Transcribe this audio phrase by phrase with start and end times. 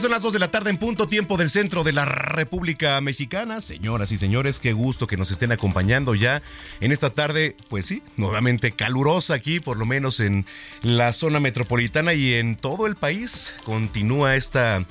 [0.00, 3.60] Son las 2 de la tarde en punto tiempo del centro de la República Mexicana.
[3.60, 6.40] Señoras y señores, qué gusto que nos estén acompañando ya
[6.80, 10.46] en esta tarde, pues sí, nuevamente calurosa aquí, por lo menos en
[10.82, 13.52] la zona metropolitana y en todo el país.
[13.64, 14.84] Continúa esta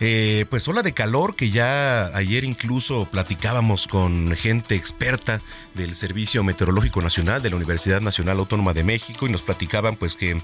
[0.00, 5.40] eh, pues ola de calor que ya ayer incluso platicábamos con gente experta
[5.74, 10.16] del Servicio Meteorológico Nacional de la Universidad Nacional Autónoma de México y nos platicaban pues
[10.16, 10.40] que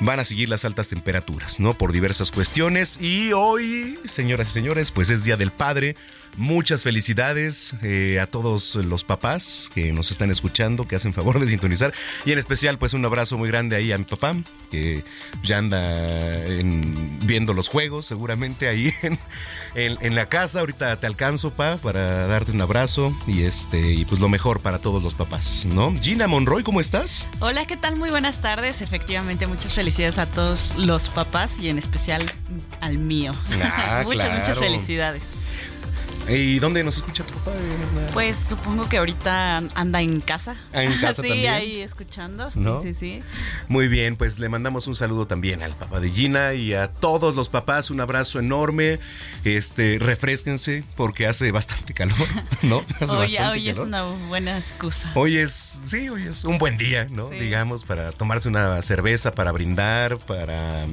[0.00, 1.74] van a seguir las altas temperaturas, ¿no?
[1.74, 5.96] Por diversas cuestiones y hoy, señoras y señores, pues es Día del Padre.
[6.38, 11.46] Muchas felicidades eh, a todos los papás que nos están escuchando, que hacen favor de
[11.46, 11.92] sintonizar.
[12.24, 14.34] Y en especial, pues un abrazo muy grande ahí a mi papá,
[14.70, 15.04] que
[15.44, 19.18] ya anda en- viendo los juegos, seguramente ahí en,
[19.74, 20.60] en- en la casa.
[20.60, 24.78] Ahorita te alcanzo, pa, para darte un abrazo y este y pues lo mejor para
[24.78, 25.94] todos los papás, ¿no?
[26.00, 27.26] Gina Monroy, ¿cómo estás?
[27.40, 27.96] Hola, ¿qué tal?
[27.96, 28.80] Muy buenas tardes.
[28.80, 32.22] Efectivamente, muchas felicidades a todos los papás y en especial
[32.80, 33.34] al mío.
[33.62, 34.40] Ah, muchas, claro.
[34.40, 35.34] muchas felicidades.
[36.28, 37.52] ¿Y dónde nos escucha tu papá?
[38.12, 40.54] Pues supongo que ahorita anda en casa.
[40.72, 41.52] Ah, en casa sí, también.
[41.52, 42.50] ahí escuchando.
[42.52, 42.82] Sí, ¿No?
[42.82, 43.20] sí, sí.
[43.68, 47.34] Muy bien, pues le mandamos un saludo también al papá de Gina y a todos
[47.34, 49.00] los papás, un abrazo enorme.
[49.44, 52.16] Este, refresquense porque hace bastante calor,
[52.62, 52.84] ¿no?
[53.00, 55.10] Hace Hoy, es una buena excusa.
[55.14, 57.28] Hoy es, sí, hoy es un buen día, ¿no?
[57.28, 57.36] Sí.
[57.36, 60.86] Digamos, para tomarse una cerveza, para brindar, para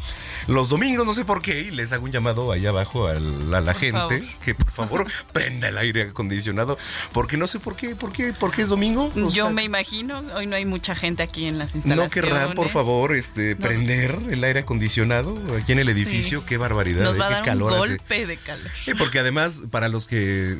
[0.47, 3.59] Los domingos, no sé por qué, y les hago un llamado allá abajo a la,
[3.59, 4.21] a la gente favor.
[4.45, 6.79] que por favor prenda el aire acondicionado,
[7.13, 9.11] porque no sé por qué, por qué, por qué es domingo.
[9.17, 12.17] O Yo sea, me imagino, hoy no hay mucha gente aquí en las instalaciones.
[12.17, 16.41] no querrán, por favor, este, prender el aire acondicionado aquí en el edificio.
[16.41, 16.47] Sí.
[16.47, 17.05] Qué barbaridad.
[17.05, 17.79] Nos eh, va a qué dar un calor hace.
[17.79, 18.71] golpe de calor.
[18.85, 20.57] Sí, porque además, para los que,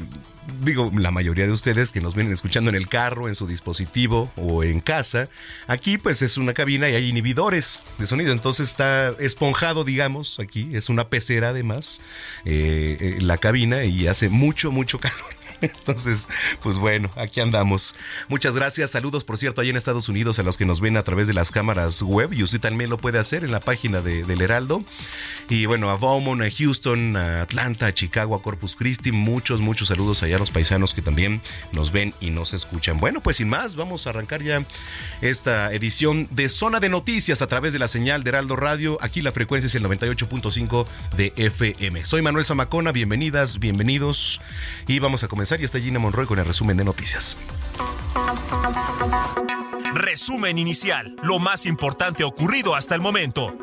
[0.63, 4.31] digo, la mayoría de ustedes que nos vienen escuchando en el carro, en su dispositivo
[4.37, 5.29] o en casa,
[5.67, 10.71] aquí pues es una cabina y hay inhibidores de sonido, entonces está esponjado, digamos, aquí,
[10.75, 12.01] es una pecera además,
[12.45, 15.40] eh, eh, la cabina y hace mucho, mucho calor.
[15.79, 16.29] Entonces,
[16.63, 17.95] pues bueno, aquí andamos.
[18.29, 18.91] Muchas gracias.
[18.91, 21.35] Saludos, por cierto, ahí en Estados Unidos a los que nos ven a través de
[21.35, 24.85] las cámaras web y usted también lo puede hacer en la página de, del Heraldo.
[25.49, 29.89] Y bueno, a Beaumont, a Houston, a Atlanta, a Chicago, a Corpus Christi, muchos, muchos
[29.89, 31.41] saludos allá a los paisanos que también
[31.73, 32.99] nos ven y nos escuchan.
[32.99, 34.65] Bueno, pues sin más, vamos a arrancar ya
[35.21, 38.99] esta edición de Zona de Noticias a través de la señal de Heraldo Radio.
[39.01, 42.05] Aquí la frecuencia es el 98.5 de FM.
[42.05, 44.41] Soy Manuel Zamacona, bienvenidas, bienvenidos.
[44.87, 47.37] Y vamos a comenzar y está Gina Monroy con el resumen de noticias.
[49.95, 53.57] Resumen inicial, lo más importante ocurrido hasta el momento.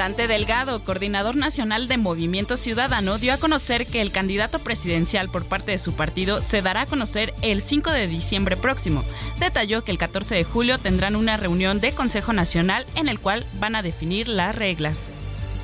[0.00, 5.44] Dante Delgado, coordinador nacional de Movimiento Ciudadano, dio a conocer que el candidato presidencial por
[5.44, 9.04] parte de su partido se dará a conocer el 5 de diciembre próximo.
[9.38, 13.44] Detalló que el 14 de julio tendrán una reunión de Consejo Nacional en el cual
[13.60, 15.12] van a definir las reglas.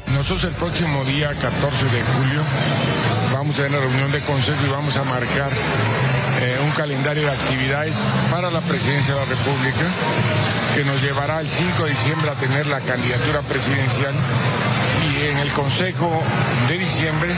[0.09, 2.43] Nosotros el próximo día 14 de julio
[3.33, 5.51] vamos a tener una reunión de consejo y vamos a marcar
[6.41, 9.87] eh, un calendario de actividades para la presidencia de la República
[10.75, 14.15] que nos llevará el 5 de diciembre a tener la candidatura presidencial.
[15.11, 16.11] Y en el Consejo
[16.69, 17.35] de diciembre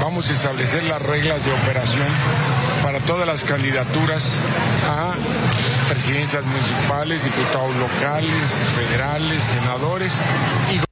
[0.00, 2.06] vamos a establecer las reglas de operación
[2.84, 4.30] para todas las candidaturas
[4.88, 5.14] a
[5.88, 10.20] presidencias municipales, diputados locales, federales, senadores
[10.72, 10.85] y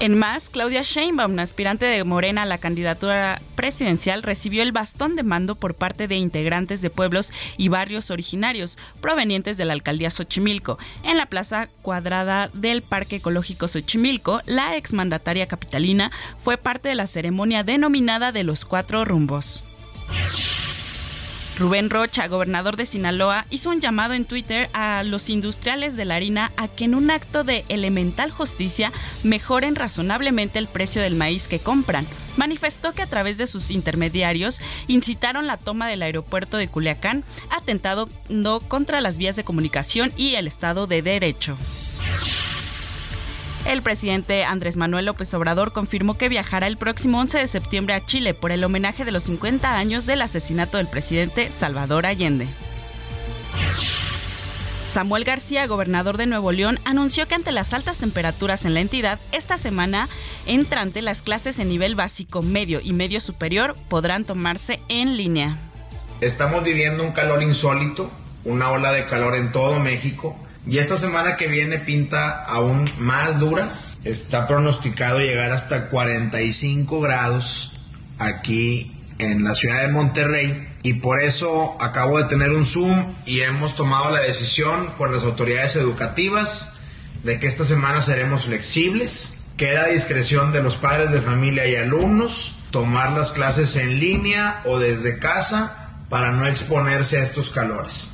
[0.00, 5.22] en más, Claudia Sheinbaum, aspirante de Morena a la candidatura presidencial, recibió el bastón de
[5.22, 10.78] mando por parte de integrantes de pueblos y barrios originarios provenientes de la alcaldía Xochimilco.
[11.02, 17.06] En la plaza cuadrada del Parque Ecológico Xochimilco, la exmandataria capitalina fue parte de la
[17.06, 19.64] ceremonia denominada de los cuatro rumbos.
[21.58, 26.14] Rubén Rocha, gobernador de Sinaloa, hizo un llamado en Twitter a los industriales de la
[26.14, 28.92] harina a que en un acto de elemental justicia
[29.24, 32.06] mejoren razonablemente el precio del maíz que compran.
[32.36, 38.08] Manifestó que a través de sus intermediarios incitaron la toma del aeropuerto de Culiacán, atentando
[38.68, 41.58] contra las vías de comunicación y el Estado de Derecho.
[43.68, 48.02] El presidente Andrés Manuel López Obrador confirmó que viajará el próximo 11 de septiembre a
[48.02, 52.48] Chile por el homenaje de los 50 años del asesinato del presidente Salvador Allende.
[54.90, 59.18] Samuel García, gobernador de Nuevo León, anunció que ante las altas temperaturas en la entidad,
[59.32, 60.08] esta semana
[60.46, 65.58] entrante las clases en nivel básico, medio y medio superior podrán tomarse en línea.
[66.22, 68.10] Estamos viviendo un calor insólito,
[68.46, 70.34] una ola de calor en todo México
[70.68, 73.70] y esta semana que viene pinta aún más dura.
[74.04, 77.72] Está pronosticado llegar hasta 45 grados
[78.18, 80.68] aquí en la ciudad de Monterrey.
[80.82, 85.24] Y por eso acabo de tener un Zoom y hemos tomado la decisión con las
[85.24, 86.74] autoridades educativas
[87.24, 89.46] de que esta semana seremos flexibles.
[89.56, 94.60] Queda a discreción de los padres de familia y alumnos tomar las clases en línea
[94.66, 98.08] o desde casa para no exponerse a estos calores.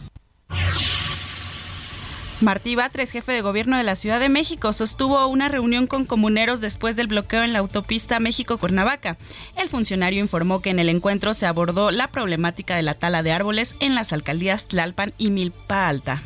[2.45, 6.61] Martí Batres, jefe de gobierno de la Ciudad de México, sostuvo una reunión con comuneros
[6.61, 9.17] después del bloqueo en la autopista México-Cuernavaca.
[9.57, 13.33] El funcionario informó que en el encuentro se abordó la problemática de la tala de
[13.33, 16.23] árboles en las alcaldías Tlalpan y Milpa Alta.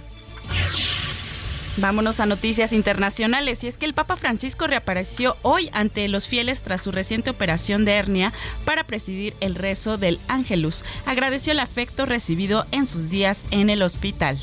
[1.77, 3.63] Vámonos a noticias internacionales.
[3.63, 7.85] Y es que el Papa Francisco reapareció hoy ante los fieles tras su reciente operación
[7.85, 8.33] de hernia
[8.65, 10.85] para presidir el rezo del Ángelus.
[11.07, 14.37] Agradeció el afecto recibido en sus días en el hospital.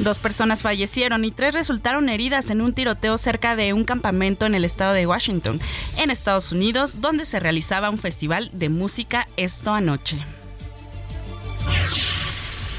[0.00, 4.54] Dos personas fallecieron y tres resultaron heridas en un tiroteo cerca de un campamento en
[4.54, 5.60] el estado de Washington,
[5.96, 10.18] en Estados Unidos, donde se realizaba un festival de música esto anoche.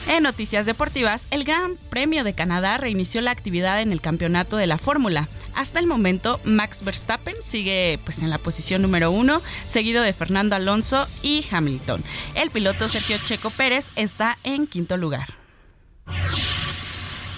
[0.07, 4.67] En noticias deportivas, el Gran Premio de Canadá reinició la actividad en el campeonato de
[4.67, 5.27] la Fórmula.
[5.55, 10.55] Hasta el momento, Max Verstappen sigue pues, en la posición número uno, seguido de Fernando
[10.55, 12.03] Alonso y Hamilton.
[12.35, 15.33] El piloto Sergio Checo Pérez está en quinto lugar.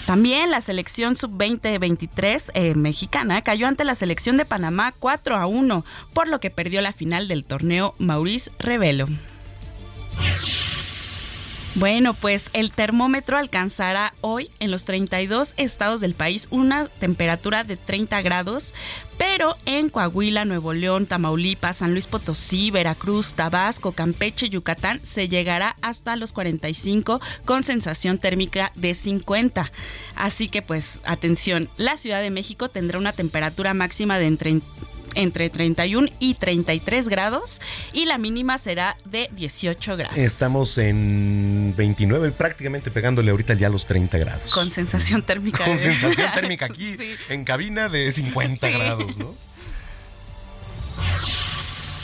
[0.08, 5.84] También la selección sub-20-23 eh, mexicana cayó ante la selección de Panamá 4 a 1,
[6.14, 9.08] por lo que perdió la final del torneo Maurice Revelo.
[11.80, 17.78] Bueno, pues el termómetro alcanzará hoy en los 32 estados del país una temperatura de
[17.78, 18.74] 30 grados,
[19.20, 25.76] pero en Coahuila, Nuevo León, Tamaulipas, San Luis Potosí, Veracruz, Tabasco, Campeche, Yucatán se llegará
[25.84, 29.72] hasta los 45 con sensación térmica de 50.
[30.16, 34.62] Así que pues atención, la Ciudad de México tendrá una temperatura máxima de entre
[35.18, 40.18] entre 31 y 33 grados y la mínima será de 18 grados.
[40.18, 44.52] Estamos en 29, prácticamente pegándole ahorita ya los 30 grados.
[44.52, 45.66] Con sensación térmica.
[45.66, 46.96] Con sensación térmica aquí
[47.30, 49.36] en cabina de 50 grados, ¿no?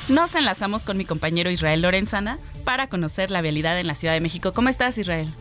[0.10, 4.22] Nos enlazamos con mi compañero Israel Lorenzana para conocer la vialidad en la Ciudad de
[4.22, 4.52] México.
[4.52, 5.34] ¿Cómo estás, Israel?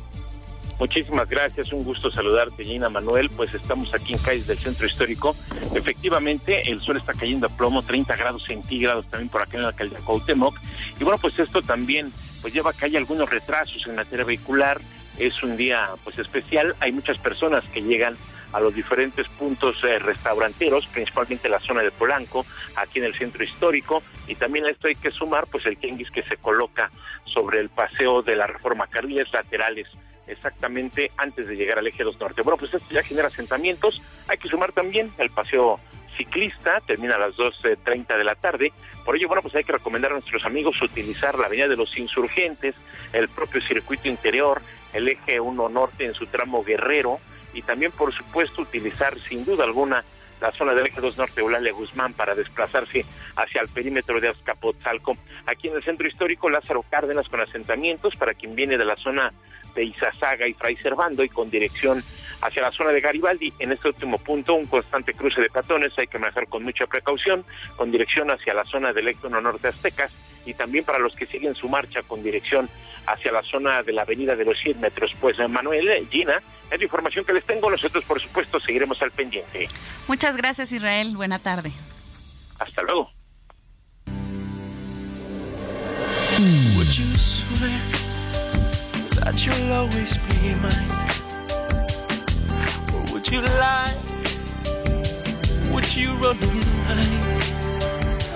[0.78, 3.30] Muchísimas gracias, un gusto saludarte, Gina Manuel.
[3.30, 5.36] Pues estamos aquí en calles del centro histórico.
[5.74, 9.68] Efectivamente, el sol está cayendo a plomo, 30 grados centígrados también por acá en la
[9.68, 10.58] alcaldía Cuauhtémoc.
[10.98, 14.80] Y bueno, pues esto también pues lleva a que haya algunos retrasos en materia vehicular.
[15.18, 18.16] Es un día pues especial, hay muchas personas que llegan
[18.52, 22.44] a los diferentes puntos eh, restauranteros, principalmente la zona de Polanco,
[22.76, 26.10] aquí en el centro histórico, y también a esto hay que sumar pues el tianguis
[26.10, 26.90] que se coloca
[27.24, 29.88] sobre el paseo de la Reforma, carriles laterales
[30.26, 32.42] exactamente antes de llegar al eje 2 norte.
[32.42, 34.02] Bueno, pues esto ya genera asentamientos.
[34.28, 35.80] Hay que sumar también el paseo
[36.16, 38.72] ciclista, termina a las 2.30 de la tarde.
[39.04, 41.96] Por ello, bueno, pues hay que recomendar a nuestros amigos utilizar la avenida de los
[41.96, 42.74] insurgentes,
[43.12, 44.60] el propio circuito interior,
[44.92, 47.18] el eje 1 norte en su tramo guerrero
[47.54, 50.04] y también, por supuesto, utilizar sin duda alguna
[50.42, 53.04] la zona del eje 2 norte Eulalia Guzmán para desplazarse
[53.36, 55.16] hacia el perímetro de Azcapotzalco.
[55.46, 59.32] Aquí en el centro histórico Lázaro Cárdenas con asentamientos para quien viene de la zona
[59.76, 62.02] de Izazaga y Fray Servando y con dirección
[62.42, 63.52] hacia la zona de Garibaldi.
[63.58, 67.44] En este último punto, un constante cruce de peatones, hay que manejar con mucha precaución,
[67.76, 70.12] con dirección hacia la zona del Ectono Norte Aztecas
[70.44, 72.68] y también para los que siguen su marcha con dirección
[73.06, 75.12] hacia la zona de la avenida de los 100 metros.
[75.20, 77.70] Pues Manuel, Gina, es la información que les tengo.
[77.70, 79.68] Nosotros, por supuesto, seguiremos al pendiente.
[80.08, 81.16] Muchas gracias, Israel.
[81.16, 81.70] Buena tarde.
[82.58, 83.10] Hasta luego.
[89.24, 91.21] that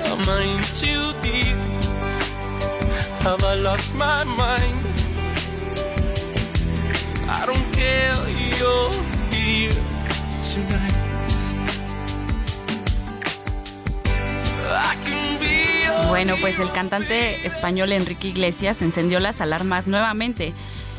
[0.04, 1.56] Am I too deep?
[3.20, 4.86] Have I lost my mind?
[7.28, 8.14] I don't care,
[8.58, 8.92] you're
[9.30, 9.72] here
[10.42, 10.94] tonight.
[16.08, 20.54] Bueno, pues el cantante español Enrique Iglesias encendió las alarmas nuevamente.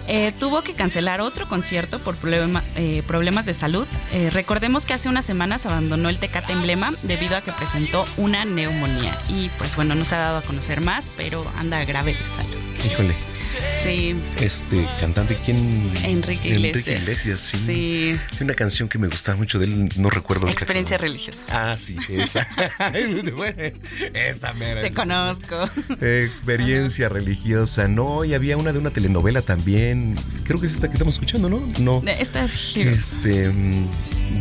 [0.07, 3.87] Eh, tuvo que cancelar otro concierto por problema, eh, problemas de salud.
[4.11, 8.45] Eh, recordemos que hace unas semanas abandonó el Tecate Emblema debido a que presentó una
[8.45, 9.19] neumonía.
[9.27, 12.59] Y pues bueno, no se ha dado a conocer más, pero anda grave de salud.
[12.85, 13.36] Híjole.
[13.83, 14.15] Sí.
[14.41, 15.91] Este cantante, ¿quién?
[16.03, 16.87] Enrique Iglesias.
[16.87, 17.57] Enrique Iglesias, sí.
[17.65, 18.43] Sí.
[18.43, 20.47] Una canción que me gustaba mucho de él, no recuerdo.
[20.47, 21.43] Experiencia religiosa.
[21.49, 22.47] Ah, sí, esa.
[24.13, 24.81] esa mera.
[24.81, 25.69] Te conozco.
[26.01, 27.87] Experiencia religiosa.
[27.87, 30.15] No, y había una de una telenovela también.
[30.43, 31.61] Creo que es esta que estamos escuchando, ¿no?
[31.79, 32.01] No.
[32.07, 32.91] Esta es Hero.
[32.91, 33.51] Este.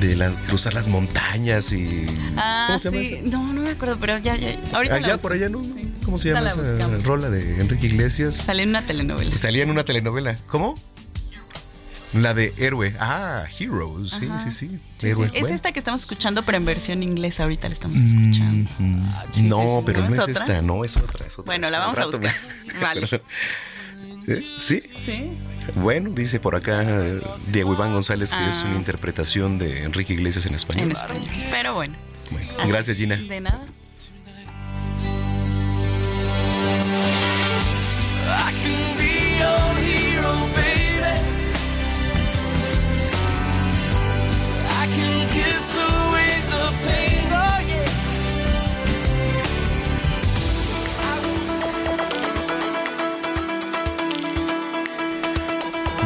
[0.01, 2.07] De la, cruzar las montañas y.
[2.37, 3.21] Ah, ¿Cómo se llama sí.
[3.25, 4.59] No, no me acuerdo, pero ya, ya.
[4.73, 5.63] Ahorita Allá por allá, ¿no?
[5.63, 5.87] Sí.
[6.07, 6.63] ¿Cómo se llama esa
[7.03, 8.37] rola de Enrique Iglesias?
[8.37, 9.06] Salía en una telenovela.
[9.37, 10.37] Salía en una telenovela.
[10.47, 10.75] ¿Cómo?
[12.13, 12.95] La de Héroe.
[12.99, 14.11] Ah, Heroes.
[14.11, 14.81] Sí, sí, sí.
[14.99, 15.29] Sí, Héroe.
[15.29, 15.37] sí.
[15.39, 17.43] Es esta que estamos escuchando, pero en versión inglesa.
[17.43, 18.71] Ahorita la estamos escuchando.
[18.79, 20.33] Mm, sí, no, sí, pero ¿No no, es otra?
[20.33, 21.45] esta, no, es otra, es otra.
[21.45, 22.33] Bueno, la vamos a buscar.
[22.73, 23.09] me- Vale.
[24.29, 24.45] ¿Eh?
[24.59, 24.83] ¿Sí?
[25.05, 25.33] Sí.
[25.77, 26.83] Bueno, dice por acá
[27.53, 28.67] Diego Iván González que es Ah.
[28.69, 30.85] una interpretación de Enrique Iglesias en español.
[30.87, 31.25] En español.
[31.51, 31.97] Pero bueno.
[32.31, 32.97] Bueno, Así gracias.
[32.97, 33.17] Gina.
[33.17, 33.65] De nada.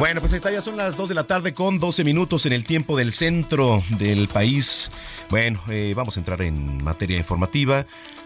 [0.01, 2.65] Bueno, pues está, ya son las 2 de la tarde con 12 minutos en el
[2.65, 4.91] tiempo del centro del país.
[5.29, 7.85] Bueno, eh, vamos a entrar en materia informativa.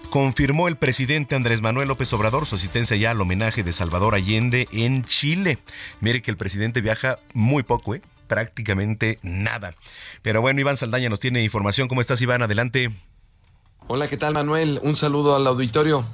[0.09, 4.69] Confirmó el presidente Andrés Manuel López Obrador su asistencia ya al homenaje de Salvador Allende
[4.71, 5.59] en Chile.
[6.01, 8.03] Mire que el presidente viaja muy poco, ¿eh?
[8.29, 9.75] prácticamente nada.
[10.23, 11.89] Pero bueno, Iván Saldaña nos tiene información.
[11.89, 12.41] ¿Cómo estás, Iván?
[12.41, 12.93] Adelante.
[13.89, 14.79] Hola, ¿qué tal Manuel?
[14.85, 16.07] Un saludo al auditorio.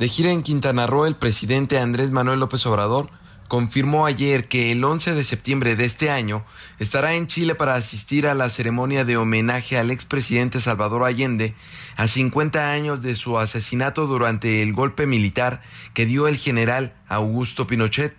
[0.00, 3.10] De gira en Quintana Roo, el presidente Andrés Manuel López Obrador
[3.48, 6.44] confirmó ayer que el 11 de septiembre de este año
[6.78, 11.54] estará en Chile para asistir a la ceremonia de homenaje al expresidente Salvador Allende
[11.96, 17.66] a 50 años de su asesinato durante el golpe militar que dio el general Augusto
[17.66, 18.16] Pinochet.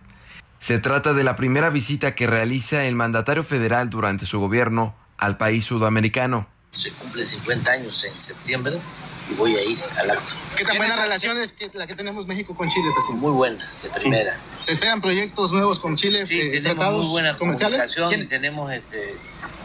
[0.59, 5.37] Se trata de la primera visita que realiza el mandatario federal durante su gobierno al
[5.37, 6.47] país sudamericano.
[6.71, 8.79] Se cumplen 50 años en septiembre
[9.29, 10.33] y voy a ir al acto.
[10.55, 13.21] ¿Qué tan buena relación es que la que tenemos México con Chile, presidente?
[13.25, 14.39] Muy buena, de primera.
[14.59, 17.77] ¿Se esperan proyectos nuevos con Chile, Sí, este, tenemos tratados muy buena comerciales?
[17.77, 19.15] comunicación y ¿Quién, tenemos este,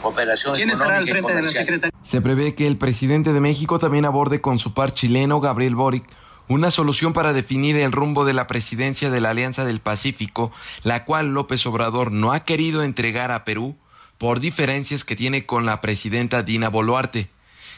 [0.03, 1.49] cooperación quién estará al frente de la.
[1.49, 1.99] Secretaría?
[2.05, 6.05] Se prevé que el presidente de México también aborde con su par chileno, Gabriel Boric,
[6.49, 10.51] una solución para definir el rumbo de la presidencia de la Alianza del Pacífico,
[10.83, 13.77] la cual López Obrador no ha querido entregar a Perú
[14.19, 17.31] por diferencias que tiene con la presidenta Dina Boluarte.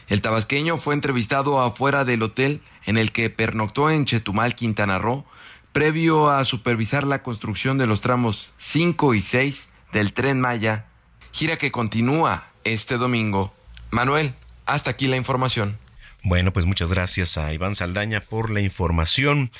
[0.07, 5.25] El tabasqueño fue entrevistado afuera del hotel en el que pernoctó en Chetumal, Quintana Roo,
[5.71, 10.85] previo a supervisar la construcción de los tramos 5 y 6 del tren Maya,
[11.31, 13.53] gira que continúa este domingo.
[13.89, 14.33] Manuel,
[14.65, 15.77] hasta aquí la información.
[16.25, 19.51] Bueno, pues muchas gracias a Iván Saldaña por la información.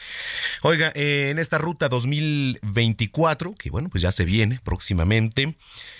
[0.62, 5.56] Oiga, eh, en esta ruta 2024, que bueno, pues ya se viene próximamente,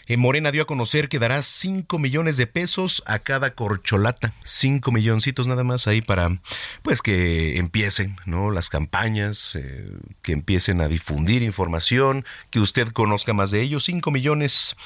[0.08, 4.32] eh, Morena dio a conocer que dará 5 millones de pesos a cada corcholata.
[4.46, 6.40] 5 milloncitos nada más ahí para,
[6.82, 8.50] pues que empiecen, ¿no?
[8.50, 9.90] Las campañas, eh,
[10.22, 13.84] que empiecen a difundir información, que usted conozca más de ellos.
[13.84, 14.78] 5 millones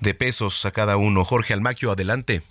[0.00, 1.22] de pesos a cada uno.
[1.22, 2.42] Jorge Almaquio, adelante.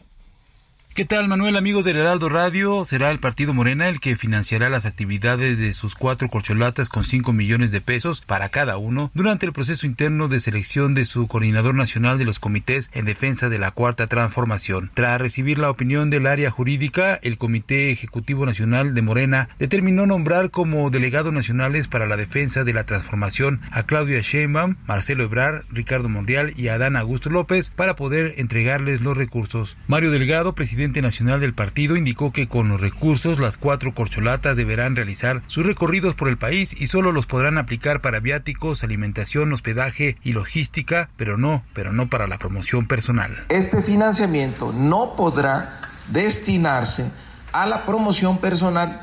[0.98, 2.84] ¿Qué tal, Manuel, amigo del Heraldo Radio?
[2.84, 7.34] Será el partido Morena el que financiará las actividades de sus cuatro corcholatas con 5
[7.34, 11.76] millones de pesos para cada uno durante el proceso interno de selección de su coordinador
[11.76, 14.90] nacional de los comités en defensa de la cuarta transformación.
[14.96, 20.50] Tras recibir la opinión del área jurídica, el Comité Ejecutivo Nacional de Morena determinó nombrar
[20.50, 26.10] como delegados nacionales para la defensa de la transformación a Claudia Sheinbaum, Marcelo Ebrar, Ricardo
[26.10, 29.78] Monreal y Adán Augusto López para poder entregarles los recursos.
[29.88, 34.96] Mario Delgado, presidente nacional del partido indicó que con los recursos las cuatro corcholatas deberán
[34.96, 40.18] realizar sus recorridos por el país y solo los podrán aplicar para viáticos, alimentación, hospedaje
[40.24, 43.46] y logística, pero no, pero no para la promoción personal.
[43.50, 47.12] Este financiamiento no podrá destinarse
[47.52, 49.02] a la promoción personal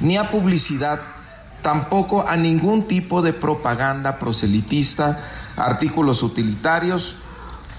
[0.00, 1.00] ni a publicidad,
[1.62, 5.20] tampoco a ningún tipo de propaganda proselitista,
[5.56, 7.16] artículos utilitarios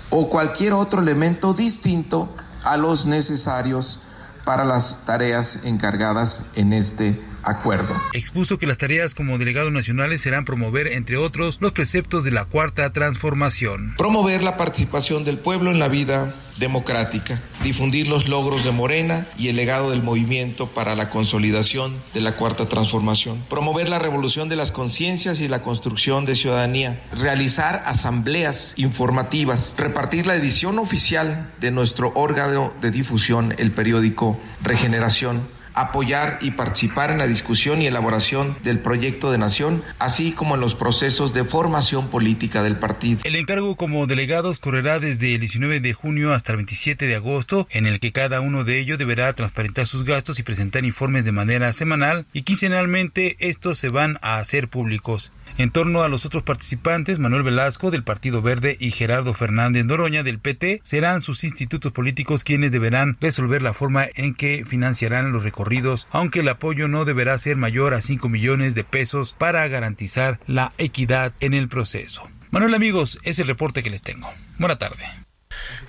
[0.09, 2.33] o cualquier otro elemento distinto
[2.71, 3.99] a los necesarios
[4.45, 7.95] para las tareas encargadas en este acuerdo.
[8.13, 12.45] Expuso que las tareas como delegados nacionales serán promover, entre otros, los preceptos de la
[12.45, 13.95] cuarta transformación.
[13.97, 19.49] Promover la participación del pueblo en la vida democrática, difundir los logros de Morena y
[19.49, 24.55] el legado del movimiento para la consolidación de la cuarta transformación, promover la revolución de
[24.55, 31.71] las conciencias y la construcción de ciudadanía, realizar asambleas informativas, repartir la edición oficial de
[31.71, 38.57] nuestro órgano de difusión, el periódico Regeneración, apoyar y participar en la discusión y elaboración
[38.63, 43.21] del proyecto de nación, así como en los procesos de formación política del partido.
[43.23, 47.67] El encargo como delegados correrá desde el 19 de junio hasta el 27 de agosto,
[47.69, 51.31] en el que cada uno de ellos deberá transparentar sus gastos y presentar informes de
[51.31, 55.31] manera semanal y quincenalmente estos se van a hacer públicos.
[55.59, 60.21] En torno a los otros participantes, Manuel Velasco del Partido Verde y Gerardo Fernández Noroña
[60.21, 65.41] del PT serán sus institutos políticos quienes deberán resolver la forma en que financiarán los
[65.41, 70.39] recorridos, aunque el apoyo no deberá ser mayor a 5 millones de pesos para garantizar
[70.45, 72.29] la equidad en el proceso.
[72.51, 74.31] Manuel amigos, es el reporte que les tengo.
[74.59, 75.05] Buena tarde.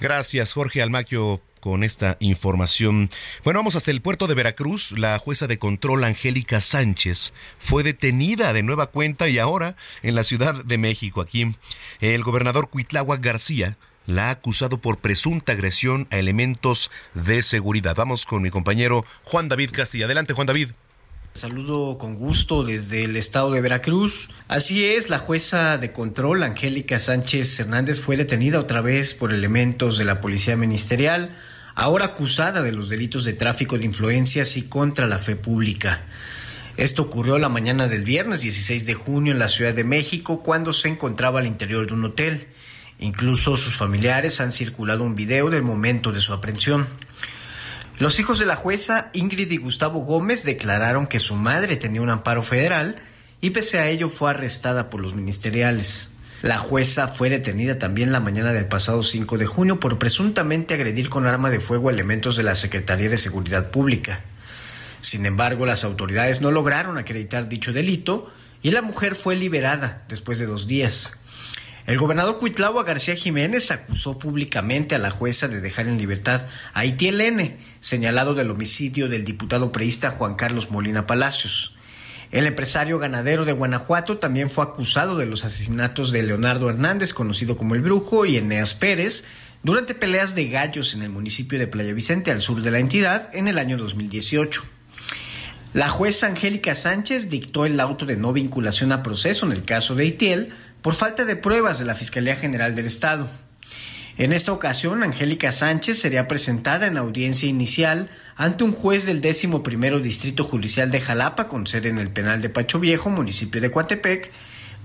[0.01, 3.11] Gracias, Jorge Almaquio con esta información.
[3.45, 4.93] Bueno, vamos hasta el puerto de Veracruz.
[4.93, 10.25] La jueza de control Angélica Sánchez fue detenida de nueva cuenta y ahora en la
[10.25, 11.55] Ciudad de México, aquí.
[12.01, 17.95] El gobernador Cuitláhuac García la ha acusado por presunta agresión a elementos de seguridad.
[17.95, 20.07] Vamos con mi compañero Juan David Castilla.
[20.07, 20.71] Adelante, Juan David.
[21.39, 24.29] Saludo con gusto desde el estado de Veracruz.
[24.49, 29.99] Así es, la jueza de control, Angélica Sánchez Hernández, fue detenida otra vez por elementos
[29.99, 31.37] de la Policía Ministerial,
[31.77, 36.07] ahora acusada de los delitos de tráfico de influencias y contra la fe pública.
[36.77, 40.73] Esto ocurrió la mañana del viernes 16 de junio en la Ciudad de México cuando
[40.73, 42.49] se encontraba al interior de un hotel.
[42.99, 46.89] Incluso sus familiares han circulado un video del momento de su aprehensión.
[47.99, 52.11] Los hijos de la jueza Ingrid y Gustavo Gómez declararon que su madre tenía un
[52.11, 52.97] amparo federal
[53.41, 56.09] y pese a ello fue arrestada por los ministeriales.
[56.41, 61.09] La jueza fue detenida también la mañana del pasado 5 de junio por presuntamente agredir
[61.09, 64.21] con arma de fuego elementos de la Secretaría de Seguridad Pública.
[65.01, 68.33] Sin embargo, las autoridades no lograron acreditar dicho delito
[68.63, 71.19] y la mujer fue liberada después de dos días.
[71.89, 76.85] El gobernador Cuitlagua García Jiménez acusó públicamente a la jueza de dejar en libertad a
[76.85, 81.75] Itiel N., señalado del homicidio del diputado preista Juan Carlos Molina Palacios.
[82.31, 87.57] El empresario ganadero de Guanajuato también fue acusado de los asesinatos de Leonardo Hernández, conocido
[87.57, 89.25] como el Brujo, y Eneas Pérez,
[89.63, 93.35] durante peleas de gallos en el municipio de Playa Vicente, al sur de la entidad,
[93.35, 94.63] en el año 2018.
[95.75, 99.95] La jueza Angélica Sánchez dictó el auto de no vinculación a proceso en el caso
[99.95, 103.29] de Itiel, por falta de pruebas de la Fiscalía General del Estado.
[104.19, 109.63] En esta ocasión, Angélica Sánchez sería presentada en audiencia inicial ante un juez del décimo
[109.63, 113.71] primero Distrito Judicial de Jalapa, con sede en el penal de Pacho Viejo, municipio de
[113.71, 114.33] Coatepec,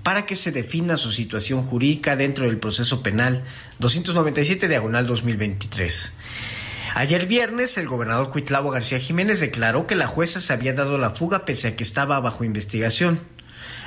[0.04, 3.42] para que se defina su situación jurídica dentro del proceso penal
[3.80, 6.12] 297 diagonal 2023.
[6.94, 11.10] Ayer viernes, el gobernador Cuitlavo García Jiménez declaró que la jueza se había dado la
[11.10, 13.18] fuga pese a que estaba bajo investigación.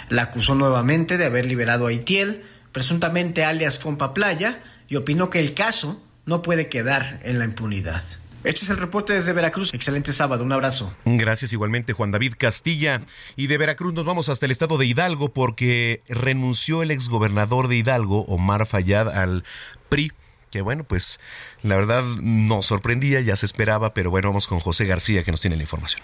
[0.09, 5.39] La acusó nuevamente de haber liberado a Itiel, presuntamente alias Compa Playa, y opinó que
[5.39, 8.03] el caso no puede quedar en la impunidad.
[8.43, 9.73] Este es el reporte desde Veracruz.
[9.73, 10.93] Excelente sábado, un abrazo.
[11.05, 13.01] Gracias igualmente Juan David Castilla.
[13.35, 17.77] Y de Veracruz nos vamos hasta el estado de Hidalgo porque renunció el exgobernador de
[17.77, 19.43] Hidalgo, Omar Fayad, al
[19.89, 20.11] PRI
[20.51, 21.19] que bueno, pues
[21.61, 25.41] la verdad nos sorprendía, ya se esperaba, pero bueno, vamos con José García que nos
[25.41, 26.01] tiene la información.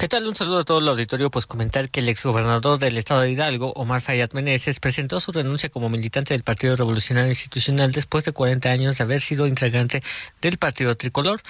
[0.00, 0.26] ¿Qué tal?
[0.26, 1.30] Un saludo a todo el auditorio.
[1.30, 5.68] Pues comentar que el exgobernador del estado de Hidalgo, Omar Fayad Meneses, presentó su renuncia
[5.68, 10.02] como militante del Partido Revolucionario Institucional después de 40 años de haber sido integrante
[10.40, 11.42] del Partido Tricolor.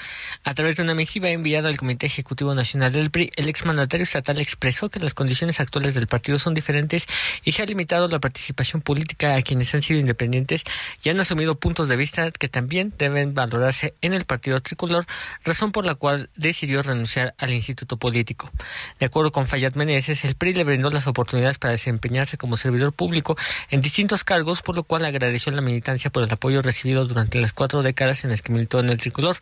[0.43, 4.41] A través de una misiva enviada al Comité Ejecutivo Nacional del PRI, el exmandatario estatal
[4.41, 7.07] expresó que las condiciones actuales del partido son diferentes
[7.45, 10.65] y se ha limitado la participación política a quienes han sido independientes
[11.05, 15.07] y han asumido puntos de vista que también deben valorarse en el Partido Tricolor,
[15.45, 18.40] razón por la cual decidió renunciar al Instituto Político.
[18.99, 22.93] De acuerdo con Fayad Meneses, el PRI le brindó las oportunidades para desempeñarse como servidor
[22.93, 23.37] público
[23.71, 27.53] en distintos cargos, por lo cual agradeció la militancia por el apoyo recibido durante las
[27.53, 29.39] cuatro décadas en las que militó en el tricolor.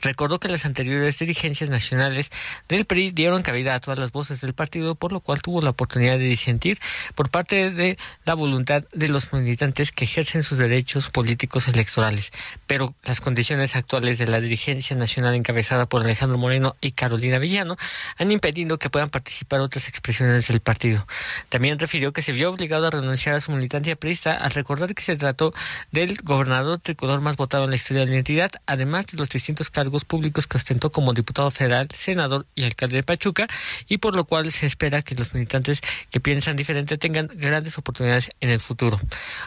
[0.00, 2.30] Recordó que las anteriores dirigencias nacionales
[2.68, 5.70] del PRI dieron cabida a todas las voces del partido, por lo cual tuvo la
[5.70, 6.80] oportunidad de disentir
[7.14, 12.32] por parte de la voluntad de los militantes que ejercen sus derechos políticos electorales.
[12.66, 17.76] Pero las condiciones actuales de la dirigencia nacional encabezada por Alejandro Moreno y Carolina Villano
[18.16, 21.06] han impedido que puedan participar otras expresiones del partido.
[21.48, 25.02] También refirió que se vio obligado a renunciar a su militancia prista al recordar que
[25.02, 25.52] se trató
[25.92, 29.70] del gobernador tricolor más votado en la historia de la entidad, además de los distintos
[29.70, 33.48] cargos públicos que ostentó como diputado federal, senador y alcalde de Pachuca,
[33.88, 38.30] y por lo cual se espera que los militantes que piensan diferente tengan grandes oportunidades
[38.40, 39.00] en el futuro.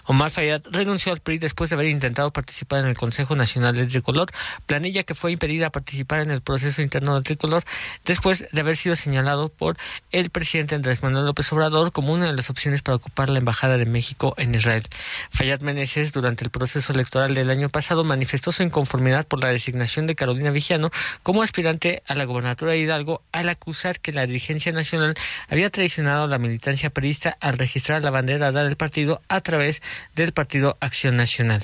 [0.06, 3.88] Omar Fayad renunció al PRI después de haber intentado participar en el Consejo Nacional del
[3.88, 4.32] Tricolor,
[4.66, 7.64] planilla que fue impedida participar en el proceso interno del Tricolor
[8.06, 9.78] después de haber sido señalado por
[10.12, 13.78] el presidente Andrés Manuel López Obrador como una de las opciones para ocupar la Embajada
[13.78, 14.88] de México en Israel.
[15.30, 20.08] Fayad Meneses, durante el proceso electoral del año pasado, manifestó su inconformidad por la designación
[20.08, 20.92] de Carolina Vigiano
[21.24, 25.14] como aspirante a la gobernatura de Hidalgo al acusar que la dirigencia nacional
[25.50, 29.82] había traicionado a la militancia perista al registrar la bandera del partido a través
[30.16, 31.64] del Partido Acción Nacional.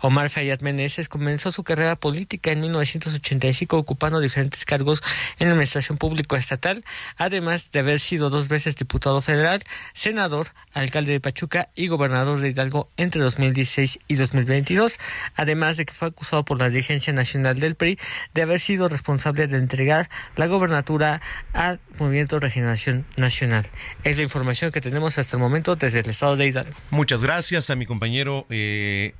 [0.00, 5.02] Omar Fayad Meneses comenzó su carrera política en 1985 ocupando diferentes cargos
[5.38, 6.82] en la administración pública estatal
[7.16, 12.48] además de haber sido dos veces diputado federal, senador, alcalde de Pachuca y gobernador de
[12.48, 14.98] Hidalgo entre 2016 y 2022,
[15.34, 17.98] además de que fue acusado por la dirigencia nacional del PRI
[18.34, 21.20] de haber sido responsable de entregar la gobernatura
[21.52, 23.66] al Movimiento Regeneración Nacional.
[24.04, 26.76] Es la información que tenemos hasta el momento desde el estado de Hidalgo.
[26.90, 29.14] Muchas gracias a mi compañero eh,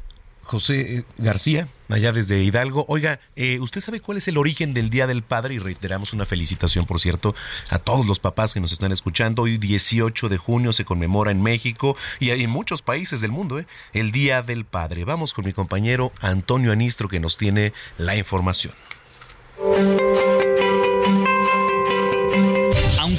[0.49, 2.87] José García, allá desde Hidalgo.
[2.89, 5.55] Oiga, eh, ¿usted sabe cuál es el origen del Día del Padre?
[5.55, 7.35] Y reiteramos una felicitación, por cierto,
[7.69, 9.43] a todos los papás que nos están escuchando.
[9.43, 13.67] Hoy 18 de junio se conmemora en México y en muchos países del mundo ¿eh?
[13.93, 15.05] el Día del Padre.
[15.05, 18.73] Vamos con mi compañero Antonio Anistro que nos tiene la información.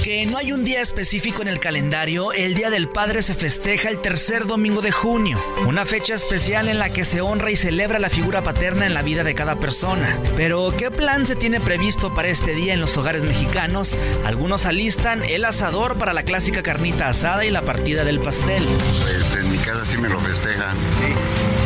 [0.10, 3.90] Aunque no hay un día específico en el calendario, el Día del Padre se festeja
[3.90, 8.00] el tercer domingo de junio, una fecha especial en la que se honra y celebra
[8.00, 10.20] la figura paterna en la vida de cada persona.
[10.36, 14.00] Pero, ¿qué plan se tiene previsto para este día en los hogares mexicanos?
[14.26, 18.64] Algunos alistan el asador para la clásica carnita asada y la partida del pastel.
[19.04, 20.76] Pues en mi casa sí me lo festejan.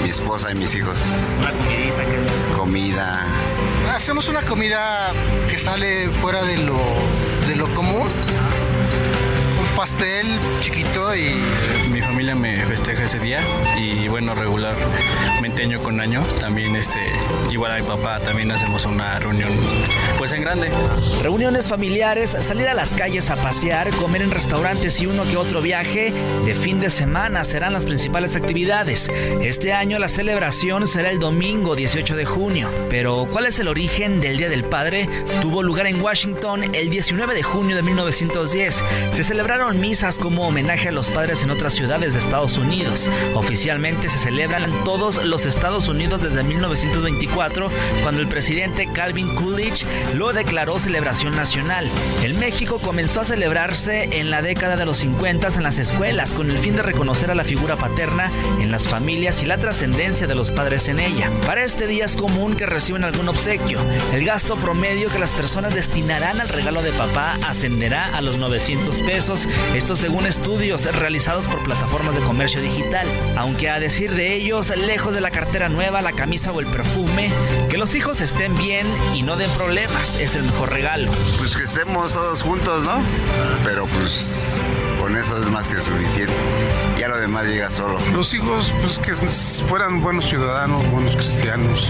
[0.03, 1.01] Mi esposa y mis hijos.
[1.39, 2.57] Una comidita que...
[2.57, 3.25] Comida.
[3.93, 5.13] Hacemos una comida
[5.49, 6.77] que sale fuera de lo,
[7.47, 8.52] de lo común.
[9.83, 11.35] Pastel chiquito y...
[11.91, 13.41] Mi familia me festeja ese día
[13.77, 16.99] y bueno, regularmente año con año también este,
[17.51, 19.49] igual a mi papá también hacemos una reunión
[20.17, 20.71] pues en grande.
[21.21, 25.61] Reuniones familiares, salir a las calles a pasear, comer en restaurantes y uno que otro
[25.61, 26.13] viaje
[26.45, 29.09] de fin de semana serán las principales actividades.
[29.41, 32.69] Este año la celebración será el domingo 18 de junio.
[32.89, 35.09] Pero ¿cuál es el origen del Día del Padre?
[35.41, 38.83] Tuvo lugar en Washington el 19 de junio de 1910.
[39.11, 43.09] Se celebraron misas como homenaje a los padres en otras ciudades de Estados Unidos.
[43.35, 47.69] Oficialmente se celebran en todos los Estados Unidos desde 1924,
[48.01, 51.89] cuando el presidente Calvin Coolidge lo declaró celebración nacional.
[52.23, 56.49] En México comenzó a celebrarse en la década de los 50 en las escuelas con
[56.49, 60.35] el fin de reconocer a la figura paterna en las familias y la trascendencia de
[60.35, 61.31] los padres en ella.
[61.45, 63.81] Para este día es común que reciban algún obsequio.
[64.13, 69.01] El gasto promedio que las personas destinarán al regalo de papá ascenderá a los 900
[69.01, 73.07] pesos, esto según estudios realizados por plataformas de comercio digital.
[73.35, 77.31] Aunque a decir de ellos, lejos de la cartera nueva, la camisa o el perfume,
[77.69, 81.11] que los hijos estén bien y no den problemas es el mejor regalo.
[81.37, 83.01] Pues que estemos todos juntos, ¿no?
[83.63, 84.59] Pero pues
[85.03, 86.33] con eso es más que suficiente.
[86.97, 87.99] Ya lo demás llega solo.
[88.13, 89.13] Los hijos, pues que
[89.67, 91.89] fueran buenos ciudadanos, buenos cristianos,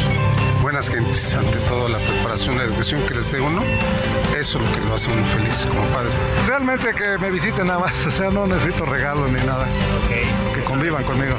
[0.64, 3.62] buenas gentes, ante todo la preparación, la educación que les dé uno,
[4.36, 6.10] eso es lo que lo hace uno feliz como padre.
[6.48, 9.68] Realmente que me visiten nada más, o sea, no necesito regalo ni nada.
[10.56, 11.36] Que convivan conmigo.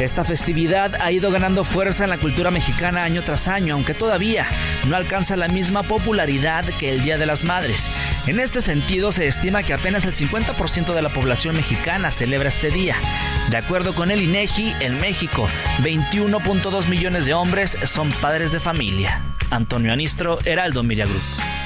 [0.00, 4.46] Esta festividad ha ido ganando fuerza en la cultura mexicana año tras año, aunque todavía
[4.88, 7.90] no alcanza la misma popularidad que el Día de las Madres.
[8.26, 12.70] En este sentido, se estima que apenas el 50% de la población mexicana celebra este
[12.70, 12.96] día.
[13.50, 15.46] De acuerdo con el INEGI, en México,
[15.80, 19.20] 21.2 millones de hombres son padres de familia.
[19.50, 21.59] Antonio Anistro, Heraldo Media Group.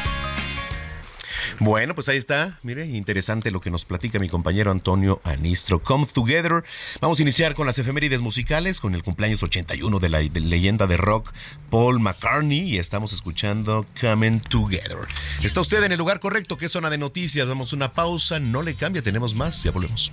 [1.64, 2.58] Bueno, pues ahí está.
[2.62, 5.82] Mire, interesante lo que nos platica mi compañero Antonio Anistro.
[5.82, 6.62] Come Together.
[7.00, 10.98] Vamos a iniciar con las efemérides musicales, con el cumpleaños 81 de la leyenda de
[10.98, 11.32] rock
[11.70, 15.08] Paul McCartney y estamos escuchando Coming Together.
[15.42, 17.48] Está usted en el lugar correcto, que es zona de noticias.
[17.48, 20.12] Damos una pausa, no le cambia, tenemos más, ya volvemos.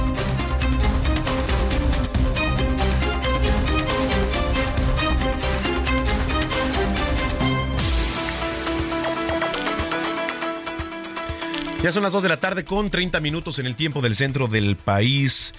[11.83, 14.47] Ya son las 2 de la tarde con 30 minutos en el tiempo del centro
[14.47, 15.55] del país.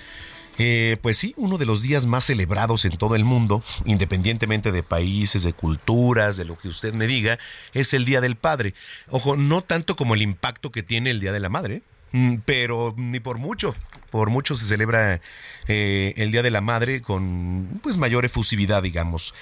[0.56, 4.84] Eh, pues sí, uno de los días más celebrados en todo el mundo, independientemente de
[4.84, 7.40] países, de culturas, de lo que usted me diga,
[7.72, 8.74] es el Día del Padre.
[9.10, 11.82] Ojo, no tanto como el impacto que tiene el Día de la Madre,
[12.12, 13.74] mm, pero ni por mucho.
[14.12, 15.20] Por mucho se celebra
[15.66, 19.34] eh, el Día de la Madre con pues mayor efusividad, digamos.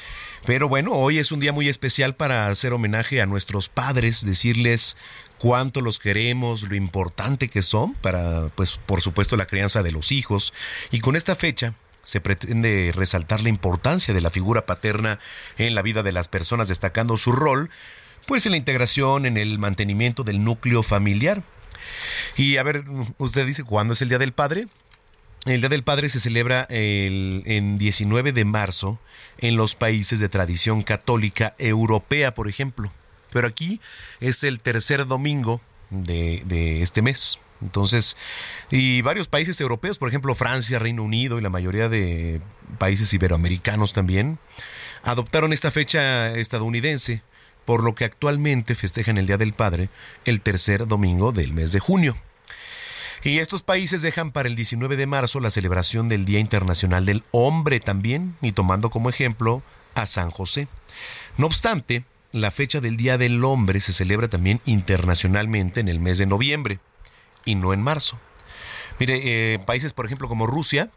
[0.47, 4.97] Pero bueno, hoy es un día muy especial para hacer homenaje a nuestros padres, decirles
[5.40, 10.12] cuánto los queremos, lo importante que son para, pues, por supuesto, la crianza de los
[10.12, 10.53] hijos.
[10.90, 15.18] Y con esta fecha se pretende resaltar la importancia de la figura paterna
[15.57, 17.70] en la vida de las personas, destacando su rol,
[18.26, 21.42] pues, en la integración, en el mantenimiento del núcleo familiar.
[22.37, 22.85] Y a ver,
[23.16, 24.66] usted dice, ¿cuándo es el Día del Padre?
[25.46, 29.00] El Día del Padre se celebra el, en 19 de marzo
[29.38, 32.92] en los países de tradición católica europea, por ejemplo
[33.33, 33.81] pero aquí
[34.21, 37.38] es el tercer domingo de, este mes.
[37.62, 38.16] Entonces,
[38.71, 42.40] y varios países europeos, por ejemplo Francia, Reino Unido y la mayoría de
[42.79, 44.38] países iberoamericanos también,
[45.03, 47.23] adoptaron esta fecha estadounidense,
[47.66, 49.90] por lo que actualmente festejan el Día del Padre
[50.25, 52.16] el tercer domingo del mes de junio.
[53.23, 57.23] Y estos países dejan para el 19 de marzo la celebración del Día Internacional del
[57.33, 59.62] Hombre también, y tomando como ejemplo
[59.95, 60.69] a San José.
[61.37, 66.19] No obstante, la fecha del Día del Hombre se celebra también internacionalmente en el mes
[66.19, 66.79] de noviembre
[67.45, 68.19] y no en marzo.
[68.99, 70.90] Mire, eh, países por ejemplo como Rusia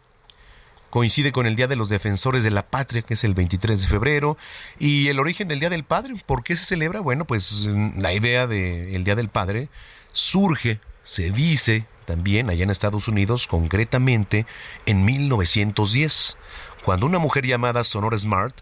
[0.94, 3.88] coincide con el Día de los Defensores de la Patria, que es el 23 de
[3.88, 4.38] febrero,
[4.78, 6.14] y el origen del Día del Padre.
[6.28, 7.00] ¿Por qué se celebra?
[7.00, 9.70] Bueno, pues mm, la idea del Día del Padre
[10.12, 14.46] surge, se dice también allá en Estados Unidos, concretamente
[14.86, 16.38] en 1910,
[16.86, 18.54] cuando una mujer llamada Sonora Smart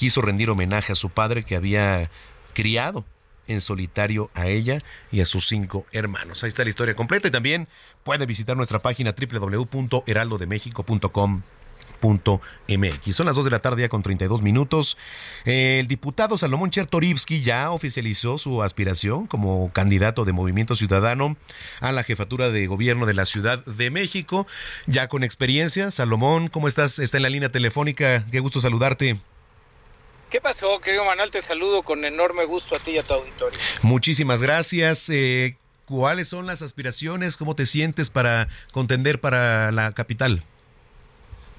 [0.00, 2.08] quiso rendir homenaje a su padre que había
[2.54, 3.04] criado
[3.48, 4.82] en solitario a ella
[5.12, 6.42] y a sus cinco hermanos.
[6.42, 7.68] Ahí está la historia completa y también
[8.02, 11.42] puede visitar nuestra página www.heraldodemexico.com.
[12.00, 14.96] Son las 2 de la tarde ya con 32 minutos.
[15.44, 21.36] El diputado Salomón Chertorivsky ya oficializó su aspiración como candidato de Movimiento Ciudadano
[21.80, 24.46] a la jefatura de gobierno de la Ciudad de México.
[24.86, 25.90] Ya con experiencia.
[25.90, 26.98] Salomón, ¿cómo estás?
[26.98, 28.24] Está en la línea telefónica.
[28.30, 29.20] Qué gusto saludarte.
[30.30, 31.32] ¿Qué pasó, querido Manuel?
[31.32, 33.58] Te saludo con enorme gusto a ti y a tu auditorio.
[33.82, 35.08] Muchísimas gracias.
[35.10, 37.36] Eh, ¿Cuáles son las aspiraciones?
[37.36, 40.44] ¿Cómo te sientes para contender para la capital?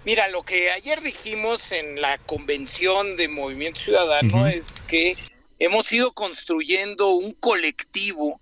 [0.06, 5.18] Mira, lo que ayer dijimos en la convención de Movimiento Ciudadano es que
[5.60, 8.40] hemos ido construyendo un colectivo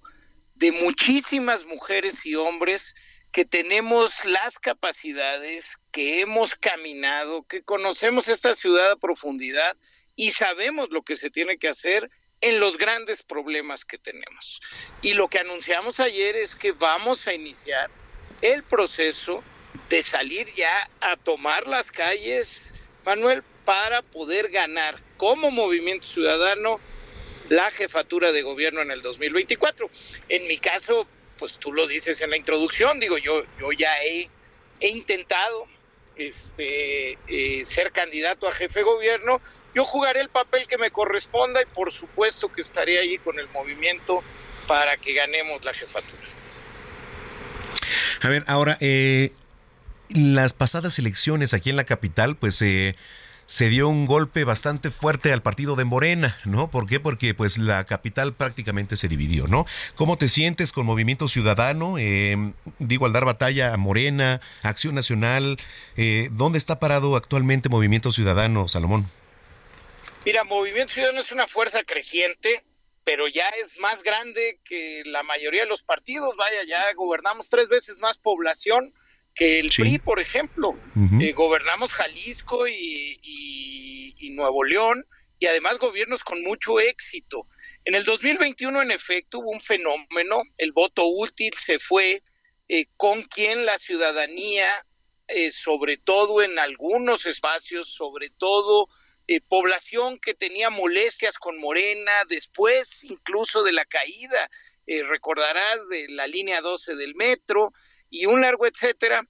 [0.53, 2.93] de muchísimas mujeres y hombres
[3.31, 9.75] que tenemos las capacidades, que hemos caminado, que conocemos esta ciudad a profundidad
[10.19, 14.59] y sabemos lo que se tiene que hacer en los grandes problemas que tenemos.
[15.01, 17.89] Y lo que anunciamos ayer es que vamos a iniciar
[18.41, 19.41] el proceso
[19.87, 22.73] de salir ya a tomar las calles,
[23.05, 26.81] Manuel, para poder ganar como movimiento ciudadano
[27.47, 29.89] la jefatura de gobierno en el 2024.
[30.27, 34.29] En mi caso, pues tú lo dices en la introducción, digo, yo, yo ya he,
[34.81, 35.65] intentado
[36.17, 39.41] este, eh, ser candidato a jefe de gobierno,
[39.79, 43.47] yo jugaré el papel que me corresponda y por supuesto que estaré ahí con el
[43.47, 44.21] movimiento
[44.67, 46.21] para que ganemos la jefatura.
[48.21, 49.31] A ver, ahora, eh,
[50.09, 52.97] las pasadas elecciones aquí en la capital, pues eh,
[53.45, 56.69] se dio un golpe bastante fuerte al partido de Morena, ¿no?
[56.69, 56.99] ¿Por qué?
[56.99, 59.65] Porque pues la capital prácticamente se dividió, ¿no?
[59.95, 61.97] ¿Cómo te sientes con Movimiento Ciudadano?
[61.97, 65.57] Eh, digo, al dar batalla a Morena, Acción Nacional,
[65.95, 69.07] eh, ¿dónde está parado actualmente Movimiento Ciudadano, Salomón?
[70.25, 72.63] Mira, Movimiento Ciudadano es una fuerza creciente,
[73.05, 76.35] pero ya es más grande que la mayoría de los partidos.
[76.35, 78.93] Vaya, ya gobernamos tres veces más población
[79.33, 80.77] que el PRI, por ejemplo.
[81.21, 85.05] Eh, gobernamos Jalisco y, y, Nuevo León
[85.39, 87.47] y además gobiernos con mucho éxito.
[87.85, 92.21] En el 2021, en efecto, hubo un fenómeno, el voto útil se fue
[92.67, 94.69] eh, con quien la ciudadanía,
[95.27, 98.87] eh, sobre todo en algunos espacios, sobre todo
[99.31, 104.49] eh, población que tenía molestias con Morena, después incluso de la caída,
[104.87, 107.71] eh, recordarás, de la línea 12 del metro
[108.09, 109.27] y un largo etcétera,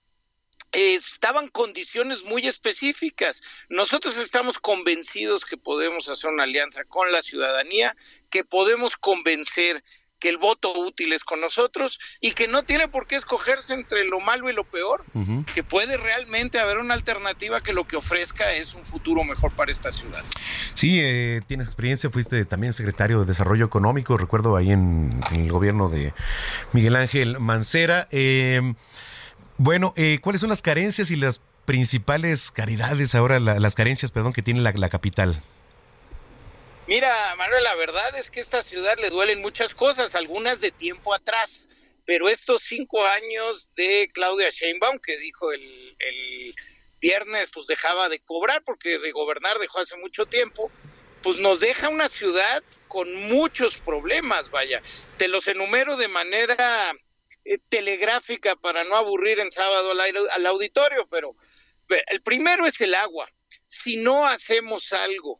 [0.72, 3.42] estaban condiciones muy específicas.
[3.68, 7.94] Nosotros estamos convencidos que podemos hacer una alianza con la ciudadanía,
[8.30, 9.84] que podemos convencer
[10.20, 14.06] que el voto útil es con nosotros y que no tiene por qué escogerse entre
[14.06, 15.04] lo malo y lo peor,
[15.54, 19.72] que puede realmente haber una alternativa que lo que ofrezca es un futuro mejor para
[19.72, 20.24] esta ciudad.
[20.74, 25.90] Sí, eh, tienes experiencia, fuiste también secretario de Desarrollo Económico, recuerdo ahí en, el gobierno
[25.90, 26.14] de
[26.74, 28.08] Miguel Ángel Mancera.
[28.12, 28.74] Eh,
[29.58, 34.42] bueno, eh, ¿cuáles son las carencias y las principales caridades ahora, las carencias, perdón, que
[34.42, 35.42] tiene la capital?
[36.90, 40.72] Mira, Manuel, la verdad es que a esta ciudad le duelen muchas cosas, algunas de
[40.72, 41.70] tiempo atrás,
[42.04, 46.56] pero estos cinco años de Claudia Sheinbaum, que dijo el, el
[47.00, 50.72] viernes, pues dejaba de cobrar porque de gobernar dejó hace mucho tiempo,
[51.22, 54.82] pues nos deja una ciudad con muchos problemas, vaya.
[55.18, 56.92] Te los enumero de manera
[57.46, 60.00] eh, telegráfica para no aburrir en sábado al,
[60.32, 61.36] al auditorio, pero
[62.08, 63.32] el primero es el agua.
[63.68, 65.40] Si no hacemos algo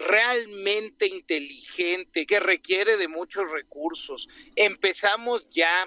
[0.00, 4.28] realmente inteligente, que requiere de muchos recursos.
[4.56, 5.86] Empezamos ya,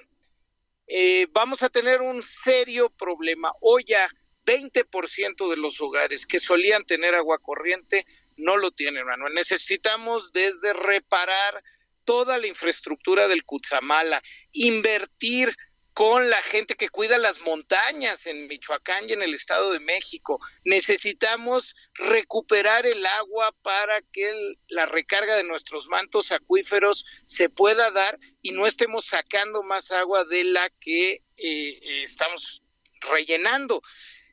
[0.87, 3.51] eh, vamos a tener un serio problema.
[3.59, 4.07] Hoy ya
[4.45, 8.05] 20% de los hogares que solían tener agua corriente
[8.37, 9.33] no lo tienen, Manuel.
[9.33, 11.63] Necesitamos desde reparar
[12.03, 14.21] toda la infraestructura del Cutzamala,
[14.51, 15.55] invertir
[15.93, 20.39] con la gente que cuida las montañas en Michoacán y en el Estado de México.
[20.63, 28.19] Necesitamos recuperar el agua para que la recarga de nuestros mantos acuíferos se pueda dar
[28.41, 32.63] y no estemos sacando más agua de la que eh, estamos
[33.01, 33.83] rellenando.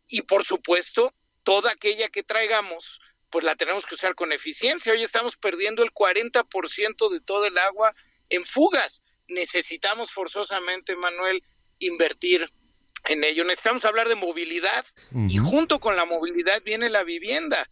[0.09, 4.93] Y por supuesto, toda aquella que traigamos, pues la tenemos que usar con eficiencia.
[4.93, 7.95] Hoy estamos perdiendo el 40% de todo el agua
[8.31, 11.43] en fugas necesitamos forzosamente, Manuel,
[11.79, 12.51] invertir
[13.09, 13.45] en ello.
[13.45, 14.85] Necesitamos hablar de movilidad
[15.29, 17.69] y junto con la movilidad viene la vivienda.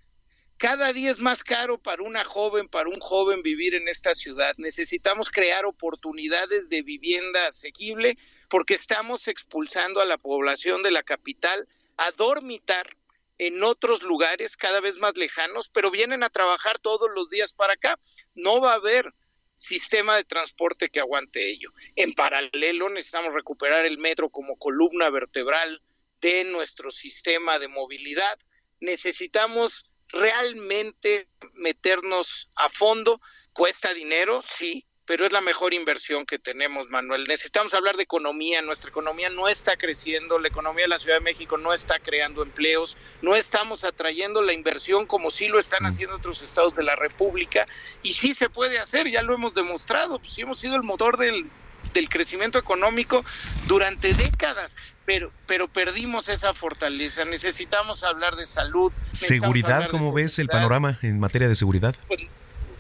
[0.57, 4.55] Cada día es más caro para una joven, para un joven vivir en esta ciudad.
[4.57, 8.19] Necesitamos crear oportunidades de vivienda asequible
[8.49, 12.97] porque estamos expulsando a la población de la capital a dormitar
[13.39, 17.75] en otros lugares cada vez más lejanos, pero vienen a trabajar todos los días para
[17.75, 17.99] acá.
[18.35, 19.15] No va a haber
[19.59, 21.73] sistema de transporte que aguante ello.
[21.97, 25.83] En paralelo, necesitamos recuperar el metro como columna vertebral
[26.21, 28.39] de nuestro sistema de movilidad.
[28.81, 33.21] Necesitamos realmente meternos a fondo.
[33.53, 37.25] Cuesta dinero, sí, pero es la mejor inversión que tenemos, Manuel.
[37.27, 38.61] Necesitamos hablar de economía.
[38.61, 42.43] Nuestra economía no está creciendo, la economía de la Ciudad de México no está creando
[42.43, 45.87] empleos, no estamos atrayendo la inversión como sí lo están mm.
[45.87, 47.67] haciendo otros estados de la República.
[48.03, 50.19] Y sí se puede hacer, ya lo hemos demostrado.
[50.19, 51.47] Pues sí hemos sido el motor del,
[51.95, 53.25] del crecimiento económico
[53.67, 54.77] durante décadas.
[55.07, 57.25] Pero, pero perdimos esa fortaleza.
[57.25, 58.93] Necesitamos hablar de salud.
[59.13, 61.97] Seguridad, ¿cómo ves el panorama en materia de seguridad?
[62.09, 62.29] Pues,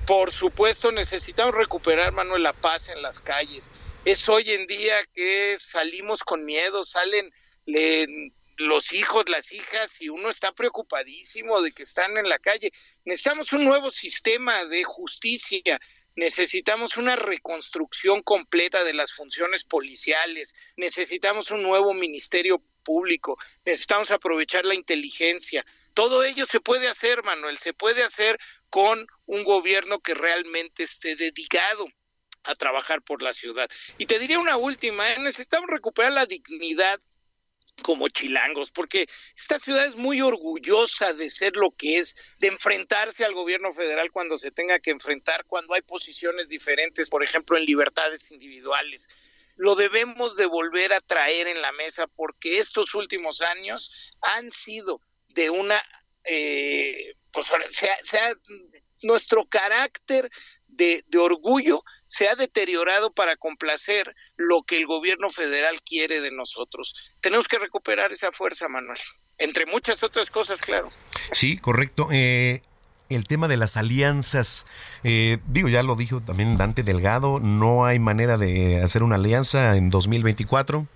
[0.09, 3.71] por supuesto, necesitamos recuperar, Manuel, la paz en las calles.
[4.07, 7.31] Es hoy en día que salimos con miedo, salen
[8.57, 12.73] los hijos, las hijas, y uno está preocupadísimo de que están en la calle.
[13.05, 15.79] Necesitamos un nuevo sistema de justicia,
[16.16, 24.64] necesitamos una reconstrucción completa de las funciones policiales, necesitamos un nuevo ministerio público, necesitamos aprovechar
[24.64, 25.66] la inteligencia.
[25.92, 28.38] Todo ello se puede hacer, Manuel, se puede hacer
[28.71, 31.87] con un gobierno que realmente esté dedicado
[32.45, 33.69] a trabajar por la ciudad.
[33.99, 35.19] Y te diría una última, ¿eh?
[35.19, 36.99] necesitamos recuperar la dignidad
[37.83, 43.25] como chilangos, porque esta ciudad es muy orgullosa de ser lo que es, de enfrentarse
[43.25, 47.66] al gobierno federal cuando se tenga que enfrentar, cuando hay posiciones diferentes, por ejemplo, en
[47.66, 49.09] libertades individuales.
[49.57, 55.03] Lo debemos de volver a traer en la mesa porque estos últimos años han sido
[55.29, 55.81] de una,
[56.24, 58.33] eh, pues sea, sea,
[59.03, 60.30] nuestro carácter
[60.66, 66.30] de, de, orgullo se ha deteriorado para complacer lo que el gobierno federal quiere de
[66.30, 66.94] nosotros.
[67.20, 68.99] Tenemos que recuperar esa fuerza, Manuel,
[69.38, 70.90] entre muchas otras cosas, claro.
[71.32, 72.09] Sí, correcto.
[72.12, 72.62] Eh,
[73.09, 74.66] el tema de las alianzas,
[75.03, 79.76] eh, digo, ya lo dijo también Dante Delgado, no hay manera de hacer una alianza
[79.76, 80.86] en 2024.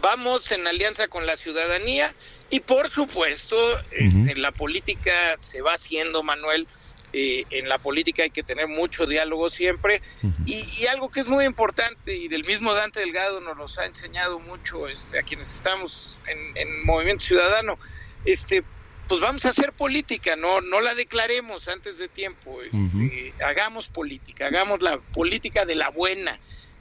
[0.00, 2.14] Vamos en alianza con la ciudadanía
[2.50, 3.56] y por supuesto
[3.90, 6.66] este, la política se va haciendo, Manuel.
[7.12, 10.02] Eh, en la política hay que tener mucho diálogo siempre
[10.44, 13.86] y, y, algo que es muy importante y del mismo Dante Delgado nos los ha
[13.86, 17.78] enseñado mucho este, a quienes estamos en, en Movimiento Ciudadano,
[18.24, 18.64] este,
[19.08, 23.32] pues vamos a hacer política, no, no la declaremos antes de tiempo, este, uh -huh.
[23.44, 26.40] hagamos política, hagamos la política de la buena,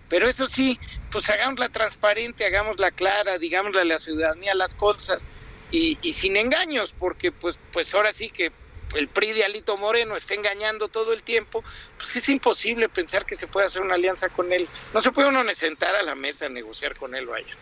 [0.09, 0.79] pero eso sí,
[1.11, 5.27] pues hagámosla transparente, hagámosla clara, digámosle a la ciudadanía las cosas
[5.71, 8.51] y, y sin engaños, porque pues, pues ahora sí que
[8.95, 11.63] el PRI de Alito Moreno está engañando todo el tiempo,
[11.97, 14.67] pues es imposible pensar que se puede hacer una alianza con él.
[14.93, 17.55] No se puede uno sentar a la mesa a negociar con él, vaya.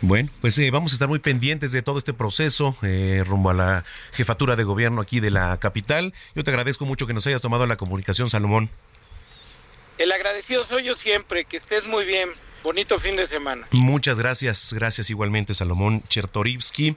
[0.00, 3.54] Bueno, pues eh, vamos a estar muy pendientes de todo este proceso eh, rumbo a
[3.54, 6.12] la jefatura de gobierno aquí de la capital.
[6.34, 8.70] Yo te agradezco mucho que nos hayas tomado la comunicación, Salomón.
[9.98, 12.28] El agradecido soy yo siempre, que estés muy bien.
[12.62, 13.66] Bonito fin de semana.
[13.72, 16.96] Muchas gracias, gracias igualmente Salomón Chertorivsky.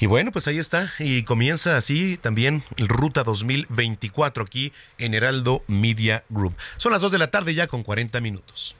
[0.00, 5.62] Y bueno, pues ahí está, y comienza así también el Ruta 2024 aquí en Heraldo
[5.66, 6.54] Media Group.
[6.76, 8.76] Son las 2 de la tarde ya con 40 minutos.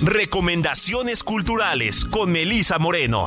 [0.00, 3.26] Recomendaciones culturales con Melisa Moreno.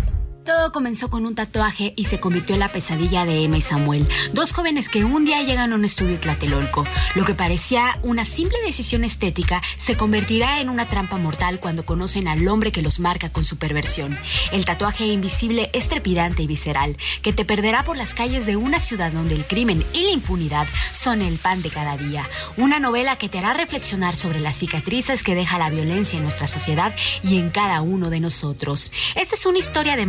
[0.51, 4.05] Todo comenzó con un tatuaje y se convirtió en la pesadilla de Emma y Samuel,
[4.33, 6.85] dos jóvenes que un día llegan a un estudio Tlatelolco.
[7.15, 12.27] Lo que parecía una simple decisión estética se convertirá en una trampa mortal cuando conocen
[12.27, 14.19] al hombre que los marca con su perversión.
[14.51, 18.81] El tatuaje invisible es trepidante y visceral, que te perderá por las calles de una
[18.81, 22.27] ciudad donde el crimen y la impunidad son el pan de cada día.
[22.57, 26.47] Una novela que te hará reflexionar sobre las cicatrices que deja la violencia en nuestra
[26.47, 26.93] sociedad
[27.23, 28.91] y en cada uno de nosotros.
[29.15, 30.05] Esta es una historia de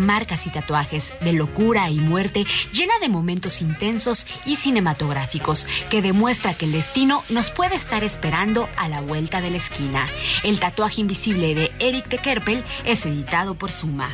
[0.47, 6.65] y tatuajes, de locura y muerte, llena de momentos intensos y cinematográficos, que demuestra que
[6.65, 10.09] el destino nos puede estar esperando a la vuelta de la esquina.
[10.43, 14.11] El tatuaje invisible de Eric de Kerpel es editado por Suma.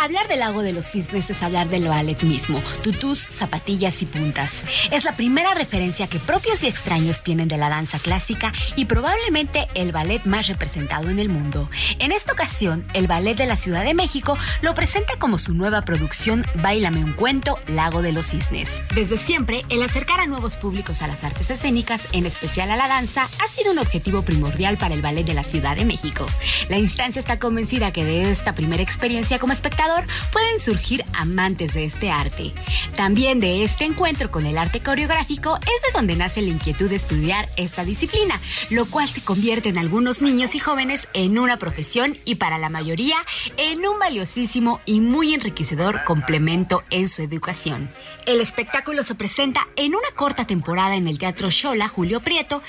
[0.00, 4.62] Hablar del lago de los cisnes es hablar del ballet mismo, tutús, zapatillas y puntas.
[4.90, 9.68] Es la primera referencia que propios y extraños tienen de la danza clásica y probablemente
[9.74, 11.68] el ballet más representado en el mundo.
[11.98, 15.84] En esta ocasión, el Ballet de la Ciudad de México lo presenta como su nueva
[15.84, 18.82] producción Bailame un cuento, Lago de los Cisnes.
[18.94, 22.88] Desde siempre, el acercar a nuevos públicos a las artes escénicas, en especial a la
[22.88, 26.24] danza, ha sido un objetivo primordial para el Ballet de la Ciudad de México.
[26.70, 29.89] La instancia está convencida que de esta primera experiencia como espectador
[30.32, 32.52] pueden surgir amantes de este arte.
[32.96, 36.96] También de este encuentro con el arte coreográfico es de donde nace la inquietud de
[36.96, 42.18] estudiar esta disciplina, lo cual se convierte en algunos niños y jóvenes en una profesión
[42.24, 43.16] y para la mayoría
[43.56, 47.90] en un valiosísimo y muy enriquecedor complemento en su educación.
[48.26, 52.62] El espectáculo se presenta en una corta temporada en el Teatro Xola Julio Prieto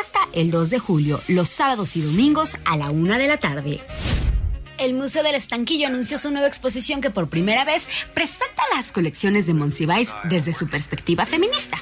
[0.00, 3.80] hasta el 2 de julio, los sábados y domingos a la una de la tarde
[4.78, 9.46] el Museo del Estanquillo anunció su nueva exposición que por primera vez presenta las colecciones
[9.46, 11.78] de Monsiváis desde su perspectiva feminista.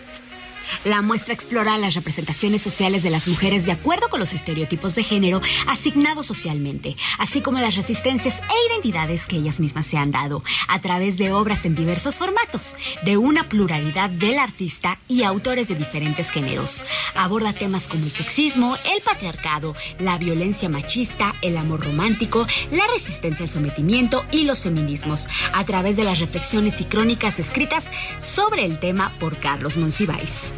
[0.85, 5.03] La muestra explora las representaciones sociales de las mujeres de acuerdo con los estereotipos de
[5.03, 10.43] género asignados socialmente, así como las resistencias e identidades que ellas mismas se han dado,
[10.69, 15.75] a través de obras en diversos formatos, de una pluralidad del artista y autores de
[15.75, 16.85] diferentes géneros.
[17.14, 23.45] Aborda temas como el sexismo, el patriarcado, la violencia machista, el amor romántico, la resistencia
[23.45, 27.87] al sometimiento y los feminismos, a través de las reflexiones y crónicas escritas
[28.19, 30.51] sobre el tema por Carlos Monsiváis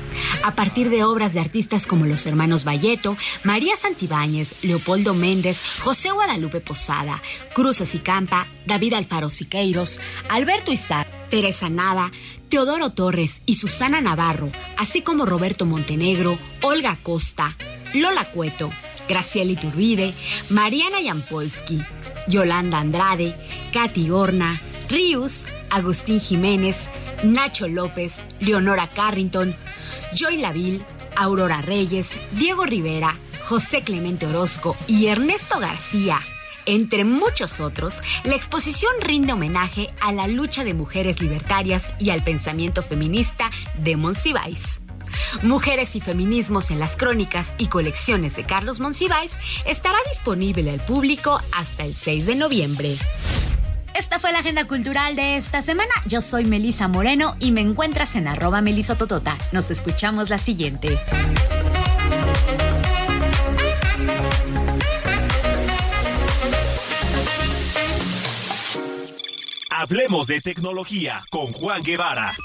[0.43, 6.11] a partir de obras de artistas como los hermanos Valleto, María Santibáñez, Leopoldo Méndez, José
[6.11, 7.23] Guadalupe Posada,
[7.55, 12.13] Cruz y Campa, David Alfaro Siqueiros, Alberto Isaac, Teresa Nava,
[12.49, 17.57] Teodoro Torres y Susana Navarro, así como Roberto Montenegro, Olga Costa,
[17.95, 18.71] Lola Cueto,
[19.09, 20.15] Graciela Iturbide,
[20.49, 21.83] Mariana Yampolsky,
[22.27, 23.35] Yolanda Andrade,
[23.73, 26.89] Katy Gorna, Rius, Agustín Jiménez,
[27.23, 29.55] Nacho López, Leonora Carrington,
[30.13, 30.85] Joy Laville,
[31.17, 36.19] Aurora Reyes, Diego Rivera, José Clemente Orozco y Ernesto García.
[36.67, 42.23] Entre muchos otros, la exposición rinde homenaje a la lucha de mujeres libertarias y al
[42.25, 44.81] pensamiento feminista de Monsiváis.
[45.43, 51.41] Mujeres y Feminismos en las Crónicas y Colecciones de Carlos Monsiváis estará disponible al público
[51.53, 52.97] hasta el 6 de noviembre.
[53.99, 55.93] Esta fue la agenda cultural de esta semana.
[56.07, 59.37] Yo soy Melisa Moreno y me encuentras en arroba melisototota.
[59.51, 60.97] Nos escuchamos la siguiente.
[69.71, 72.37] Hablemos de tecnología con Juan Guevara.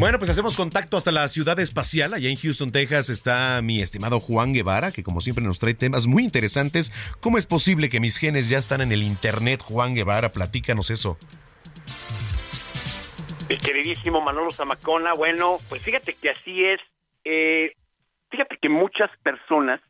[0.00, 2.14] Bueno, pues hacemos contacto hasta la ciudad espacial.
[2.14, 6.08] Allá en Houston, Texas, está mi estimado Juan Guevara, que como siempre nos trae temas
[6.08, 6.92] muy interesantes.
[7.20, 10.32] ¿Cómo es posible que mis genes ya están en el Internet, Juan Guevara?
[10.32, 11.16] Platícanos eso.
[13.48, 16.80] Mi queridísimo Manolo Zamacona, bueno, pues fíjate que así es.
[17.24, 17.74] Eh,
[18.30, 19.80] fíjate que muchas personas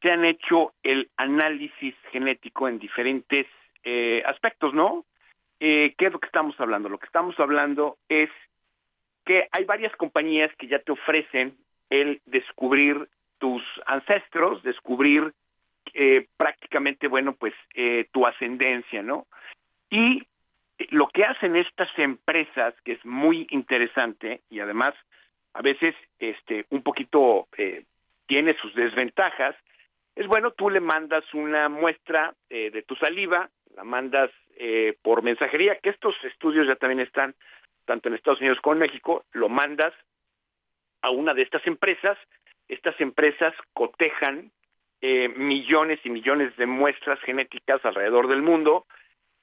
[0.00, 3.46] se han hecho el análisis genético en diferentes
[3.82, 5.04] eh, aspectos, ¿no?
[5.58, 6.88] Eh, ¿Qué es lo que estamos hablando?
[6.88, 8.30] Lo que estamos hablando es
[9.28, 11.54] que hay varias compañías que ya te ofrecen
[11.90, 15.34] el descubrir tus ancestros, descubrir
[15.92, 19.26] eh, prácticamente, bueno, pues eh, tu ascendencia, ¿no?
[19.90, 20.22] Y
[20.88, 24.94] lo que hacen estas empresas, que es muy interesante y además
[25.52, 27.84] a veces este un poquito eh,
[28.26, 29.54] tiene sus desventajas,
[30.16, 34.30] es bueno, tú le mandas una muestra de tu saliva, la mandas
[35.02, 37.36] por mensajería, que estos estudios ya también están
[37.88, 39.94] tanto en Estados Unidos como en México, lo mandas
[41.00, 42.18] a una de estas empresas,
[42.68, 44.52] estas empresas cotejan
[45.00, 48.84] eh, millones y millones de muestras genéticas alrededor del mundo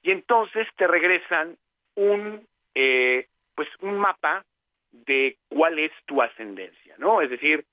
[0.00, 1.56] y entonces te regresan
[1.96, 3.26] un eh,
[3.56, 4.44] pues un mapa
[4.92, 7.22] de cuál es tu ascendencia, ¿no?
[7.22, 7.64] Es decir,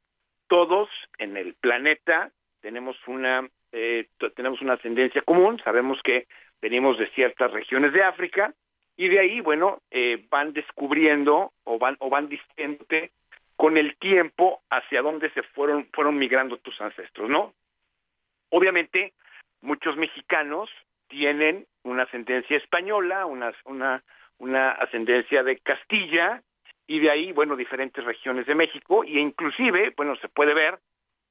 [0.48, 6.26] todos en el planeta tenemos una eh, tenemos una ascendencia común, sabemos que
[6.62, 8.56] venimos de ciertas regiones de África
[8.96, 13.12] y de ahí, bueno, eh, van descubriendo o van o van diciéndote
[13.56, 17.54] con el tiempo hacia dónde se fueron fueron migrando tus ancestros, ¿no?
[18.50, 19.14] Obviamente,
[19.62, 20.70] muchos mexicanos
[21.08, 24.04] tienen una ascendencia española, una una
[24.38, 26.42] una ascendencia de Castilla
[26.86, 30.80] y de ahí, bueno, diferentes regiones de México y inclusive, bueno, se puede ver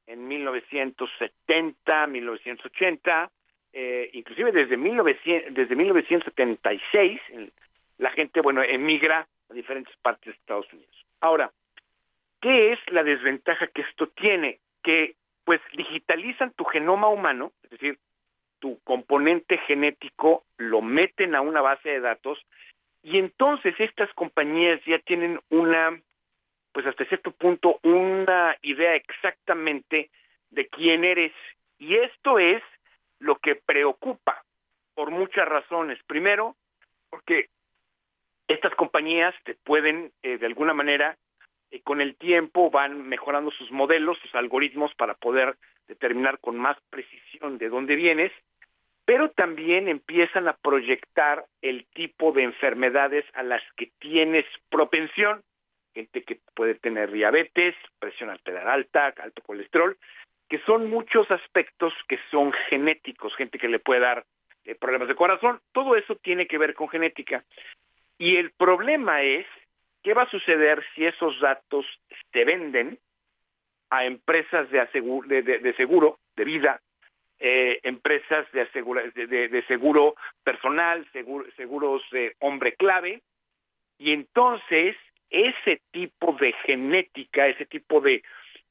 [0.06, 3.30] en 1970, 1980
[3.72, 7.20] eh, inclusive desde, 1900, desde 1976,
[7.98, 11.06] la gente, bueno, emigra a diferentes partes de Estados Unidos.
[11.20, 11.50] Ahora,
[12.40, 14.58] ¿qué es la desventaja que esto tiene?
[14.82, 15.14] Que,
[15.44, 17.98] pues, digitalizan tu genoma humano, es decir,
[18.58, 22.38] tu componente genético, lo meten a una base de datos,
[23.02, 26.00] y entonces estas compañías ya tienen una,
[26.72, 30.10] pues hasta cierto punto, una idea exactamente
[30.50, 31.32] de quién eres.
[31.78, 32.62] Y esto es
[33.22, 34.44] lo que preocupa
[34.94, 35.98] por muchas razones.
[36.06, 36.56] Primero,
[37.10, 37.48] porque
[38.48, 41.16] estas compañías te pueden, eh, de alguna manera,
[41.70, 45.56] eh, con el tiempo van mejorando sus modelos, sus algoritmos para poder
[45.88, 48.32] determinar con más precisión de dónde vienes,
[49.04, 55.42] pero también empiezan a proyectar el tipo de enfermedades a las que tienes propensión,
[55.94, 59.96] gente que puede tener diabetes, presión arterial alta, alto colesterol,
[60.52, 64.26] que son muchos aspectos que son genéticos, gente que le puede dar
[64.66, 67.42] eh, problemas de corazón, todo eso tiene que ver con genética.
[68.18, 69.46] Y el problema es,
[70.02, 71.86] ¿qué va a suceder si esos datos
[72.34, 72.98] se venden
[73.88, 76.82] a empresas de, de, seguro, de vida,
[77.38, 78.66] eh, empresas de,
[79.48, 81.08] de, seguro personal,
[81.56, 83.22] seguros de hombre clave,
[83.96, 84.96] y entonces
[85.30, 88.22] ese tipo de genética, ese tipo de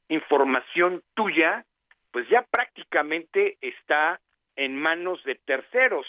[0.10, 1.66] información tuya
[2.12, 4.20] pues ya prácticamente está
[4.56, 6.06] en manos de terceros.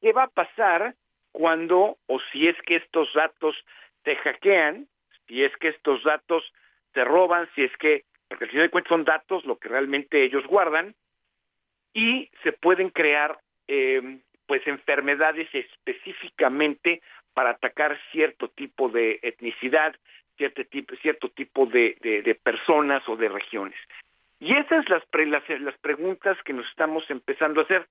[0.00, 0.94] ¿Qué va a pasar
[1.32, 3.56] cuando o si es que estos datos
[4.02, 4.86] te hackean,
[5.26, 6.44] si es que estos datos
[6.92, 10.24] te roban, si es que, porque al final de cuentas son datos lo que realmente
[10.24, 10.94] ellos guardan,
[11.92, 17.02] y se pueden crear eh, pues enfermedades específicamente
[17.34, 19.94] para atacar cierto tipo de etnicidad,
[20.36, 23.78] cierto tipo, cierto tipo de, de personas o de regiones.
[24.38, 27.86] Y esas son las, las, preguntas que nos estamos empezando a hacer.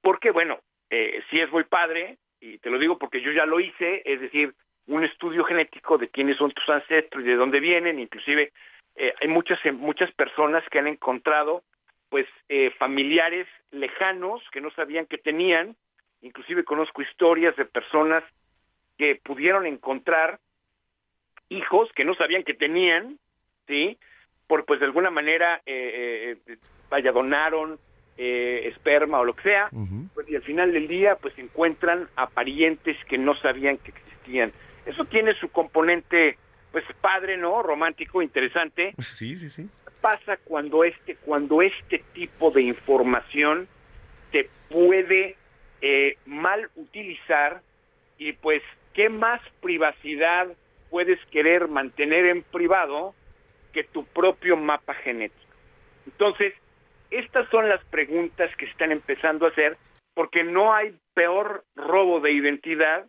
[0.00, 0.58] Porque, bueno,
[0.90, 4.20] eh, sí es muy padre, y te lo digo porque yo ya lo hice, es
[4.20, 4.54] decir,
[4.86, 8.52] un estudio genético de quiénes son tus ancestros y de dónde vienen, inclusive
[8.96, 11.62] eh, hay muchas muchas personas que han encontrado
[12.08, 15.76] pues eh, familiares lejanos que no sabían que tenían
[16.22, 18.24] inclusive conozco historias de personas
[18.96, 20.40] que pudieron encontrar
[21.48, 23.18] hijos que no sabían que tenían,
[23.66, 23.98] ¿sí?
[24.48, 26.56] Por, pues de alguna manera, eh, eh,
[26.90, 27.78] vaya, donaron
[28.16, 29.70] eh, esperma o lo que sea,
[30.12, 34.52] pues, y al final del día, pues encuentran a parientes que no sabían que existían.
[34.86, 36.36] Eso tiene su componente,
[36.72, 37.62] pues padre, ¿no?
[37.62, 38.94] Romántico, interesante.
[38.98, 39.68] Sí, sí, sí.
[40.00, 43.68] Pasa cuando este, cuando este tipo de información
[44.32, 45.36] te puede
[45.80, 47.62] eh, mal utilizar
[48.18, 48.62] y pues
[48.94, 50.48] qué más privacidad
[50.90, 53.14] puedes querer mantener en privado
[53.72, 55.52] que tu propio mapa genético.
[56.06, 56.54] Entonces,
[57.10, 59.76] estas son las preguntas que se están empezando a hacer
[60.14, 63.06] porque no hay peor robo de identidad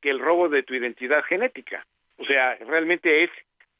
[0.00, 1.84] que el robo de tu identidad genética.
[2.18, 3.30] O sea, realmente es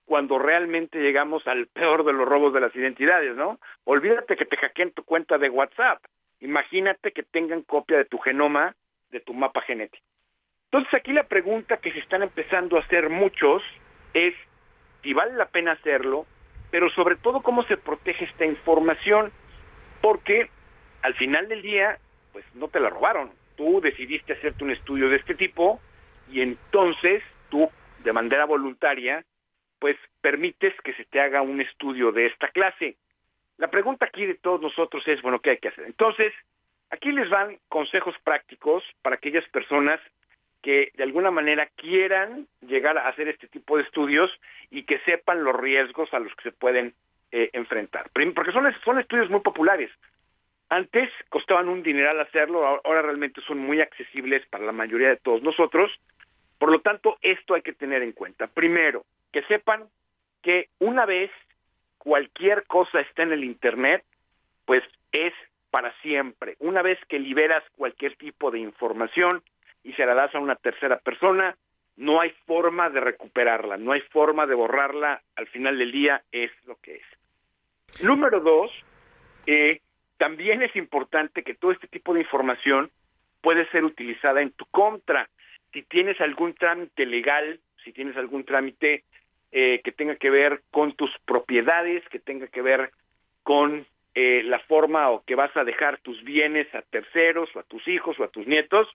[0.04, 3.58] cuando realmente llegamos al peor de los robos de las identidades, ¿no?
[3.84, 6.02] Olvídate que te hackeen tu cuenta de WhatsApp.
[6.40, 8.74] Imagínate que tengan copia de tu genoma,
[9.10, 10.04] de tu mapa genético.
[10.70, 13.62] Entonces aquí la pregunta que se están empezando a hacer muchos
[14.14, 14.34] es
[15.06, 16.26] si vale la pena hacerlo,
[16.72, 19.30] pero sobre todo cómo se protege esta información,
[20.02, 20.50] porque
[21.02, 21.96] al final del día,
[22.32, 23.30] pues no te la robaron.
[23.56, 25.80] Tú decidiste hacerte un estudio de este tipo
[26.28, 27.70] y entonces tú,
[28.02, 29.24] de manera voluntaria,
[29.78, 32.96] pues permites que se te haga un estudio de esta clase.
[33.58, 35.84] La pregunta aquí de todos nosotros es, bueno, ¿qué hay que hacer?
[35.84, 36.32] Entonces,
[36.90, 40.00] aquí les van consejos prácticos para aquellas personas
[40.66, 44.28] que de alguna manera quieran llegar a hacer este tipo de estudios
[44.68, 46.92] y que sepan los riesgos a los que se pueden
[47.30, 48.10] eh, enfrentar.
[48.34, 49.92] Porque son, son estudios muy populares.
[50.68, 55.40] Antes costaban un dineral hacerlo, ahora realmente son muy accesibles para la mayoría de todos
[55.40, 55.88] nosotros.
[56.58, 58.48] Por lo tanto, esto hay que tener en cuenta.
[58.48, 59.84] Primero, que sepan
[60.42, 61.30] que una vez
[61.98, 64.02] cualquier cosa está en el Internet,
[64.64, 65.32] pues es
[65.70, 66.56] para siempre.
[66.58, 69.44] Una vez que liberas cualquier tipo de información,
[69.86, 71.56] y se la das a una tercera persona,
[71.96, 76.50] no hay forma de recuperarla, no hay forma de borrarla, al final del día es
[76.66, 78.02] lo que es.
[78.02, 78.70] Número dos,
[79.46, 79.80] eh,
[80.18, 82.90] también es importante que todo este tipo de información
[83.40, 85.28] puede ser utilizada en tu contra.
[85.72, 89.04] Si tienes algún trámite legal, si tienes algún trámite
[89.52, 92.90] eh, que tenga que ver con tus propiedades, que tenga que ver
[93.44, 97.62] con eh, la forma o que vas a dejar tus bienes a terceros o a
[97.62, 98.88] tus hijos o a tus nietos,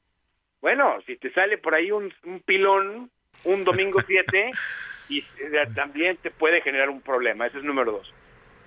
[0.61, 2.13] bueno, si te sale por ahí un,
[2.45, 3.09] pilón
[3.43, 4.51] un domingo 7,
[5.09, 7.47] y eh, también te puede generar un problema.
[7.47, 8.13] Ese es número dos.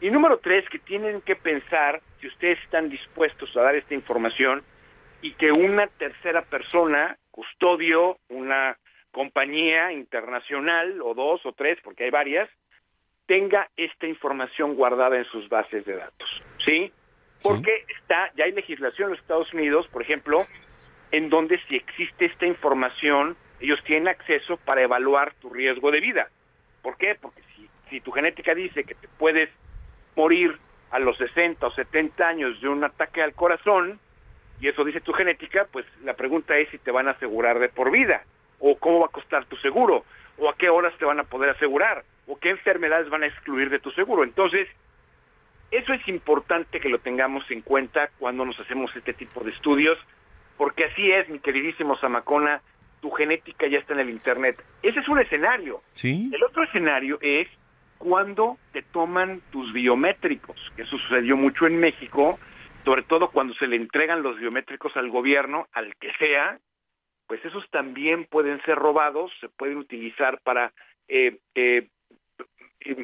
[0.01, 4.63] Y número tres, que tienen que pensar si ustedes están dispuestos a dar esta información
[5.23, 8.77] y que una tercera persona, custodio, una
[9.11, 12.51] compañía internacional o dos o tres, porque hay varias,
[13.27, 16.43] tenga esta información guardada en sus bases de datos.
[16.65, 16.93] ¿Sí?
[17.43, 20.47] Porque está, ya hay legislación en los Estados Unidos, por ejemplo,
[21.15, 26.29] en donde si existe esta información, ellos tienen acceso para evaluar tu riesgo de vida.
[26.83, 27.15] ¿Por qué?
[27.15, 29.49] Porque si, si tu genética dice que te puedes
[30.17, 30.59] morir
[30.91, 34.01] a los 60 o 70 años de un ataque al corazón,
[34.61, 37.69] y eso dice tu genética, pues la pregunta es si te van a asegurar de
[37.69, 38.25] por vida,
[38.59, 40.05] o cómo va a costar tu seguro,
[40.37, 43.71] o a qué horas te van a poder asegurar, o qué enfermedades van a excluir
[43.71, 44.25] de tu seguro.
[44.25, 44.67] Entonces,
[45.71, 49.97] eso es importante que lo tengamos en cuenta cuando nos hacemos este tipo de estudios,
[50.57, 52.63] porque así es, mi queridísimo Zamacona,
[53.01, 54.63] tu genética ya está en el Internet.
[54.83, 55.83] Ese es un escenario.
[55.93, 56.31] ¿Sí?
[56.33, 57.49] El otro escenario es
[57.99, 62.39] cuando te toman tus biométricos, que eso sucedió mucho en México,
[62.85, 66.59] sobre todo cuando se le entregan los biométricos al gobierno, al que sea,
[67.27, 70.73] pues esos también pueden ser robados, se pueden utilizar para
[71.09, 71.89] eh, eh,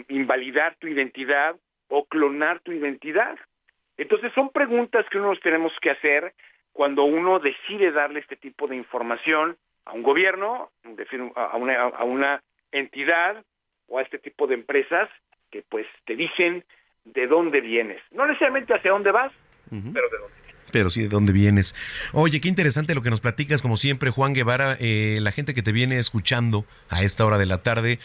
[0.09, 1.57] invalidar tu identidad
[1.89, 3.39] o clonar tu identidad.
[3.97, 6.35] Entonces son preguntas que uno nos tenemos que hacer
[6.81, 10.71] cuando uno decide darle este tipo de información a un gobierno,
[11.37, 13.45] a una, a una entidad
[13.87, 15.11] o a este tipo de empresas
[15.51, 16.65] que pues te dicen
[17.05, 18.01] de dónde vienes.
[18.13, 19.31] No necesariamente hacia dónde vas,
[19.69, 20.71] pero de dónde vienes.
[20.73, 21.75] Pero sí, de dónde vienes.
[22.15, 25.61] Oye, qué interesante lo que nos platicas, como siempre, Juan Guevara, eh, la gente que
[25.61, 27.99] te viene escuchando a esta hora de la tarde.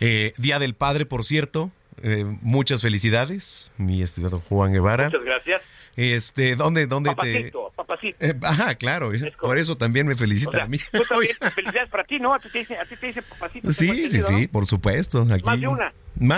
[0.00, 1.72] Eh, Día del Padre, por cierto.
[2.02, 5.10] Eh, muchas felicidades, mi estimado Juan Guevara.
[5.10, 5.62] Muchas gracias.
[5.96, 7.76] Este, ¿dónde, dónde papacito, te...?
[7.76, 10.78] Papacito, eh, ajá, claro, por eso también me felicitan a mí.
[11.54, 12.34] felicidades para ti, ¿no?
[12.34, 13.70] A ti te dicen, a ti te dice papacito.
[13.70, 15.26] Sí, sí, sí, por supuesto.
[15.30, 15.44] Aquí.
[15.44, 15.92] Más de una.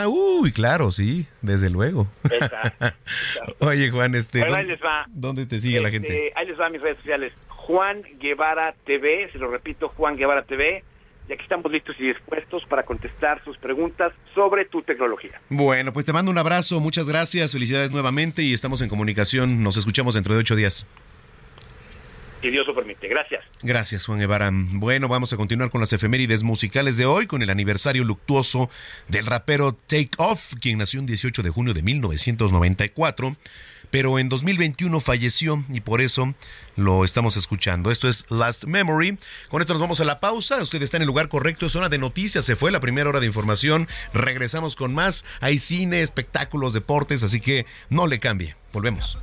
[0.08, 2.08] uy, claro, sí, desde luego.
[3.60, 4.78] Oye, Juan, este, ¿dónde.
[5.08, 6.32] ¿dónde te sigue la Este, gente?
[6.36, 7.32] Ahí les va a mis redes sociales.
[7.48, 10.84] Juan Guevara TV, se lo repito, Juan Guevara TV.
[11.28, 15.40] Y aquí estamos listos y dispuestos para contestar sus preguntas sobre tu tecnología.
[15.48, 19.62] Bueno, pues te mando un abrazo, muchas gracias, felicidades nuevamente y estamos en comunicación.
[19.62, 20.86] Nos escuchamos dentro de ocho días.
[22.40, 23.08] si Dios lo permite.
[23.08, 23.42] Gracias.
[23.62, 24.50] Gracias, Juan Guevara.
[24.52, 28.70] Bueno, vamos a continuar con las efemérides musicales de hoy, con el aniversario luctuoso
[29.08, 33.36] del rapero Take Off, quien nació el 18 de junio de 1994
[33.90, 36.34] pero en 2021 falleció y por eso
[36.76, 37.90] lo estamos escuchando.
[37.90, 39.18] Esto es Last Memory.
[39.48, 40.58] Con esto nos vamos a la pausa.
[40.62, 42.44] Usted está en el lugar correcto, es hora de noticias.
[42.44, 43.88] Se fue la primera hora de información.
[44.12, 45.24] Regresamos con más.
[45.40, 48.56] Hay cine, espectáculos, deportes, así que no le cambie.
[48.72, 49.18] Volvemos.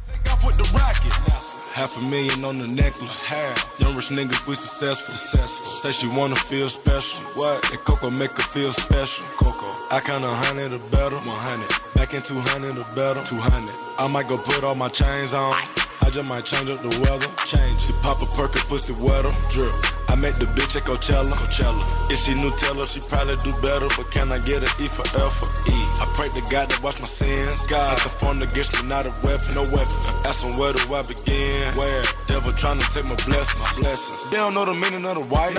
[1.74, 3.26] Half a million on the necklace.
[3.26, 3.80] Half.
[3.80, 5.16] Young rich niggas, we successful.
[5.16, 5.66] successful.
[5.66, 7.20] Say she wanna feel special.
[7.34, 7.64] What?
[7.64, 9.26] That Coco make her feel special.
[9.38, 9.66] Coco.
[9.90, 11.16] I count a hundred or better.
[11.16, 11.96] 100.
[11.96, 13.24] Back in 200 or better.
[13.24, 13.74] 200.
[13.98, 15.56] I might go put all my chains on.
[16.02, 17.28] I just might change up the weather.
[17.46, 17.82] Change.
[17.82, 19.32] She pop a perk and pussy wetter.
[19.50, 19.74] Drip.
[20.10, 21.34] I met the bitch at Coachella.
[21.34, 22.12] Coachella.
[22.12, 23.88] If she knew Taylor, she probably do better.
[23.98, 25.52] But can I get an E for effort?
[25.70, 25.74] E.
[25.74, 27.62] I pray to God to watch my sins.
[27.68, 29.56] God, the form against me, not a weapon.
[29.56, 29.98] No weapon.
[30.26, 31.74] Ask him where do I begin?
[31.76, 32.04] Where?
[32.28, 33.62] Devil trying to take my blessings.
[33.62, 34.30] My blessings.
[34.30, 35.56] They don't know the meaning of the white.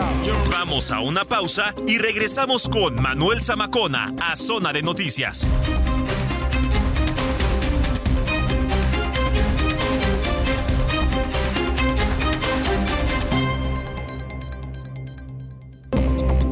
[0.50, 5.48] Vamos a una pausa y regresamos con Manuel Zamacona a Zona de Noticias.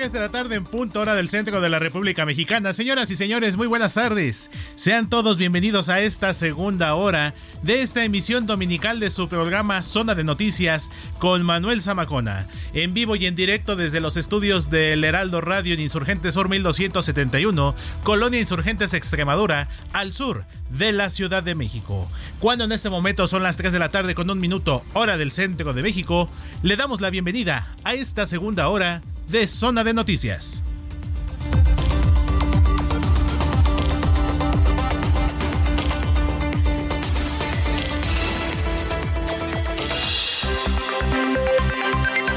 [0.00, 2.72] 3 de la tarde en punto hora del centro de la República Mexicana.
[2.72, 4.50] Señoras y señores, muy buenas tardes.
[4.74, 10.14] Sean todos bienvenidos a esta segunda hora de esta emisión dominical de su programa Zona
[10.14, 10.88] de Noticias
[11.18, 12.48] con Manuel Zamacona.
[12.72, 17.74] En vivo y en directo desde los estudios del Heraldo Radio en Insurgentes Sur 1271,
[18.02, 22.10] Colonia Insurgentes Extremadura, al sur de la Ciudad de México.
[22.38, 25.30] Cuando en este momento son las 3 de la tarde con un minuto hora del
[25.30, 26.30] centro de México,
[26.62, 30.64] le damos la bienvenida a esta segunda hora de Zona de Noticias.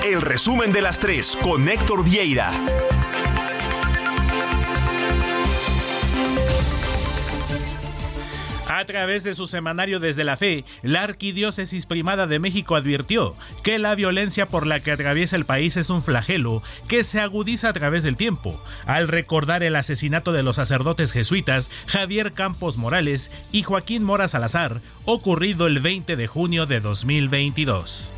[0.03, 2.51] El resumen de las tres con Héctor Vieira.
[8.75, 13.77] A través de su semanario Desde la Fe, la Arquidiócesis Primada de México advirtió que
[13.77, 17.73] la violencia por la que atraviesa el país es un flagelo que se agudiza a
[17.73, 23.61] través del tiempo, al recordar el asesinato de los sacerdotes jesuitas Javier Campos Morales y
[23.61, 28.09] Joaquín Mora Salazar, ocurrido el 20 de junio de 2022.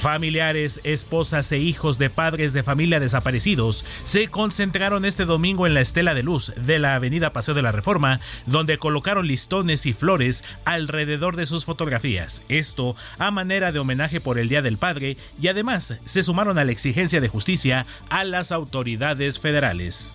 [0.00, 5.82] Familiares, esposas e hijos de padres de familia desaparecidos se concentraron este domingo en la
[5.82, 10.42] Estela de Luz de la Avenida Paseo de la Reforma, donde colocaron listones y flores
[10.64, 12.42] alrededor de sus fotografías.
[12.48, 16.64] Esto a manera de homenaje por el Día del Padre y además se sumaron a
[16.64, 20.14] la exigencia de justicia a las autoridades federales.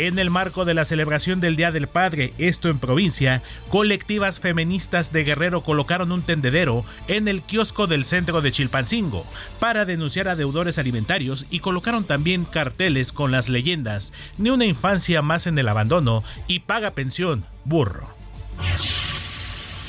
[0.00, 5.12] En el marco de la celebración del Día del Padre, esto en provincia, colectivas feministas
[5.12, 9.26] de Guerrero colocaron un tendedero en el kiosco del centro de Chilpancingo
[9.58, 15.20] para denunciar a deudores alimentarios y colocaron también carteles con las leyendas Ni una infancia
[15.20, 18.08] más en el abandono y paga pensión, burro.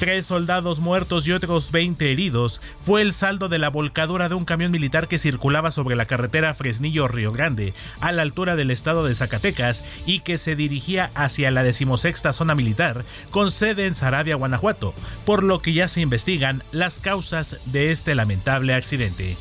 [0.02, 4.46] Tres soldados muertos y otros 20 heridos fue el saldo de la volcadura de un
[4.46, 9.14] camión militar que circulaba sobre la carretera Fresnillo-Río Grande, a la altura del estado de
[9.14, 14.96] Zacatecas, y que se dirigía hacia la decimosexta zona militar, con sede en Sarabia, Guanajuato,
[15.24, 19.38] por lo que ya se investigan las causas de este lamentable accidente.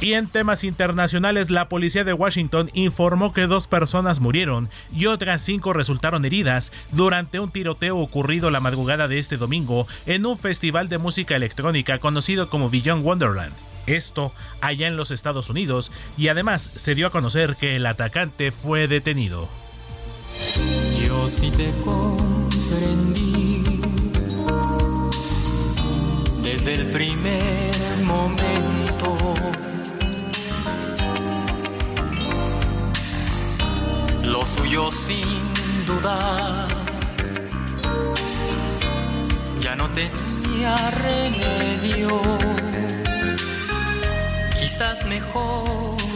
[0.00, 5.42] Y en temas internacionales, la policía de Washington informó que dos personas murieron y otras
[5.42, 10.88] cinco resultaron heridas durante un tiroteo ocurrido la madrugada de este domingo en un festival
[10.88, 13.54] de música electrónica conocido como Beyond Wonderland.
[13.86, 18.52] Esto allá en los Estados Unidos y además se dio a conocer que el atacante
[18.52, 19.48] fue detenido.
[21.04, 23.64] Yo sí te comprendí
[26.42, 27.74] desde el primer
[28.04, 28.77] momento.
[34.90, 35.52] Sin
[35.86, 36.66] dudar
[39.60, 42.20] ya no tenía remedio.
[44.58, 46.07] Quizás mejor.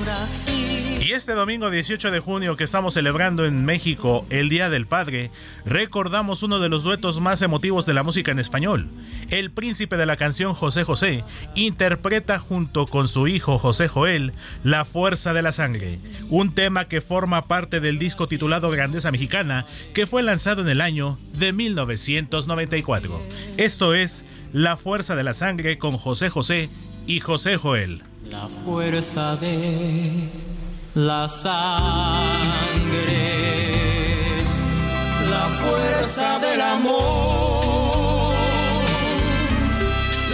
[1.01, 5.31] Y este domingo 18 de junio que estamos celebrando en México el Día del Padre,
[5.65, 8.89] recordamos uno de los duetos más emotivos de la música en español.
[9.31, 11.25] El príncipe de la canción José José
[11.55, 14.33] interpreta junto con su hijo José Joel
[14.65, 15.99] La Fuerza de la Sangre,
[16.31, 20.81] un tema que forma parte del disco titulado Grandeza Mexicana que fue lanzado en el
[20.81, 23.21] año de 1994.
[23.57, 26.71] Esto es La Fuerza de la Sangre con José José
[27.07, 28.03] y José Joel.
[28.33, 30.27] La fuerza de
[30.95, 31.53] la sangre,
[35.29, 38.35] la fuerza del amor,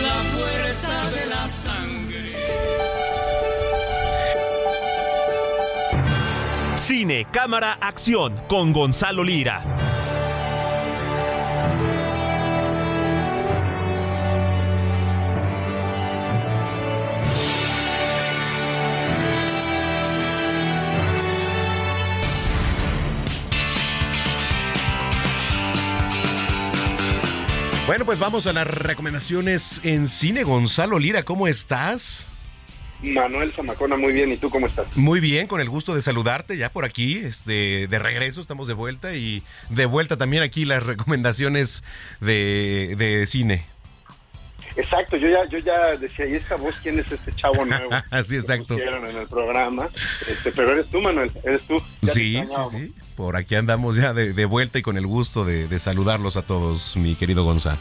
[0.01, 2.37] la fuerza de la sangre.
[6.77, 9.61] Cine, cámara, acción con Gonzalo Lira.
[27.89, 30.43] Bueno, pues vamos a las recomendaciones en cine.
[30.43, 32.27] Gonzalo Lira, ¿cómo estás?
[33.01, 34.31] Manuel Zamacona, muy bien.
[34.31, 34.95] ¿Y tú cómo estás?
[34.95, 38.75] Muy bien, con el gusto de saludarte ya por aquí, este, de regreso, estamos de
[38.75, 41.83] vuelta y de vuelta también aquí las recomendaciones
[42.21, 43.65] de, de cine.
[44.77, 47.89] Exacto, yo ya, yo ya decía, ¿y esta voz quién es este chavo nuevo?
[48.11, 48.77] Así, exacto.
[48.77, 49.89] Que en el programa.
[50.29, 51.79] Este, pero eres tú, Manuel, eres tú.
[52.03, 52.95] Ya Sí, sí, sí.
[53.19, 56.43] Por aquí andamos ya de, de vuelta y con el gusto de, de saludarlos a
[56.43, 57.77] todos, mi querido Gonza.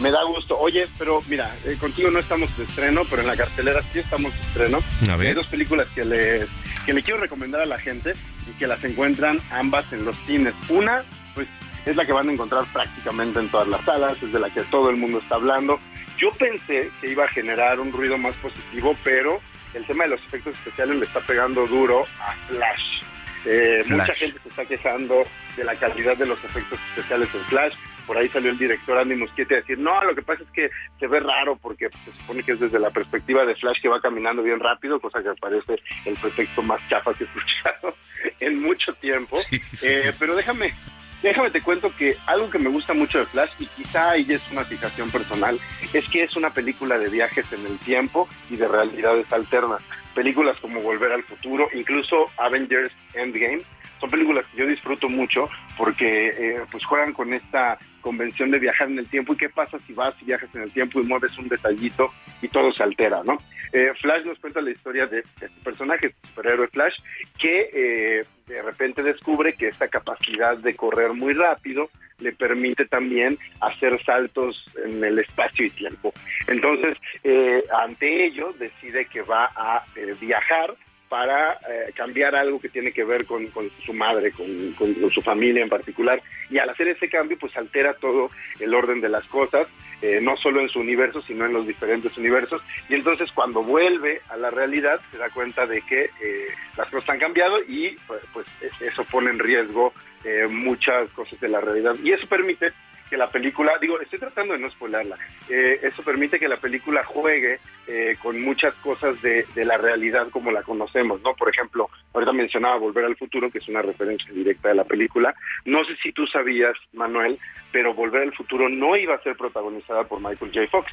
[0.00, 0.58] Me da gusto.
[0.58, 4.32] Oye, pero mira, eh, contigo no estamos de estreno, pero en la cartelera sí estamos
[4.32, 4.80] de estreno.
[5.08, 5.28] A ver.
[5.28, 6.50] Hay dos películas que les
[6.84, 8.14] que le quiero recomendar a la gente
[8.50, 10.54] y que las encuentran ambas en los cines.
[10.68, 11.04] Una,
[11.36, 11.46] pues,
[11.86, 14.62] es la que van a encontrar prácticamente en todas las salas, es de la que
[14.62, 15.78] todo el mundo está hablando.
[16.18, 19.38] Yo pensé que iba a generar un ruido más positivo, pero
[19.72, 23.02] el tema de los efectos especiales le está pegando duro a Flash.
[23.44, 23.84] Eh.
[23.88, 25.24] Mucha gente se está quejando
[25.56, 27.74] de la calidad de los efectos especiales en Flash.
[28.06, 30.70] Por ahí salió el director Andy Muschietti a decir, no, lo que pasa es que
[30.98, 34.00] se ve raro porque se supone que es desde la perspectiva de Flash que va
[34.00, 37.96] caminando bien rápido, cosa que parece el pretexto más chafa que he escuchado
[38.40, 39.36] en mucho tiempo.
[39.82, 40.74] Eh, Pero déjame,
[41.22, 44.50] déjame te cuento que algo que me gusta mucho de Flash, y quizá ahí es
[44.50, 45.58] una fijación personal,
[45.92, 49.82] es que es una película de viajes en el tiempo y de realidades alternas.
[50.14, 53.62] Películas como Volver al Futuro, incluso Avengers Endgame,
[54.02, 55.48] son películas que yo disfruto mucho
[55.78, 59.78] porque eh, pues juegan con esta convención de viajar en el tiempo y qué pasa
[59.86, 62.10] si vas y viajas en el tiempo y mueves un detallito
[62.42, 63.38] y todo se altera, ¿no?
[63.72, 66.94] Eh, Flash nos cuenta la historia de este personaje, este superhéroe Flash,
[67.38, 71.88] que eh, de repente descubre que esta capacidad de correr muy rápido
[72.18, 76.12] le permite también hacer saltos en el espacio y tiempo.
[76.48, 80.74] Entonces, eh, ante ello, decide que va a eh, viajar
[81.12, 83.46] para eh, cambiar algo que tiene que ver con,
[83.84, 86.22] su madre, con su familia en particular.
[86.48, 89.68] Y al hacer ese cambio, pues altera todo el orden de las cosas,
[90.00, 92.62] eh, no solo en su universo, sino en los diferentes universos.
[92.88, 96.46] Y entonces cuando vuelve a la realidad, se da cuenta de que eh,
[96.78, 98.46] las cosas han cambiado y pues, pues,
[98.80, 99.92] eso pone en riesgo
[100.24, 101.94] eh, muchas cosas de la realidad.
[102.02, 102.72] Y eso permite
[103.12, 105.18] que la película, digo, estoy tratando de no spoilerla,
[105.50, 110.30] eh, eso permite que la película juegue eh, con muchas cosas de, de la realidad
[110.30, 111.34] como la conocemos, ¿no?
[111.34, 115.34] Por ejemplo, ahorita mencionaba Volver al Futuro, que es una referencia directa de la película.
[115.66, 117.38] No sé si tú sabías, Manuel,
[117.70, 120.66] pero Volver al Futuro no iba a ser protagonizada por Michael J.
[120.70, 120.90] Fox.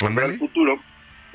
[0.00, 0.76] Volver al Futuro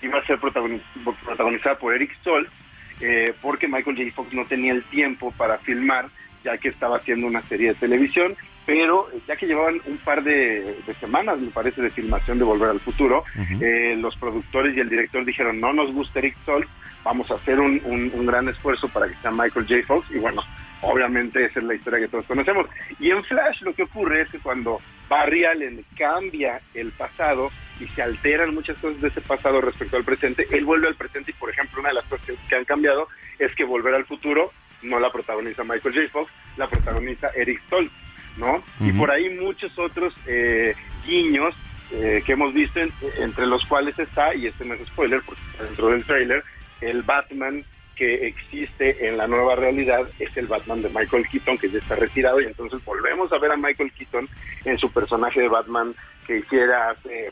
[0.02, 0.82] iba a ser protagoni-
[1.24, 2.52] protagonizada por Eric Stoltz,
[3.00, 4.12] eh, porque Michael J.
[4.14, 6.08] Fox no tenía el tiempo para filmar,
[6.46, 10.76] ya que estaba haciendo una serie de televisión, pero ya que llevaban un par de,
[10.88, 13.24] de semanas, me parece, de filmación de Volver al Futuro,
[13.62, 16.70] eh, los productores y el director dijeron, no nos gusta Eric Stoltz,
[17.04, 19.82] vamos a hacer un, un- un gran esfuerzo para que sea Michael J.
[19.88, 20.42] Fox, y bueno,
[20.82, 22.68] obviamente esa es la historia que todos conocemos.
[23.00, 24.80] Y en Flash lo que ocurre es que cuando
[25.10, 30.04] Barry Allen cambia el pasado y se alteran muchas cosas de ese pasado respecto al
[30.04, 33.08] presente, él vuelve al presente y, por ejemplo, una de las cosas que han cambiado
[33.38, 34.52] es que Volver al Futuro
[34.86, 36.10] no la protagoniza Michael J.
[36.12, 37.92] Fox, la protagoniza Eric Stoltz,
[38.38, 38.64] ¿no?
[38.80, 40.76] Y por ahí muchos otros eh,
[41.06, 41.54] guiños
[41.92, 45.42] eh, que hemos visto, en- entre los cuales está, y este no es spoiler porque
[45.52, 46.44] está dentro del trailer,
[46.82, 47.64] el Batman
[47.96, 51.96] que existe en la nueva realidad es el Batman de Michael Keaton, que ya está
[51.96, 54.28] retirado, y entonces volvemos a ver a Michael Keaton
[54.66, 55.96] en su personaje de Batman
[56.28, 57.32] que hiciera hace,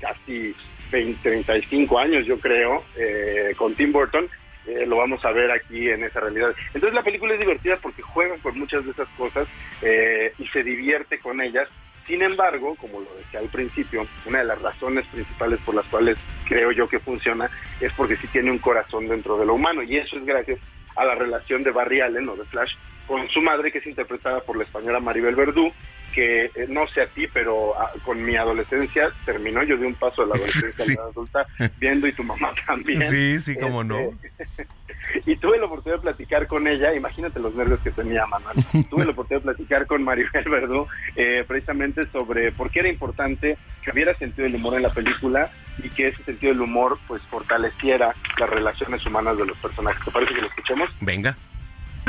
[0.00, 0.54] casi
[0.90, 4.28] 20, 35 años, yo creo, eh, con Tim Burton.
[4.66, 6.54] Eh, lo vamos a ver aquí en esa realidad.
[6.68, 9.46] Entonces la película es divertida porque juega con muchas de esas cosas
[9.82, 11.68] eh, y se divierte con ellas.
[12.06, 16.18] Sin embargo, como lo decía al principio, una de las razones principales por las cuales
[16.46, 17.50] creo yo que funciona
[17.80, 20.58] es porque sí tiene un corazón dentro de lo humano y eso es gracias
[20.96, 22.74] a la relación de Barry Allen o de Flash
[23.06, 25.72] con su madre que es interpretada por la española Maribel Verdú
[26.14, 29.94] que eh, no sé a ti, pero ah, con mi adolescencia terminó, yo di un
[29.94, 31.46] paso de la adolescencia a la adulta
[31.78, 33.00] viendo y tu mamá también.
[33.02, 33.98] Sí, sí, cómo no.
[34.38, 34.66] Este,
[35.26, 38.56] y tuve la oportunidad de platicar con ella, imagínate los nervios que tenía Manuel,
[38.88, 40.86] tuve la oportunidad de platicar con Maribel Verdú
[41.16, 45.50] eh, precisamente sobre por qué era importante que hubiera sentido del humor en la película
[45.82, 50.04] y que ese sentido del humor pues fortaleciera las relaciones humanas de los personajes.
[50.04, 50.88] ¿Te parece que lo escuchemos?
[51.00, 51.36] Venga.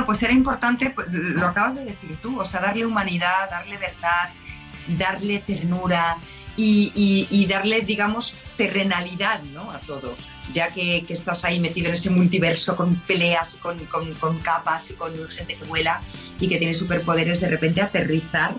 [0.04, 4.30] Pues era importante, pues, lo acabas de decir tú, o sea, darle humanidad, darle verdad,
[4.88, 6.18] darle ternura
[6.58, 9.72] y, darle, digamos, terrenalidad ¿no?
[9.72, 10.16] a todo,
[10.54, 15.14] ya que, estás ahí metido en ese multiverso con peleas, con, con, capas y con
[15.30, 16.02] gente que vuela
[16.40, 18.56] y que tiene superpoderes, de repente aterrizar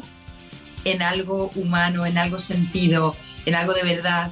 [0.85, 4.31] en algo humano, en algo sentido, en algo de verdad,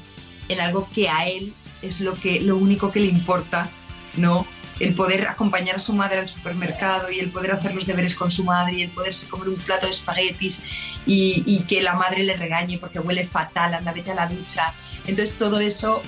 [0.49, 3.69] en algo que a él es lo, que, lo único que le importa,
[4.17, 4.47] ¿no?
[4.81, 8.31] El poder acompañar a su madre al supermercado y el poder hacer los deberes con
[8.31, 10.63] su madre y el poderse comer un plato de espaguetis
[11.07, 14.73] y, que la madre le regañe porque huele fatal, anda, vete a la ducha.
[15.07, 16.03] Entonces todo eso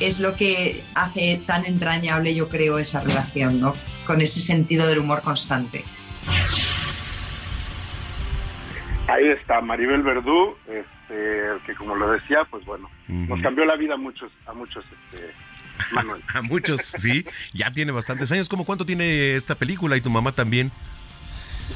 [0.00, 3.74] es lo que hace tan entrañable, yo creo, esa relación, ¿no?
[4.06, 5.84] Con ese sentido del humor constante.
[9.08, 13.94] Ahí está Maribel Verdú, este, que como lo decía, pues bueno, nos cambió la vida
[13.94, 15.32] a muchos, a muchos este,
[15.92, 16.22] Manuel.
[16.34, 17.24] A muchos, sí.
[17.52, 18.48] Ya tiene bastantes años.
[18.48, 20.70] ¿Cómo cuánto tiene esta película y tu mamá también?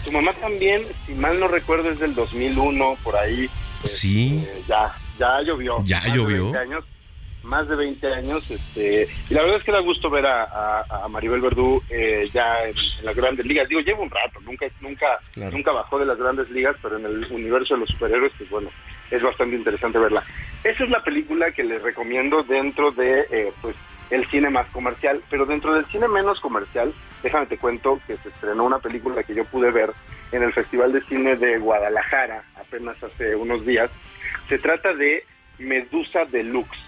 [0.05, 3.49] Tu mamá también, si mal no recuerdo, es del 2001, por ahí.
[3.85, 4.43] Sí.
[4.43, 5.85] Este, ya, ya llovió.
[5.85, 6.59] Ya llovió.
[6.59, 6.85] años,
[7.43, 8.51] más de 20 años.
[8.51, 12.75] Este, y la verdad es que da gusto ver a, Maribel Verdú eh, ya en,
[13.03, 13.69] las grandes ligas.
[13.69, 17.25] Digo, lleva un rato, nunca, nunca, nunca bajó de las grandes ligas, pero en el
[17.31, 18.71] universo de los superhéroes, pues bueno,
[19.11, 20.25] es bastante interesante verla.
[20.65, 23.77] Esa es la película que les recomiendo dentro de, eh, pues,
[24.13, 26.93] el cine más comercial, pero dentro del cine menos comercial,
[27.23, 29.91] déjame te cuento que se estrenó una película que yo pude ver
[30.33, 33.91] en el Festival de Cine de Guadalajara apenas hace unos días.
[34.49, 35.25] Se trata de
[35.59, 36.79] Medusa Deluxe.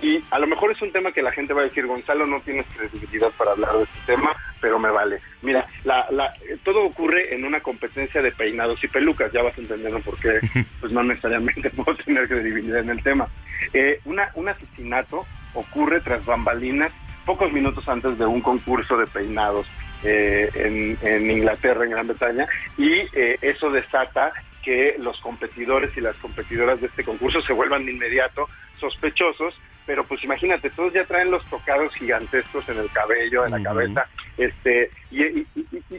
[0.00, 2.40] Y a lo mejor es un tema que la gente va a decir, Gonzalo, no
[2.40, 5.20] tienes credibilidad para hablar de este tema, pero me vale.
[5.42, 6.32] Mira, la, la,
[6.64, 10.40] todo ocurre en una competencia de peinados y pelucas, ya vas entendiendo por qué,
[10.80, 13.28] pues no necesariamente puedo tener credibilidad en el tema.
[13.74, 16.92] Eh, una, un asesinato ocurre tras bambalinas
[17.24, 19.66] pocos minutos antes de un concurso de peinados
[20.02, 22.46] eh, en, Inglaterra, en Gran Bretaña,
[22.76, 24.32] y eh, eso desata
[24.62, 28.48] que los competidores y las competidoras de este concurso se vuelvan de inmediato
[28.78, 29.54] sospechosos,
[29.86, 34.06] pero pues imagínate, todos ya traen los tocados gigantescos en el cabello, en la cabeza,
[34.36, 35.46] este, y,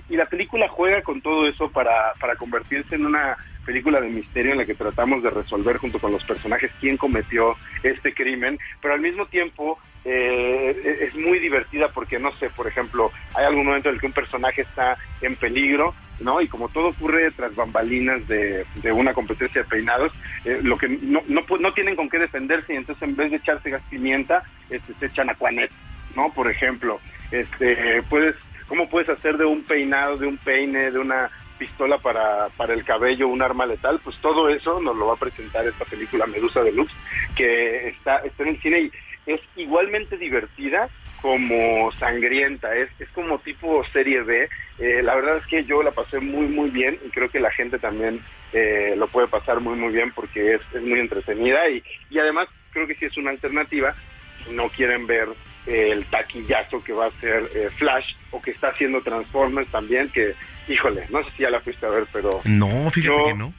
[0.09, 4.57] la película juega con todo eso para, para convertirse en una película de misterio en
[4.59, 9.01] la que tratamos de resolver junto con los personajes quién cometió este crimen, pero al
[9.01, 13.95] mismo tiempo eh, es muy divertida porque, no sé, por ejemplo, hay algún momento en
[13.95, 16.41] el que un personaje está en peligro, ¿no?
[16.41, 20.11] Y como todo ocurre tras bambalinas de, una competencia de peinados,
[20.43, 23.37] eh, lo que no, no, no, tienen con qué defenderse y entonces en vez de
[23.37, 25.71] echarse gas pimienta, este, se echan aquanet,
[26.15, 26.33] ¿no?
[26.33, 26.99] Por ejemplo,
[27.31, 28.35] este, puedes,
[28.67, 32.83] ¿cómo puedes hacer de un peinado, de un peine, de una pistola para, para el
[32.83, 36.61] cabello, un arma letal, pues todo eso nos lo va a presentar esta película Medusa
[36.61, 36.93] Deluxe,
[37.35, 38.91] que está, está en el cine y
[39.25, 40.89] es igualmente divertida
[41.21, 44.49] como sangrienta, es, es como tipo serie B.
[44.77, 47.51] Eh, la verdad es que yo la pasé muy, muy bien y creo que la
[47.51, 48.21] gente también
[48.51, 52.49] eh, lo puede pasar muy, muy bien porque es, es muy entretenida y, y además
[52.71, 53.95] creo que sí es una alternativa
[54.43, 55.29] si no quieren ver
[55.65, 60.33] el taquillazo que va a ser eh, Flash o que está haciendo Transformers también, que,
[60.67, 62.41] híjole, no sé si ya la fuiste a ver, pero...
[62.43, 63.53] No, fíjate que no.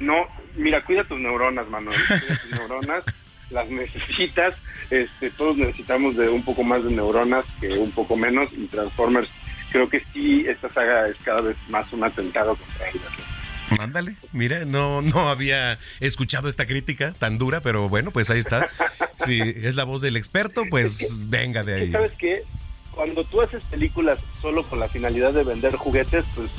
[0.00, 0.26] No,
[0.56, 3.04] mira, cuida tus neuronas, Manuel, cuida tus neuronas,
[3.50, 4.54] las necesitas,
[4.90, 9.28] este, todos necesitamos de un poco más de neuronas que un poco menos, y Transformers,
[9.70, 13.33] creo que sí, esta saga es cada vez más un atentado contra ellas.
[13.78, 18.68] Ándale, mira, no, no había escuchado esta crítica tan dura, pero bueno, pues ahí está.
[19.24, 21.92] Si es la voz del experto, pues venga de ahí.
[21.92, 22.42] ¿Sabes qué?
[22.90, 26.50] Cuando tú haces películas solo con la finalidad de vender juguetes, pues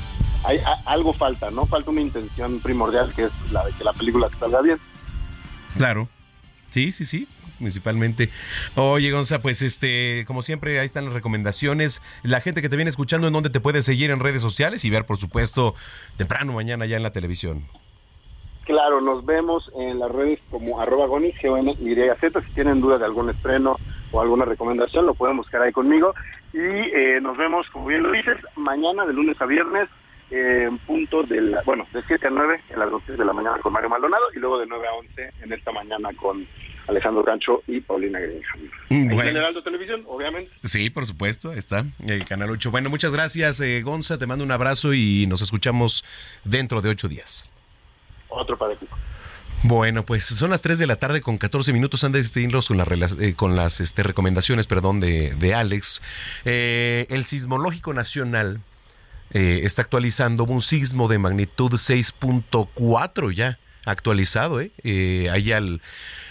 [0.44, 1.66] hay, algo falta, ¿no?
[1.66, 4.78] Falta una intención primordial que es la de que la película salga bien.
[5.76, 6.08] Claro.
[6.70, 7.26] Sí, sí, sí
[7.58, 8.30] principalmente.
[8.74, 12.02] Oye, Gonza, pues este, como siempre, ahí están las recomendaciones.
[12.22, 14.90] La gente que te viene escuchando, ¿en dónde te puede seguir en redes sociales y
[14.90, 15.74] ver, por supuesto,
[16.16, 17.64] temprano mañana ya en la televisión?
[18.66, 22.42] claro, nos vemos en las redes como arroba gonis, Z.
[22.42, 23.76] Si tienen dudas de algún estreno
[24.12, 26.14] o alguna recomendación, lo pueden buscar ahí conmigo.
[26.52, 29.88] Y eh, nos vemos, como bien lo dices, mañana de lunes a viernes,
[30.30, 33.32] eh, en punto de la, bueno, de 7 a 9 en las noticias de la
[33.32, 36.46] mañana con Mario Maldonado y luego de 9 a 11 en esta mañana con
[36.88, 38.70] Alejandro Gancho y Paulina Greenham.
[38.88, 39.30] Mm, bueno.
[39.30, 40.50] En Heraldo Televisión, obviamente.
[40.64, 42.70] Sí, por supuesto, está el Canal 8.
[42.70, 46.04] Bueno, muchas gracias, eh, Gonza, te mando un abrazo y nos escuchamos
[46.44, 47.48] dentro de ocho días.
[48.28, 48.86] Otro para ti.
[49.62, 52.04] Bueno, pues son las 3 de la tarde con 14 minutos.
[52.04, 52.86] Antes de irnos con, la
[53.20, 56.02] eh, con las este, recomendaciones perdón, de, de Alex.
[56.44, 58.60] Eh, el Sismológico Nacional
[59.30, 64.72] eh, está actualizando un sismo de magnitud 6.4 ya actualizado, ¿eh?
[64.82, 65.80] Eh, allá al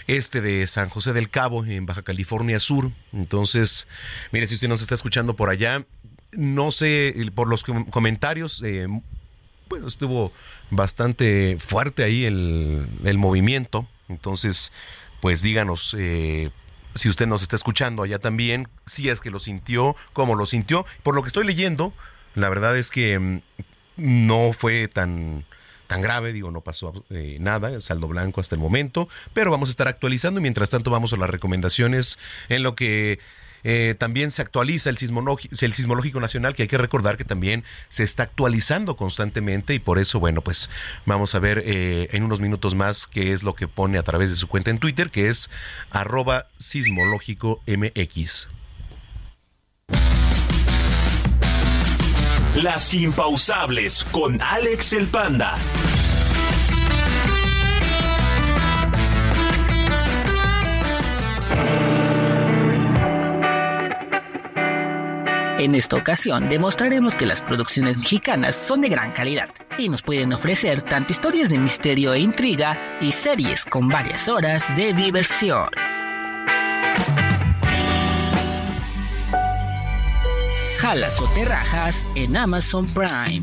[0.06, 2.92] este de San José del Cabo, en Baja California Sur.
[3.12, 3.88] Entonces,
[4.32, 5.84] mire, si usted nos está escuchando por allá,
[6.32, 8.86] no sé, por los com- comentarios, eh,
[9.68, 10.32] bueno, estuvo
[10.70, 13.88] bastante fuerte ahí el, el movimiento.
[14.08, 14.72] Entonces,
[15.20, 16.50] pues díganos eh,
[16.94, 20.86] si usted nos está escuchando allá también, si es que lo sintió, cómo lo sintió.
[21.02, 21.92] Por lo que estoy leyendo,
[22.34, 23.40] la verdad es que mm,
[23.96, 25.44] no fue tan
[25.86, 29.70] tan grave, digo, no pasó eh, nada, saldo blanco hasta el momento, pero vamos a
[29.70, 32.18] estar actualizando y mientras tanto vamos a las recomendaciones
[32.48, 33.18] en lo que
[33.68, 38.04] eh, también se actualiza el, el sismológico nacional, que hay que recordar que también se
[38.04, 40.70] está actualizando constantemente y por eso, bueno, pues
[41.04, 44.30] vamos a ver eh, en unos minutos más qué es lo que pone a través
[44.30, 45.50] de su cuenta en Twitter, que es
[45.90, 47.60] arroba sismológico.
[52.62, 55.58] Las impausables con Alex el Panda.
[65.58, 70.32] En esta ocasión demostraremos que las producciones mexicanas son de gran calidad y nos pueden
[70.32, 75.68] ofrecer tanto historias de misterio e intriga y series con varias horas de diversión.
[80.80, 83.42] Jalas o te rajas en Amazon Prime.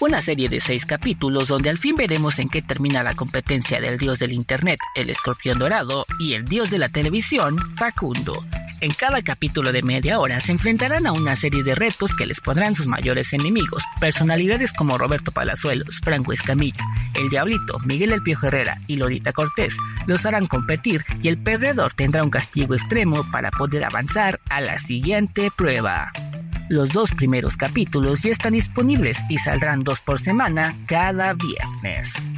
[0.00, 3.98] Una serie de seis capítulos donde al fin veremos en qué termina la competencia del
[3.98, 8.42] dios del internet, el escorpión dorado, y el dios de la televisión, Facundo.
[8.80, 12.40] En cada capítulo de media hora se enfrentarán a una serie de retos que les
[12.40, 13.84] pondrán sus mayores enemigos.
[14.00, 16.82] Personalidades como Roberto Palazuelos, Franco Escamilla,
[17.14, 19.76] El Diablito, Miguel El Piojo Herrera y Lolita Cortés
[20.06, 24.78] los harán competir y el perdedor tendrá un castigo extremo para poder avanzar a la
[24.78, 26.10] siguiente prueba.
[26.70, 32.30] Los dos primeros capítulos ya están disponibles y saldrán dos por semana cada viernes.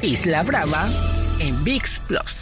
[0.00, 0.88] Isla Brava
[1.40, 2.36] en VIX Plus.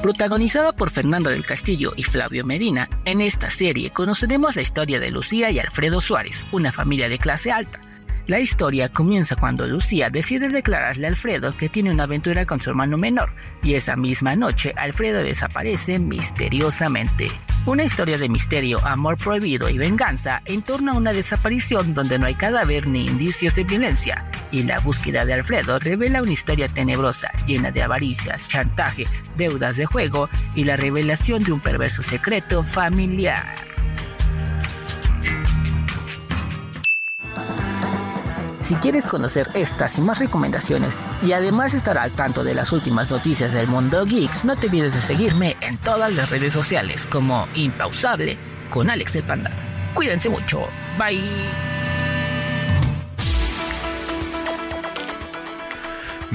[0.00, 5.10] Protagonizada por Fernando del Castillo y Flavio Medina, en esta serie conoceremos la historia de
[5.10, 7.80] Lucía y Alfredo Suárez, una familia de clase alta.
[8.28, 12.70] La historia comienza cuando Lucía decide declararle a Alfredo que tiene una aventura con su
[12.70, 17.32] hermano menor, y esa misma noche Alfredo desaparece misteriosamente.
[17.66, 22.26] Una historia de misterio, amor prohibido y venganza en torno a una desaparición donde no
[22.26, 27.32] hay cadáver ni indicios de violencia, y la búsqueda de Alfredo revela una historia tenebrosa,
[27.44, 33.71] llena de avaricias, chantaje, deudas de juego y la revelación de un perverso secreto familiar.
[38.62, 43.10] Si quieres conocer estas y más recomendaciones y además estar al tanto de las últimas
[43.10, 47.48] noticias del mundo geek, no te olvides de seguirme en todas las redes sociales como
[47.54, 48.38] Impausable
[48.70, 49.50] con Alex el Panda.
[49.94, 50.60] Cuídense mucho.
[50.98, 51.81] Bye.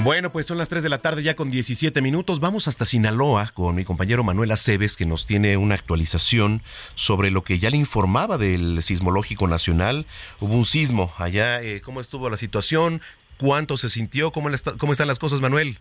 [0.04, 2.38] Bueno, pues son las 3 de la tarde ya con 17 minutos.
[2.38, 6.62] Vamos hasta Sinaloa con mi compañero Manuel Aceves que nos tiene una actualización
[6.94, 10.06] sobre lo que ya le informaba del sismológico nacional.
[10.40, 11.60] Hubo un sismo allá.
[11.62, 13.02] eh, ¿Cómo estuvo la situación?
[13.38, 14.30] ¿Cuánto se sintió?
[14.30, 15.78] ¿Cómo, está- ¿Cómo están las cosas, Manuel?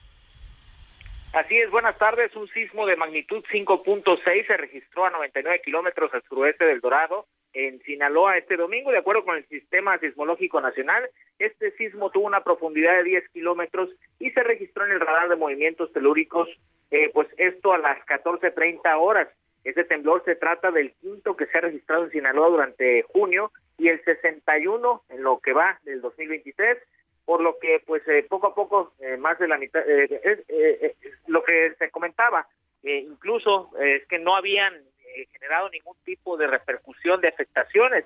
[1.34, 2.36] Así es, buenas tardes.
[2.36, 7.28] Un sismo de magnitud 5.6 se registró a 99 kilómetros al suroeste del Dorado,
[7.58, 8.92] en Sinaloa, este domingo.
[8.92, 11.10] De acuerdo con el Sistema Sismológico Nacional,
[11.40, 13.90] este sismo tuvo una profundidad de 10 kilómetros
[14.20, 16.48] y se registró en el radar de movimientos telúricos,
[16.92, 19.28] eh, pues esto a las 14.30 horas.
[19.64, 23.90] Este temblor se trata del quinto que se ha registrado en Sinaloa durante junio y
[23.90, 26.78] el 61 en lo que va del 2023
[27.26, 30.46] por lo que pues eh, poco a poco eh, más de la mitad eh, eh,
[30.48, 30.96] eh,
[31.28, 32.48] lo que se comentaba
[32.84, 34.74] incluso es que no habían
[35.22, 38.06] eh, generado ningún tipo de repercusión de afectaciones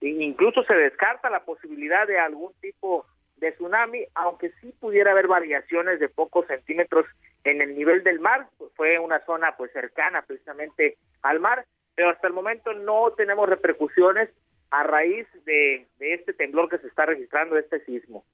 [0.00, 3.06] e incluso se descarta la posibilidad de algún tipo
[3.36, 7.06] de tsunami aunque sí pudiera haber variaciones de pocos centímetros
[7.44, 12.26] en el nivel del mar fue una zona pues cercana precisamente al mar, pero hasta
[12.26, 14.28] el momento no tenemos repercusiones
[14.70, 18.24] a raíz de, este temblor que se está registrando, este sismo.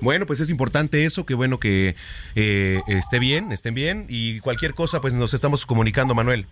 [0.00, 1.94] Bueno, pues es importante eso, que bueno que
[2.34, 6.46] eh, esté bien, estén bien y cualquier cosa pues nos estamos comunicando, Manuel.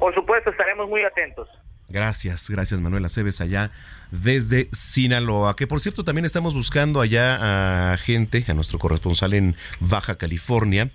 [0.00, 1.48] Por supuesto, estaremos muy atentos.
[1.90, 3.70] Gracias, gracias Manuel Aceves allá
[4.12, 9.56] desde Sinaloa, que por cierto también estamos buscando allá a gente, a nuestro corresponsal en
[9.80, 10.90] Baja California,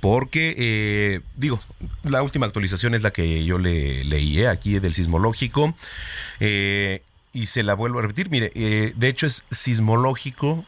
[0.00, 1.60] porque eh, digo,
[2.02, 5.74] la última actualización es la que yo le leí eh, aquí del sismológico
[6.40, 7.02] eh,
[7.34, 10.64] y se la vuelvo a repetir, mire, de hecho es sismológico,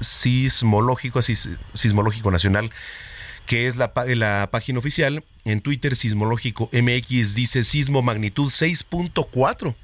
[0.00, 2.70] sismológico, sismológico nacional
[3.46, 5.24] que es la, la página oficial.
[5.44, 9.74] En Twitter, Sismológico MX dice sismo magnitud 6.4.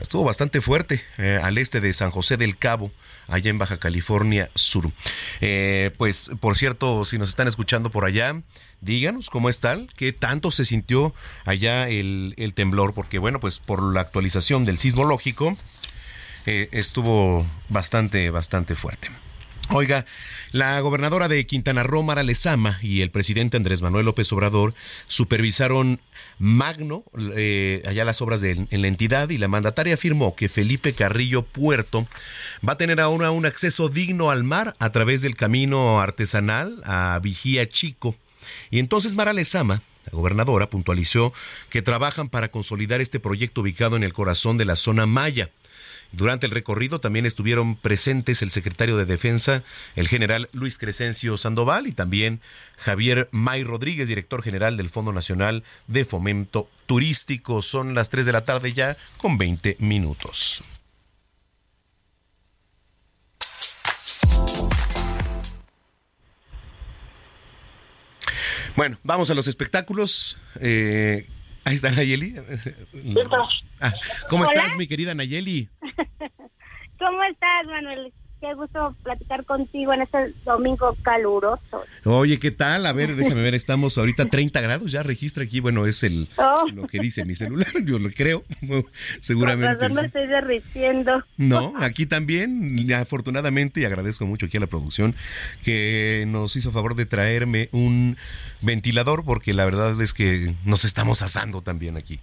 [0.00, 2.92] Estuvo bastante fuerte eh, al este de San José del Cabo,
[3.26, 4.92] allá en Baja California Sur.
[5.40, 8.40] Eh, pues, por cierto, si nos están escuchando por allá,
[8.80, 11.12] díganos cómo es tal, qué tanto se sintió
[11.44, 15.56] allá el, el temblor, porque bueno, pues por la actualización del sismológico,
[16.46, 19.10] eh, estuvo bastante, bastante fuerte.
[19.72, 20.04] Oiga,
[20.50, 24.74] la gobernadora de Quintana Roo, Mara Lezama, y el presidente Andrés Manuel López Obrador
[25.06, 26.00] supervisaron
[26.40, 27.04] magno
[27.36, 31.42] eh, allá las obras de, en la entidad y la mandataria afirmó que Felipe Carrillo
[31.42, 32.08] Puerto
[32.66, 37.20] va a tener ahora un acceso digno al mar a través del camino artesanal a
[37.22, 38.16] Vigía Chico.
[38.70, 41.32] Y entonces Mara Lezama, la gobernadora, puntualizó
[41.68, 45.50] que trabajan para consolidar este proyecto ubicado en el corazón de la zona maya.
[46.12, 49.62] Durante el recorrido también estuvieron presentes el secretario de Defensa,
[49.94, 52.40] el general Luis Crescencio Sandoval y también
[52.78, 57.62] Javier May Rodríguez, director general del Fondo Nacional de Fomento Turístico.
[57.62, 60.64] Son las 3 de la tarde ya con 20 minutos.
[68.76, 70.36] Bueno, vamos a los espectáculos.
[70.60, 71.28] Eh,
[71.64, 72.36] Ahí está Nayeli.
[73.80, 73.92] Ah,
[74.28, 75.68] ¿Cómo estás, mi querida Nayeli?
[76.98, 78.12] ¿Cómo estás, Manuel?
[78.40, 81.84] Qué gusto platicar contigo en este domingo caluroso.
[82.04, 82.86] Oye, ¿qué tal?
[82.86, 86.26] A ver, déjame ver, estamos ahorita a 30 grados, ya registra aquí, bueno, es el
[86.38, 86.64] oh.
[86.72, 88.42] lo que dice mi celular, yo lo creo,
[89.20, 89.90] seguramente.
[89.90, 91.22] me estoy derritiendo.
[91.36, 95.14] No, aquí también, afortunadamente, y agradezco mucho aquí a la producción
[95.62, 98.16] que nos hizo favor de traerme un
[98.62, 102.20] ventilador, porque la verdad es que nos estamos asando también aquí.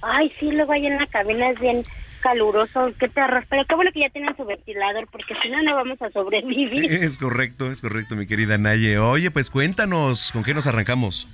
[0.00, 1.84] Ay, sí, luego ahí en la cabina es bien
[2.20, 3.44] caluroso, qué terror.
[3.48, 6.92] Pero qué bueno que ya tienen su ventilador, porque si no, no vamos a sobrevivir.
[7.00, 8.98] Es correcto, es correcto, mi querida Naye.
[8.98, 11.26] Oye, pues cuéntanos, ¿con qué nos arrancamos?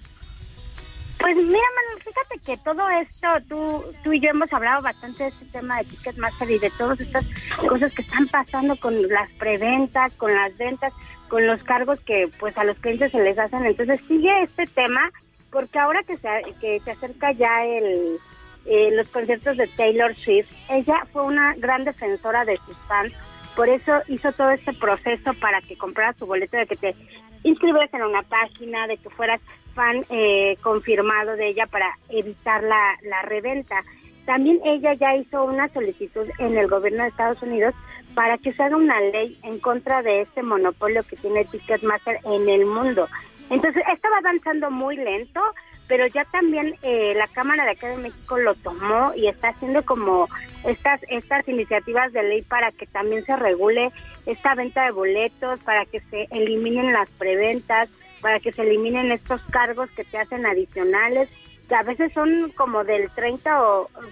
[1.18, 5.28] Pues mira, Manuel, fíjate que todo esto, tú, tú y yo hemos hablado bastante de
[5.30, 7.24] este tema de Ticketmaster y de todas estas
[7.56, 10.92] cosas que están pasando con las preventas, con las ventas,
[11.28, 13.64] con los cargos que pues a los clientes se les hacen.
[13.64, 15.10] Entonces sigue este tema,
[15.50, 16.28] porque ahora que se,
[16.60, 18.18] que se acerca ya el
[18.66, 20.52] eh, los conciertos de Taylor Swift.
[20.68, 23.12] Ella fue una gran defensora de sus fans,
[23.54, 26.94] por eso hizo todo este proceso para que compraras tu boleto, de que te
[27.42, 29.40] inscribieras en una página, de que fueras
[29.74, 33.82] fan eh, confirmado de ella para evitar la, la reventa.
[34.24, 37.74] También ella ya hizo una solicitud en el gobierno de Estados Unidos
[38.14, 42.48] para que se haga una ley en contra de este monopolio que tiene Ticketmaster en
[42.48, 43.06] el mundo.
[43.50, 45.40] Entonces, esto va avanzando muy lento,
[45.88, 49.84] pero ya también eh, la Cámara de acá de México lo tomó y está haciendo
[49.84, 50.28] como
[50.64, 53.90] estas estas iniciativas de ley para que también se regule
[54.26, 57.88] esta venta de boletos, para que se eliminen las preventas,
[58.20, 61.28] para que se eliminen estos cargos que te hacen adicionales,
[61.68, 63.56] que a veces son como del 30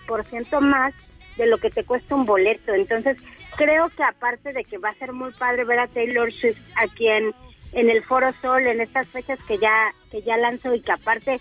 [0.07, 0.95] por ciento más
[1.37, 2.73] de lo que te cuesta un boleto.
[2.73, 3.17] Entonces,
[3.57, 7.09] creo que aparte de que va a ser muy padre ver a Taylor Swift aquí
[7.09, 7.35] en
[7.75, 11.41] en el Foro Sol en estas fechas que ya que ya lanzó y que aparte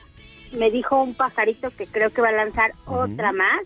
[0.53, 3.61] me dijo un pajarito que creo que va a lanzar otra más,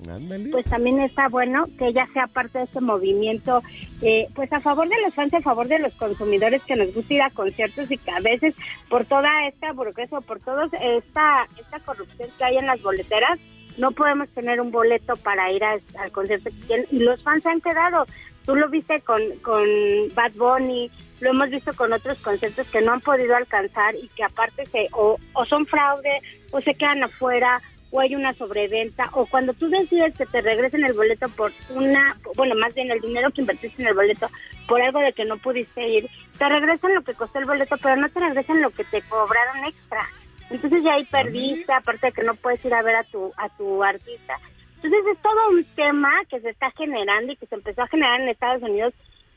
[0.52, 3.62] pues también está bueno que ella sea parte de ese movimiento,
[4.02, 7.14] eh, pues a favor de los fans, a favor de los consumidores que nos gusta
[7.14, 8.56] ir a conciertos y que a veces
[8.90, 13.40] por toda esta burguesa, por toda esta, esta corrupción que hay en las boleteras,
[13.78, 16.50] no podemos tener un boleto para ir al concierto.
[16.92, 18.06] Y los fans se han quedado.
[18.44, 19.68] Tú lo viste con, con
[20.16, 20.90] Bad Bunny,
[21.20, 24.88] lo hemos visto con otros conciertos que no han podido alcanzar y que aparte se
[24.94, 27.62] o, o son fraude o se quedan afuera
[27.92, 32.18] o hay una sobreventa o cuando tú decides que te regresen el boleto por una,
[32.36, 34.28] bueno, más bien el dinero que invertiste en el boleto
[34.68, 37.96] por algo de que no pudiste ir, te regresan lo que costó el boleto, pero
[37.96, 40.06] no te regresan lo que te cobraron extra.
[40.50, 43.50] Entonces ya ahí perdiste, aparte de que no puedes ir a ver a tu a
[43.50, 44.38] tu artista.
[44.78, 48.22] Entonces es todo un tema que se está generando y que se empezó a generar
[48.22, 48.94] en Estados Unidos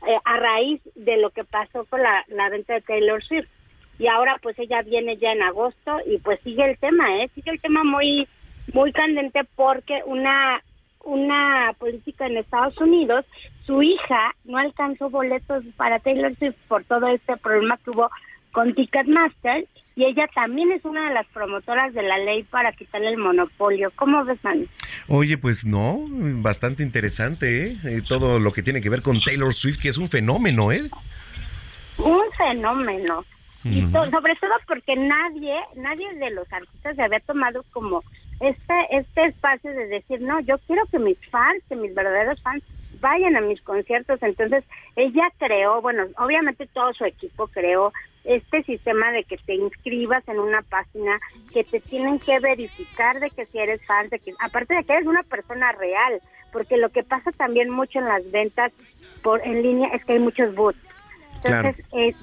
[0.07, 3.49] eh, a raíz de lo que pasó con la, la venta de Taylor Swift.
[4.01, 7.31] Y ahora pues ella viene ya en agosto y pues sigue el tema, ¿eh?
[7.35, 8.27] Sigue el tema muy
[8.73, 10.63] muy candente porque una
[11.05, 13.27] una política en Estados Unidos,
[13.67, 18.11] su hija no alcanzó boletos para Taylor Swift por todo este problema que hubo
[18.53, 19.67] con Ticketmaster
[19.97, 23.93] y ella también es una de las promotoras de la ley para quitarle el monopolio.
[23.97, 24.67] ¿Cómo ves, man?
[25.09, 26.07] Oye, pues no,
[26.43, 27.77] bastante interesante, ¿eh?
[27.85, 28.03] ¿eh?
[28.09, 30.89] Todo lo que tiene que ver con Taylor Swift, que es un fenómeno, ¿eh?
[31.99, 33.25] Un fenómeno.
[33.65, 38.03] Y sobre todo porque nadie, nadie de los artistas se había tomado como
[38.41, 42.65] este, este espacio de decir, no, yo quiero que mis fans, que mis verdaderos fans
[43.01, 44.23] vayan a mis conciertos.
[44.23, 44.65] Entonces,
[44.97, 47.93] ella creó, bueno, obviamente todo su equipo creó
[48.25, 51.19] este sistema de que te inscribas en una página,
[51.53, 54.93] que te tienen que verificar de que si eres fan, de que aparte de que
[54.93, 56.21] eres una persona real,
[56.53, 58.73] porque lo que pasa también mucho en las ventas
[59.23, 60.87] por en línea es que hay muchos bots.
[61.45, 62.15] Entonces, eh,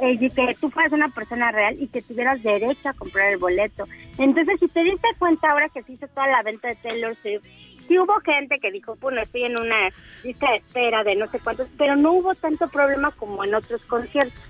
[0.00, 3.86] eh, que tú fueras una persona real y que tuvieras derecho a comprar el boleto.
[4.18, 7.42] Entonces, si te diste cuenta ahora que se hizo toda la venta de Taylor Swift,
[7.90, 9.90] sí hubo gente que dijo, bueno, estoy en una
[10.22, 13.84] lista de espera de no sé cuántos, pero no hubo tanto problema como en otros
[13.86, 14.40] conciertos.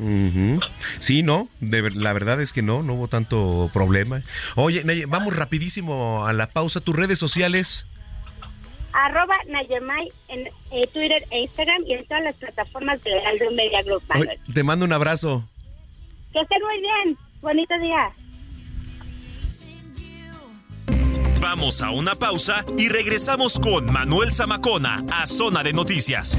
[0.99, 4.23] Sí, no, de, la verdad es que no, no hubo tanto problema.
[4.57, 6.81] Oye, vamos rapidísimo a la pausa.
[6.81, 7.87] ¿Tus redes sociales?
[8.93, 13.83] Arroba Nayemay en eh, Twitter e Instagram y en todas las plataformas de Aldo Media
[13.83, 14.03] Group.
[14.53, 15.45] te mando un abrazo.
[16.33, 17.19] Que estén muy bien.
[17.41, 18.09] Bonito día.
[21.41, 26.39] Vamos a una pausa y regresamos con Manuel Zamacona a Zona de Noticias.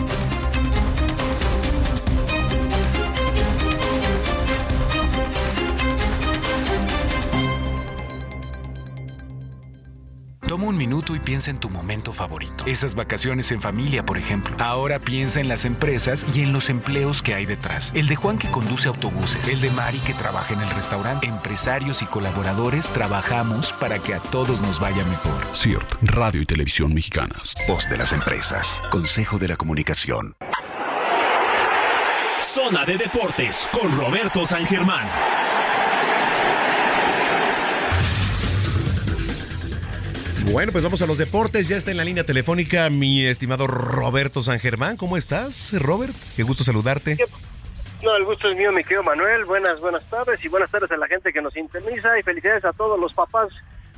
[10.51, 12.65] Toma un minuto y piensa en tu momento favorito.
[12.67, 14.53] Esas vacaciones en familia, por ejemplo.
[14.59, 17.93] Ahora piensa en las empresas y en los empleos que hay detrás.
[17.95, 19.47] El de Juan que conduce autobuses.
[19.47, 21.25] El de Mari que trabaja en el restaurante.
[21.25, 25.55] Empresarios y colaboradores trabajamos para que a todos nos vaya mejor.
[25.55, 27.55] CIRT, Radio y Televisión Mexicanas.
[27.65, 28.81] Voz de las empresas.
[28.91, 30.35] Consejo de la Comunicación.
[32.41, 35.07] Zona de Deportes con Roberto San Germán.
[40.45, 41.69] Bueno, pues vamos a los deportes.
[41.69, 44.97] Ya está en la línea telefónica mi estimado Roberto San Germán.
[44.97, 46.15] ¿Cómo estás, Robert?
[46.35, 47.17] Qué gusto saludarte.
[48.03, 49.45] No, el gusto es mío, mi querido Manuel.
[49.45, 52.73] Buenas, buenas tardes y buenas tardes a la gente que nos interesa y felicidades a
[52.73, 53.49] todos los papás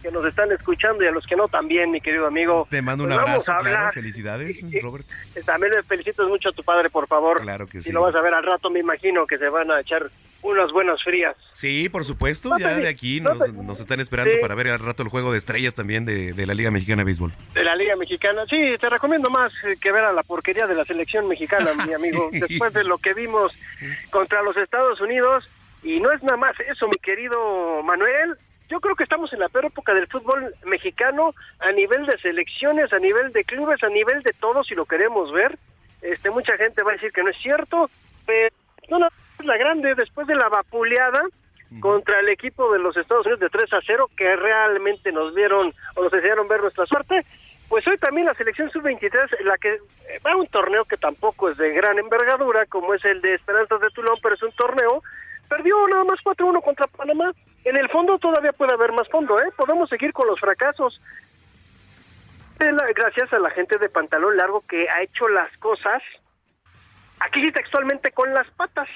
[0.02, 2.68] que nos están escuchando y a los que no también, mi querido amigo.
[2.70, 3.94] Te mando un pues abrazo, claro.
[3.94, 5.08] Felicidades, Robert.
[5.46, 7.42] También le felicito mucho a tu padre, por favor.
[7.42, 7.90] Claro que sí.
[7.90, 10.12] Y lo vas a ver al rato, me imagino que se van a echar
[10.44, 11.36] unas buenas frías.
[11.54, 15.32] Sí, por supuesto, ya de aquí nos, están esperando para ver al rato el juego
[15.32, 17.32] de estrellas también de, de, la Liga Mexicana de Béisbol.
[17.54, 19.52] De la Liga Mexicana, sí, te recomiendo más
[19.82, 22.30] que ver a la porquería de la selección mexicana, mi amigo.
[22.32, 23.54] Después de lo que vimos
[24.10, 25.50] contra los Estados Unidos,
[25.82, 28.38] y no es nada más eso, mi querido Manuel,
[28.70, 32.92] yo creo que estamos en la peor época del fútbol mexicano a nivel de selecciones,
[32.92, 35.58] a nivel de clubes, a nivel de todo, si lo queremos ver.
[36.02, 37.90] Este, mucha gente va a decir que no es cierto,
[38.26, 38.50] pero
[38.90, 39.08] no,
[39.44, 41.22] es la grande después de la vapuleada
[41.82, 45.74] contra el equipo de los Estados Unidos de 3 a 0, que realmente nos vieron
[45.96, 47.26] o nos enseñaron ver nuestra suerte.
[47.68, 49.80] Pues hoy también la selección sub-23, la que
[50.26, 53.82] va a un torneo que tampoco es de gran envergadura, como es el de Esperanzas
[53.82, 55.02] de Tulón, pero es un torneo
[55.50, 57.32] perdió nada más 4-1 contra Panamá.
[57.66, 59.52] En el fondo todavía puede haber más fondo, ¿eh?
[59.58, 61.02] Podemos seguir con los fracasos.
[62.60, 66.02] Gracias a la gente de pantalón largo que ha hecho las cosas,
[67.20, 68.88] aquí sí textualmente, con las patas.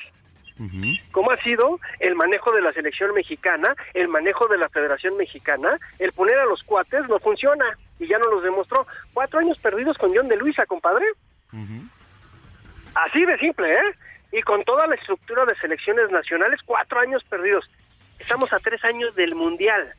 [1.12, 5.78] ¿Cómo ha sido el manejo de la selección mexicana, el manejo de la Federación Mexicana,
[6.00, 7.66] el poner a los cuates no funciona
[8.00, 8.88] y ya nos los demostró.
[9.14, 11.06] Cuatro años perdidos con John de Luisa, compadre.
[12.96, 13.96] Así de simple, ¿eh?
[14.32, 17.66] y con toda la estructura de selecciones nacionales, cuatro años perdidos.
[18.20, 19.94] Estamos a tres años del Mundial.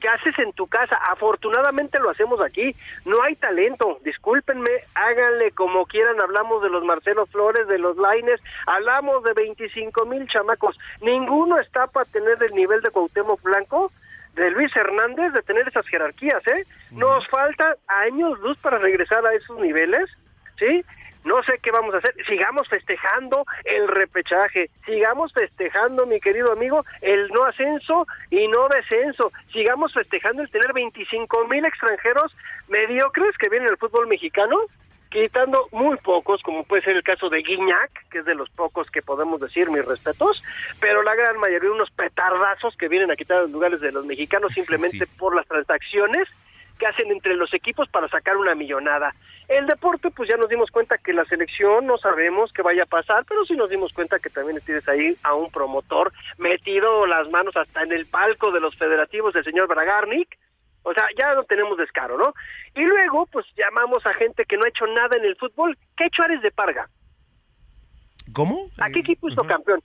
[0.00, 0.96] ¿Qué haces en tu casa?
[1.10, 2.74] Afortunadamente lo hacemos aquí.
[3.04, 3.98] No hay talento.
[4.04, 6.20] Discúlpenme, háganle como quieran.
[6.20, 10.78] Hablamos de los Marcelo Flores, de los Laines, hablamos de 25 mil chamacos.
[11.00, 13.90] Ninguno está para tener el nivel de Cuauhtémoc Blanco,
[14.34, 16.66] de Luis Hernández, de tener esas jerarquías, ¿eh?
[16.90, 20.10] Nos falta años luz para regresar a esos niveles,
[20.58, 20.84] ¿sí?
[21.26, 22.14] No sé qué vamos a hacer.
[22.26, 29.32] Sigamos festejando el repechaje, sigamos festejando, mi querido amigo, el no ascenso y no descenso,
[29.52, 32.34] sigamos festejando el tener 25 mil extranjeros
[32.68, 34.56] mediocres que vienen al fútbol mexicano
[35.10, 38.90] quitando muy pocos, como puede ser el caso de Guiñac, que es de los pocos
[38.90, 40.42] que podemos decir mis respetos,
[40.80, 44.52] pero la gran mayoría unos petardazos que vienen a quitar los lugares de los mexicanos
[44.52, 46.28] simplemente por las transacciones
[46.78, 49.14] que hacen entre los equipos para sacar una millonada.
[49.48, 52.86] El deporte, pues ya nos dimos cuenta que la selección no sabemos qué vaya a
[52.86, 57.28] pasar, pero sí nos dimos cuenta que también tienes ahí a un promotor metido las
[57.30, 60.36] manos hasta en el palco de los federativos del señor Bragarnik,
[60.82, 62.32] o sea, ya no tenemos descaro, ¿no?
[62.74, 65.76] Y luego, pues llamamos a gente que no ha hecho nada en el fútbol.
[65.96, 66.88] ¿Qué ha hecho Ares de Parga?
[68.32, 68.70] ¿Cómo?
[68.78, 69.82] ¿A qué equipo hizo campeón?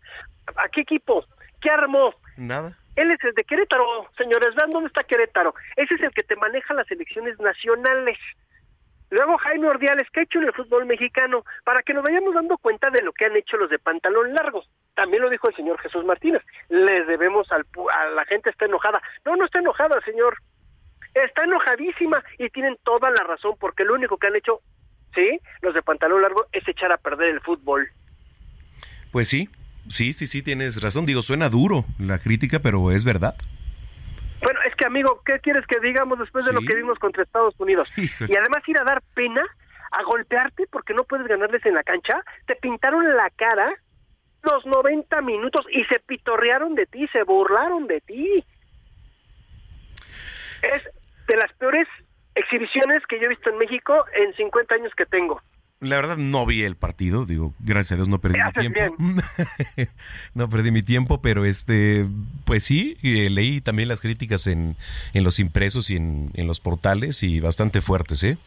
[0.55, 1.25] ¿A qué equipo?
[1.59, 2.13] ¿Qué armó?
[2.37, 2.77] Nada.
[2.95, 3.85] Él es el de Querétaro,
[4.15, 4.53] señores.
[4.55, 5.55] ¿Vean dónde está Querétaro?
[5.75, 8.19] Ese es el que te maneja las elecciones nacionales.
[9.11, 11.43] Luego Jaime Ordiales, ¿qué ha hecho en el fútbol mexicano?
[11.65, 14.63] Para que nos vayamos dando cuenta de lo que han hecho los de pantalón largo.
[14.95, 16.41] También lo dijo el señor Jesús Martínez.
[16.69, 19.01] Les debemos al, a la gente está enojada.
[19.25, 20.37] No, no está enojada, señor.
[21.13, 24.61] Está enojadísima y tienen toda la razón porque lo único que han hecho,
[25.13, 27.89] sí, los de pantalón largo es echar a perder el fútbol.
[29.11, 29.49] Pues sí,
[29.89, 31.05] sí, sí, sí, tienes razón.
[31.05, 33.35] Digo, suena duro la crítica, pero es verdad.
[34.81, 37.87] Que amigo, ¿qué quieres que digamos después de lo que vimos contra Estados Unidos?
[37.95, 39.43] Y además ir a dar pena,
[39.91, 43.71] a golpearte porque no puedes ganarles en la cancha, te pintaron la cara
[44.41, 48.43] los 90 minutos y se pitorrearon de ti, se burlaron de ti.
[50.63, 50.89] Es
[51.27, 51.87] de las peores
[52.33, 55.43] exhibiciones que yo he visto en México en 50 años que tengo.
[55.81, 58.95] La verdad no vi el partido, digo, gracias a Dios no perdí mi tiempo.
[60.35, 62.05] no perdí mi tiempo, pero este,
[62.45, 64.75] pues sí, eh, leí también las críticas en,
[65.15, 68.37] en los impresos y en, en, los portales y bastante fuertes, ¿eh?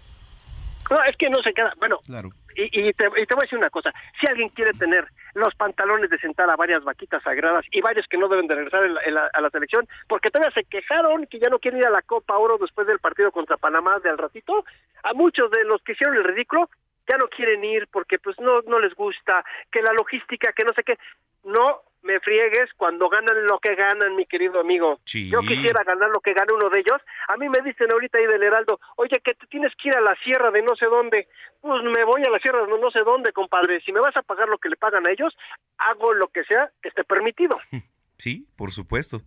[0.89, 2.31] No, es que no se queda, bueno, claro.
[2.55, 5.52] y, y, te, y, te, voy a decir una cosa, si alguien quiere tener los
[5.56, 8.94] pantalones de sentar a varias vaquitas sagradas y varios que no deben de regresar en
[8.94, 11.86] la, en la, a la selección, porque todavía se quejaron que ya no quieren ir
[11.86, 14.65] a la Copa Oro después del partido contra Panamá de al ratito,
[15.02, 16.70] a muchos de los que hicieron el ridículo,
[17.09, 20.72] ya no quieren ir porque pues no no les gusta, que la logística, que no
[20.72, 20.98] sé qué.
[21.44, 25.01] No me friegues cuando ganan lo que ganan, mi querido amigo.
[25.05, 25.31] Sí.
[25.31, 27.01] Yo quisiera ganar lo que gana uno de ellos.
[27.28, 30.01] A mí me dicen ahorita ahí del Heraldo, oye, que te tienes que ir a
[30.01, 31.28] la sierra de no sé dónde.
[31.60, 33.81] Pues me voy a la sierra de no sé dónde, compadre.
[33.81, 35.35] Si me vas a pagar lo que le pagan a ellos,
[35.78, 37.59] hago lo que sea que esté permitido.
[38.16, 39.22] Sí, por supuesto.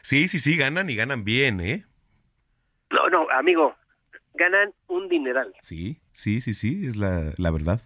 [0.00, 1.84] Sí, sí, sí, ganan y ganan bien, ¿eh?
[2.88, 3.76] No, no, amigo,
[4.34, 5.52] ganan un dineral.
[5.62, 7.80] Sí, sí, sí, sí, es la, la verdad.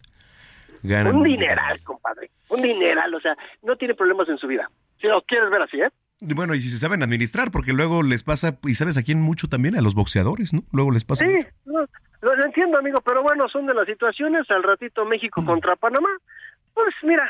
[0.82, 2.31] Ganan un dineral, compadre.
[2.48, 4.70] Un dineral, o sea, no tiene problemas en su vida.
[5.01, 5.90] Si lo quieres ver así, ¿eh?
[6.20, 9.48] Bueno, y si se saben administrar, porque luego les pasa, y sabes a quién mucho
[9.48, 10.62] también, a los boxeadores, ¿no?
[10.73, 11.24] Luego les pasa.
[11.24, 11.81] Sí, no,
[12.20, 14.48] lo, lo, entiendo, amigo, pero bueno, son de las situaciones.
[14.51, 16.10] Al ratito México contra Panamá.
[16.74, 17.28] Pues mira,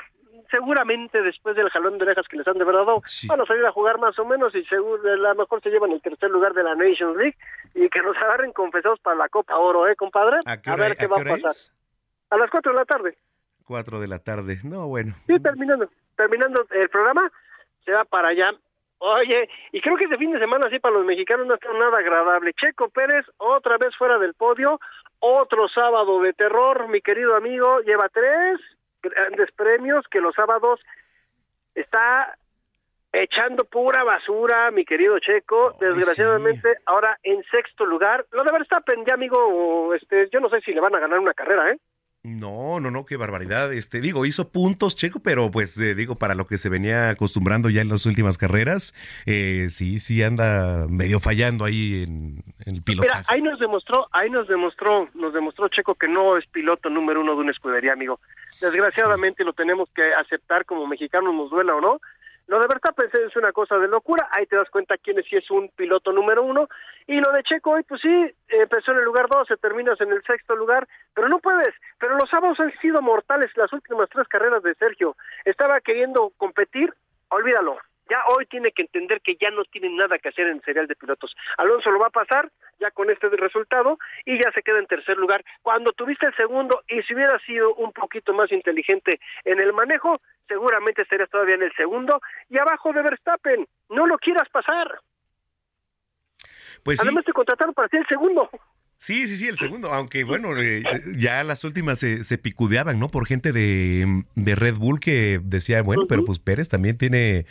[0.52, 3.26] seguramente después del jalón de orejas que les han de verdad sí.
[3.26, 5.92] van a salir a jugar más o menos y seguro a lo mejor se llevan
[5.92, 7.36] el tercer lugar de la Nations League
[7.74, 10.40] y que nos agarren confesados para la Copa Oro, ¿eh, compadre?
[10.44, 11.50] ¿A, qué a hora, ver qué a va a pasar.
[11.50, 11.72] es?
[12.30, 13.16] A las cuatro de la tarde.
[13.64, 14.58] Cuatro de la tarde.
[14.64, 15.14] No, bueno.
[15.26, 17.30] Sí, terminando, terminando el programa,
[17.84, 18.52] se va para allá.
[18.98, 21.98] Oye, y creo que este fin de semana sí para los mexicanos no está nada
[21.98, 22.52] agradable.
[22.54, 24.78] Checo Pérez otra vez fuera del podio,
[25.18, 28.60] otro sábado de terror, mi querido amigo, lleva tres
[29.02, 30.80] grandes premios que los sábados
[31.74, 32.36] está
[33.12, 36.82] echando pura basura, mi querido Checo, desgraciadamente sí.
[36.86, 38.26] ahora en sexto lugar.
[38.30, 41.34] Lo de Verstappen, ya amigo, este, yo no sé si le van a ganar una
[41.34, 41.78] carrera, ¿eh?
[42.24, 43.72] No, no, no, qué barbaridad.
[43.72, 47.68] Este, digo, hizo puntos Checo, pero pues eh, digo, para lo que se venía acostumbrando
[47.68, 48.94] ya en las últimas carreras,
[49.26, 53.18] eh, sí, sí anda medio fallando ahí en, en el pilotaje.
[53.18, 57.20] Mira, ahí nos demostró, ahí nos demostró, nos demostró Checo que no es piloto número
[57.20, 58.20] uno de una escudería, amigo.
[58.62, 62.00] Desgraciadamente lo tenemos que aceptar como mexicanos, nos duela o no.
[62.46, 65.34] Lo de Verstappen es una cosa de locura, ahí te das cuenta quién es si
[65.36, 66.68] es un piloto número uno,
[67.08, 70.12] y lo de Checo hoy, pues sí, empezó en el lugar dos, se terminas en
[70.12, 74.28] el sexto lugar, pero no puedes, pero los sábados han sido mortales las últimas tres
[74.28, 76.92] carreras de Sergio, estaba queriendo competir,
[77.30, 77.78] olvídalo,
[78.12, 80.86] ya hoy tiene que entender que ya no tiene nada que hacer en el serial
[80.86, 81.34] de pilotos.
[81.56, 85.16] Alonso lo va a pasar ya con este resultado y ya se queda en tercer
[85.16, 85.42] lugar.
[85.62, 90.20] Cuando tuviste el segundo y si hubiera sido un poquito más inteligente en el manejo,
[90.46, 92.20] seguramente estarías todavía en el segundo
[92.50, 93.66] y abajo de Verstappen.
[93.88, 95.00] No lo quieras pasar.
[96.84, 97.06] Pues sí.
[97.06, 98.50] Además te contrataron para ser el segundo.
[99.02, 100.84] Sí, sí, sí, el segundo, aunque bueno, eh,
[101.18, 103.08] ya las últimas se, se, picudeaban, ¿no?
[103.08, 107.44] Por gente de, de, Red Bull que decía, bueno, pero pues Pérez también tiene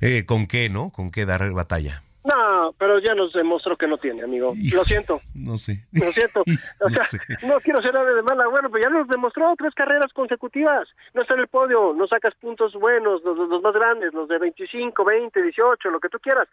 [0.00, 0.90] eh, con qué, ¿no?
[0.90, 2.02] Con qué dar batalla.
[2.22, 4.52] No, pero ya nos demostró que no tiene, amigo.
[4.56, 5.20] Hijo, Lo siento.
[5.34, 5.84] No sé.
[5.90, 6.44] Lo siento.
[6.78, 7.18] O sea, no, sé.
[7.48, 10.86] no, quiero ser de mala, bueno, pero ya nos demostró tres carreras consecutivas.
[11.14, 14.38] No está en el podio, no sacas puntos buenos, los, los más grandes, los de
[14.38, 16.46] 25, 20, 18, lo que tú quieras.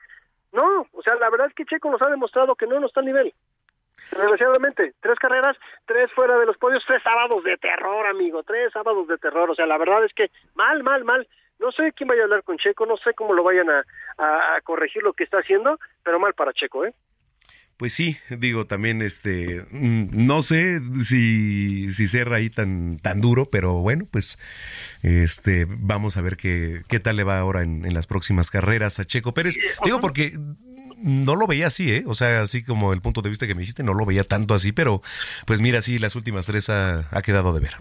[0.51, 3.01] No, o sea, la verdad es que Checo nos ha demostrado que no, no está
[3.01, 3.31] a nivel.
[4.11, 9.07] Desgraciadamente, tres carreras, tres fuera de los podios, tres sábados de terror, amigo, tres sábados
[9.07, 9.49] de terror.
[9.49, 11.27] O sea, la verdad es que mal, mal, mal.
[11.59, 13.83] No sé quién vaya a hablar con Checo, no sé cómo lo vayan a,
[14.17, 16.93] a corregir lo que está haciendo, pero mal para Checo, ¿eh?
[17.79, 23.45] Pues sí, digo también, este, mm, no sé si, si ser ahí tan, tan duro,
[23.49, 24.37] pero bueno, pues,
[25.01, 28.99] este, vamos a ver qué, qué tal le va ahora en, en las próximas carreras
[28.99, 29.57] a Checo Pérez.
[29.85, 30.31] Digo porque
[31.01, 32.03] no lo veía así, ¿eh?
[32.07, 34.53] O sea, así como el punto de vista que me dijiste, no lo veía tanto
[34.53, 35.01] así, pero
[35.45, 37.73] pues mira, sí, las últimas tres ha, ha quedado de ver.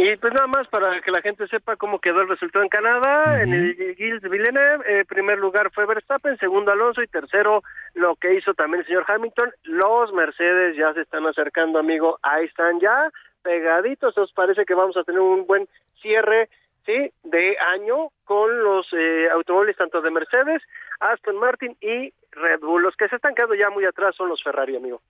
[0.00, 3.42] Y pues nada más para que la gente sepa cómo quedó el resultado en Canadá,
[3.42, 7.64] en el Gilles Villeneuve, eh, primer lugar fue Verstappen, segundo Alonso y tercero
[7.94, 9.50] lo que hizo también el señor Hamilton.
[9.64, 13.10] Los Mercedes ya se están acercando, amigo, ahí están ya
[13.42, 15.68] pegaditos, os parece que vamos a tener un buen
[16.00, 16.48] cierre,
[16.86, 20.62] sí, de año con los eh, automóviles tanto de Mercedes,
[21.00, 22.82] Aston Martin y Red Bull.
[22.82, 25.02] Los que se están quedando ya muy atrás son los Ferrari, amigo.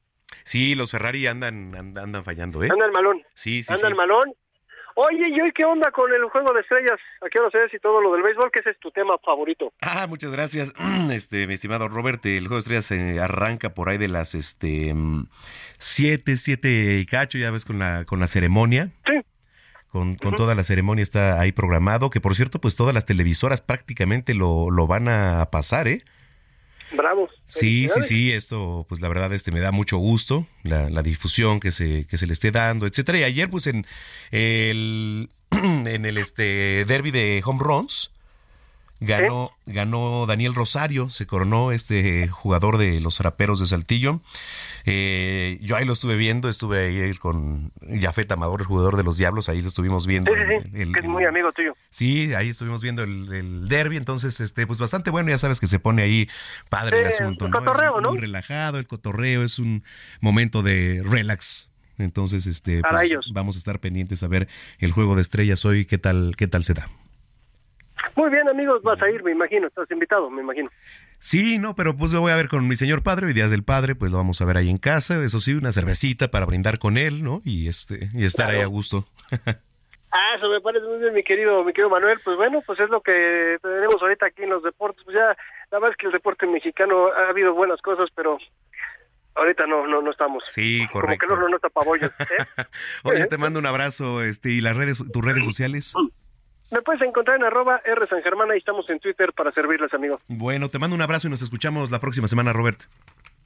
[0.45, 2.69] Sí, los Ferrari andan, andan, andan fallando, ¿eh?
[2.71, 3.23] Andan malón.
[3.35, 3.97] Sí, sí, Andan sí.
[3.97, 4.35] malón.
[5.01, 6.99] Oye, ¿y hoy qué onda con el juego de estrellas?
[7.25, 8.51] ¿A qué hora se es y todo lo del béisbol?
[8.51, 9.73] Que ese es tu tema favorito.
[9.81, 10.73] Ah, muchas gracias,
[11.13, 12.27] este, mi estimado Robert.
[12.27, 15.29] El juego de estrellas se arranca por ahí de las, este, mm,
[15.79, 18.91] siete, siete y cacho, ya ves, con la, con la ceremonia.
[19.07, 19.21] Sí.
[19.87, 23.61] Con, con toda la ceremonia está ahí programado, que por cierto, pues todas las televisoras
[23.61, 26.03] prácticamente lo, lo van a pasar, ¿eh?
[26.93, 27.31] Bravos.
[27.47, 31.61] Sí, sí, sí, esto pues la verdad este me da mucho gusto, la, la difusión
[31.61, 33.19] que se, que se le esté dando, etcétera.
[33.19, 33.87] Y ayer pues en
[34.31, 38.11] el en el este derby de home runs
[39.01, 44.21] ganó ganó Daniel Rosario, se coronó este jugador de los Zaraperos de Saltillo.
[44.91, 47.71] Eh, yo ahí lo estuve viendo, estuve ahí con
[48.01, 50.33] Jafet Amador, el jugador de los Diablos, ahí lo estuvimos viendo.
[50.33, 51.75] Sí, sí, sí, el- que es muy amigo tuyo.
[51.91, 55.67] Sí, ahí estuvimos viendo el, el derby, entonces, este, pues bastante bueno, ya sabes que
[55.67, 56.29] se pone ahí
[56.71, 57.59] padre el asunto, el ¿no?
[57.59, 58.11] cotorreo, Es ¿no?
[58.11, 59.85] Muy relajado, el cotorreo es un
[60.21, 61.71] momento de relax.
[61.99, 63.31] Entonces, este, Para pues, ellos.
[63.35, 64.47] vamos a estar pendientes a ver
[64.79, 66.89] el juego de estrellas hoy, qué tal, qué tal se da.
[68.15, 69.67] Muy bien, amigos, vas a ir, me imagino.
[69.67, 70.71] Estás invitado, me imagino.
[71.21, 73.65] Sí, no, pero pues lo voy a ver con mi señor padre, hoy días del
[73.65, 76.79] padre, pues lo vamos a ver ahí en casa, eso sí, una cervecita para brindar
[76.79, 77.43] con él, ¿no?
[77.45, 78.69] Y este, y estar ahí Claro.
[78.69, 79.05] a gusto.
[80.11, 82.19] Ah, eso me parece muy bien, mi querido, mi querido Manuel.
[82.25, 85.03] Pues bueno, pues es lo que tenemos ahorita aquí en los deportes.
[85.05, 85.37] Pues ya,
[85.71, 88.39] la verdad es que el deporte mexicano ha habido buenas cosas, pero
[89.35, 90.43] ahorita no, no, no estamos.
[90.47, 91.21] Sí, Como correcto.
[91.21, 91.69] que el horno no está.
[92.25, 92.65] ¿eh?
[93.03, 95.93] Oye, te mando un abrazo, este, y las redes, tus redes sociales.
[96.71, 100.19] Me puedes encontrar en arroba R San Germán, ahí estamos en Twitter para servirles, amigo.
[100.29, 102.83] Bueno, te mando un abrazo y nos escuchamos la próxima semana, Robert.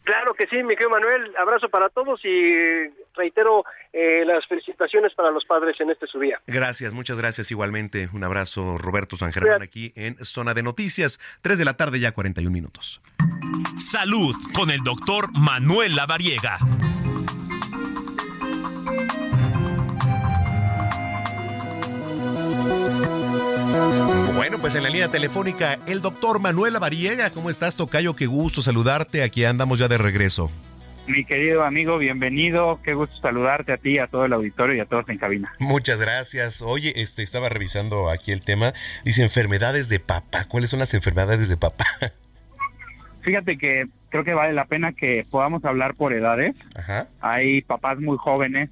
[0.04, 1.32] Claro que sí, mi querido Manuel.
[1.36, 6.40] Abrazo para todos y reitero eh, las felicitaciones para los padres en este su día.
[6.46, 8.08] Gracias, muchas gracias igualmente.
[8.12, 11.20] Un abrazo, Roberto San Germán, aquí en Zona de Noticias.
[11.42, 13.00] 3 de la tarde, ya 41 minutos.
[13.76, 16.58] Salud con el doctor Manuel Lavariega.
[24.42, 27.30] Bueno, pues en la línea telefónica, el doctor Manuel Lavariega.
[27.30, 28.16] ¿Cómo estás, Tocayo?
[28.16, 29.22] Qué gusto saludarte.
[29.22, 30.50] Aquí andamos ya de regreso.
[31.06, 32.80] Mi querido amigo, bienvenido.
[32.82, 35.52] Qué gusto saludarte a ti, a todo el auditorio y a todos en cabina.
[35.60, 36.60] Muchas gracias.
[36.60, 38.72] Oye, este estaba revisando aquí el tema.
[39.04, 40.46] Dice enfermedades de papá.
[40.48, 41.86] ¿Cuáles son las enfermedades de papá?
[43.22, 46.56] Fíjate que creo que vale la pena que podamos hablar por edades.
[46.74, 47.06] Ajá.
[47.20, 48.70] Hay papás muy jóvenes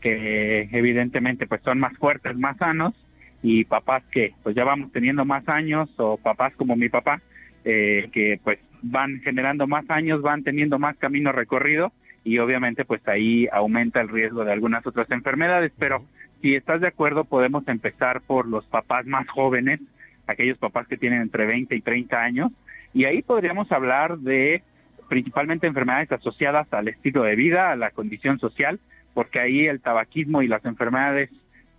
[0.00, 2.94] que evidentemente pues son más fuertes, más sanos
[3.42, 7.20] y papás que pues ya vamos teniendo más años o papás como mi papá
[7.64, 11.92] eh, que pues van generando más años, van teniendo más camino recorrido
[12.24, 16.04] y obviamente pues ahí aumenta el riesgo de algunas otras enfermedades, pero
[16.42, 19.80] si estás de acuerdo podemos empezar por los papás más jóvenes,
[20.26, 22.52] aquellos papás que tienen entre 20 y 30 años
[22.92, 24.62] y ahí podríamos hablar de
[25.08, 28.78] principalmente enfermedades asociadas al estilo de vida, a la condición social,
[29.12, 31.30] porque ahí el tabaquismo y las enfermedades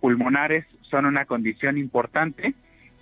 [0.02, 2.54] pulmonares son una condición importante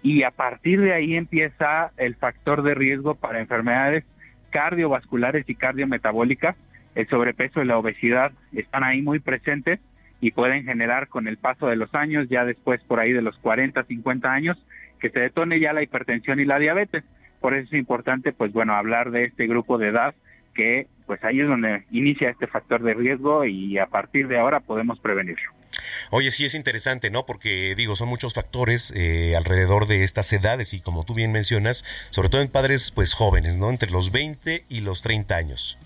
[0.02, 4.04] y a partir de ahí empieza el factor de riesgo para enfermedades
[4.50, 6.56] cardiovasculares y cardiometabólicas.
[6.94, 9.80] El sobrepeso y la obesidad están ahí muy presentes
[10.20, 13.38] y pueden generar con el paso de los años, ya después por ahí de los
[13.38, 14.58] 40, 50 años,
[14.98, 17.02] que se detone ya la hipertensión y la diabetes.
[17.40, 20.14] Por eso es importante, pues bueno, hablar de este grupo de edad
[20.52, 24.60] que pues ahí es donde inicia este factor de riesgo y a partir de ahora
[24.60, 25.50] podemos prevenirlo.
[26.12, 27.26] Oye, sí es interesante, ¿no?
[27.26, 31.84] Porque digo, son muchos factores eh, alrededor de estas edades y como tú bien mencionas,
[32.10, 33.70] sobre todo en padres pues jóvenes, ¿no?
[33.70, 35.78] Entre los 20 y los 30 años.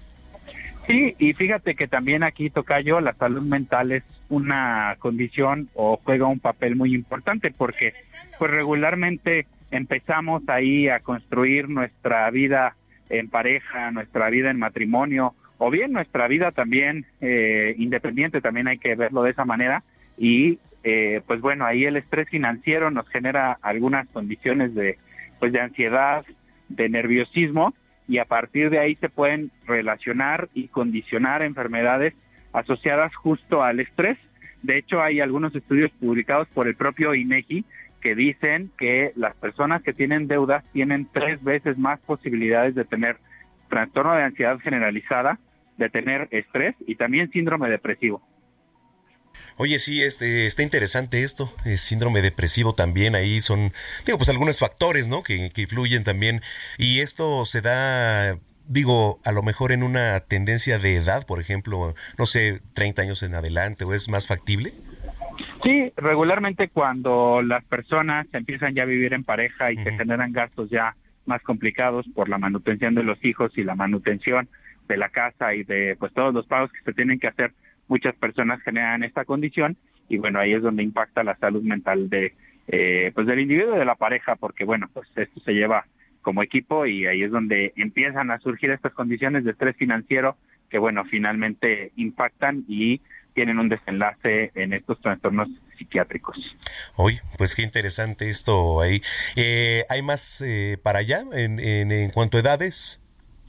[0.86, 6.26] Sí, y fíjate que también aquí Tocayo, la salud mental es una condición o juega
[6.26, 7.94] un papel muy importante porque
[8.38, 12.76] pues regularmente empezamos ahí a construir nuestra vida
[13.08, 18.78] en pareja, nuestra vida en matrimonio o bien nuestra vida también eh, independiente, también hay
[18.78, 19.82] que verlo de esa manera.
[20.18, 24.98] Y eh, pues bueno, ahí el estrés financiero nos genera algunas condiciones de,
[25.38, 26.24] pues de ansiedad,
[26.68, 27.74] de nerviosismo,
[28.06, 32.14] y a partir de ahí se pueden relacionar y condicionar enfermedades
[32.52, 34.18] asociadas justo al estrés.
[34.62, 37.64] De hecho, hay algunos estudios publicados por el propio INEGI
[38.04, 43.16] que dicen que las personas que tienen deudas tienen tres veces más posibilidades de tener
[43.70, 45.40] trastorno de ansiedad generalizada,
[45.78, 48.22] de tener estrés y también síndrome depresivo.
[49.56, 51.50] Oye, sí, este, está interesante esto.
[51.64, 53.72] El síndrome depresivo también ahí son,
[54.04, 55.22] digo, pues algunos factores, ¿no?
[55.22, 56.42] Que, que influyen también.
[56.76, 58.36] Y esto se da,
[58.66, 63.22] digo, a lo mejor en una tendencia de edad, por ejemplo, no sé, 30 años
[63.22, 64.72] en adelante, ¿o es más factible?
[65.62, 70.70] Sí, regularmente cuando las personas empiezan ya a vivir en pareja y se generan gastos
[70.70, 70.96] ya
[71.26, 74.48] más complicados por la manutención de los hijos y la manutención
[74.88, 77.52] de la casa y de pues todos los pagos que se tienen que hacer,
[77.88, 79.76] muchas personas generan esta condición
[80.08, 82.34] y bueno, ahí es donde impacta la salud mental de
[82.66, 85.86] eh, pues del individuo y de la pareja, porque bueno, pues esto se lleva
[86.22, 90.36] como equipo y ahí es donde empiezan a surgir estas condiciones de estrés financiero
[90.70, 93.00] que bueno, finalmente impactan y
[93.34, 96.38] tienen un desenlace en estos trastornos psiquiátricos.
[96.96, 99.02] Hoy, pues qué interesante esto ahí.
[99.36, 103.00] Eh, ¿Hay más eh, para allá en, en, cuanto a edades?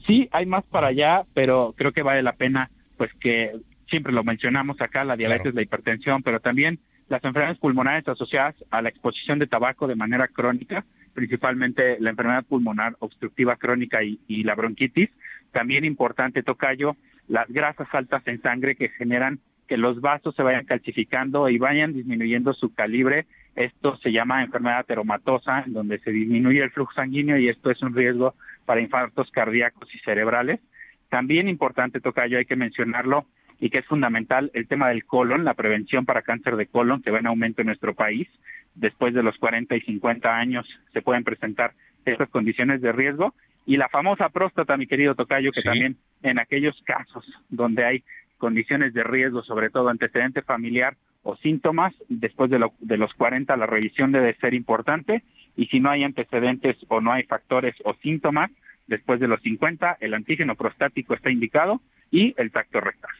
[0.06, 3.52] Sí, hay más para allá, pero creo que vale la pena, pues que
[3.88, 8.82] siempre lo mencionamos acá, la diabetes, la hipertensión, pero también las enfermedades pulmonares asociadas a
[8.82, 10.84] la exposición de tabaco de manera crónica,
[11.14, 15.10] principalmente la enfermedad pulmonar obstructiva crónica y, y la bronquitis.
[15.52, 16.96] También importante, Tocayo,
[17.28, 21.92] las grasas altas en sangre que generan que los vasos se vayan calcificando y vayan
[21.92, 23.26] disminuyendo su calibre.
[23.54, 27.82] Esto se llama enfermedad ateromatosa, en donde se disminuye el flujo sanguíneo y esto es
[27.82, 28.34] un riesgo
[28.64, 30.60] para infartos cardíacos y cerebrales.
[31.08, 33.26] También importante, Tocayo, hay que mencionarlo,
[33.58, 37.10] y que es fundamental el tema del colon, la prevención para cáncer de colon, que
[37.10, 38.28] va en aumento en nuestro país.
[38.74, 41.72] Después de los 40 y 50 años se pueden presentar
[42.04, 43.34] estas condiciones de riesgo.
[43.64, 48.04] Y la famosa próstata, mi querido Tocayo, que también en aquellos casos donde hay
[48.38, 53.66] condiciones de riesgo, sobre todo antecedente familiar o síntomas, después de, de los 40 la
[53.66, 55.24] revisión debe ser importante
[55.56, 58.50] y si no hay antecedentes o no hay factores o síntomas,
[58.86, 61.80] después de los 50 el antígeno prostático está indicado
[62.10, 63.10] y el tacto rectal.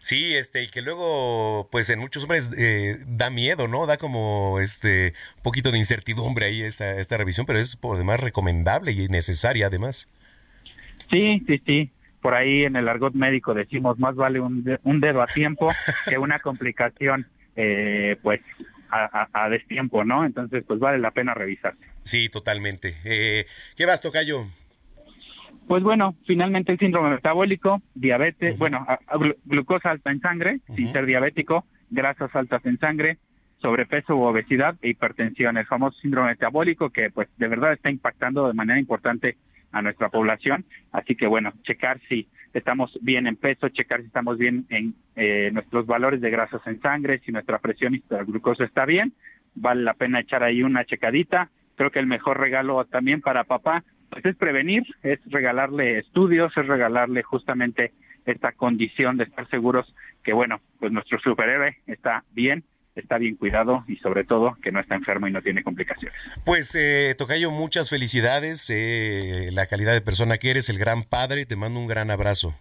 [0.00, 3.86] Sí, este, y que luego, pues en muchos hombres eh, da miedo, ¿no?
[3.86, 8.18] Da como este un poquito de incertidumbre ahí esta, esta revisión, pero es por demás
[8.18, 10.08] recomendable y necesaria además.
[11.10, 11.90] Sí, sí, sí
[12.22, 14.64] por ahí en el argot médico decimos más vale un,
[15.00, 15.70] dedo a tiempo
[16.08, 17.26] que una complicación
[17.56, 18.40] eh, pues
[18.88, 20.24] a, a, destiempo, ¿no?
[20.24, 21.74] Entonces pues vale la pena revisar.
[22.02, 22.96] Sí, totalmente.
[23.04, 24.46] Eh, ¿Qué vas, Tocayo?
[25.66, 28.86] Pues bueno, finalmente el síndrome metabólico, diabetes, bueno,
[29.44, 33.18] glucosa alta en sangre, sin ser diabético, grasas altas en sangre,
[33.60, 38.48] sobrepeso u obesidad e hipertensión, el famoso síndrome metabólico que pues de verdad está impactando
[38.48, 39.38] de manera importante
[39.72, 40.64] a nuestra población.
[40.92, 45.50] Así que bueno, checar si estamos bien en peso, checar si estamos bien en eh,
[45.52, 49.14] nuestros valores de grasas en sangre, si nuestra presión y glucosa está bien.
[49.54, 51.50] Vale la pena echar ahí una checadita.
[51.76, 56.66] Creo que el mejor regalo también para papá pues es prevenir, es regalarle estudios, es
[56.66, 57.92] regalarle justamente
[58.26, 62.62] esta condición de estar seguros que bueno, pues nuestro superhéroe está bien
[62.94, 66.18] está bien cuidado y sobre todo que no está enfermo y no tiene complicaciones.
[66.44, 71.46] Pues eh, Tocayo, muchas felicidades, eh, la calidad de persona que eres, el gran padre,
[71.46, 72.54] te mando un gran abrazo.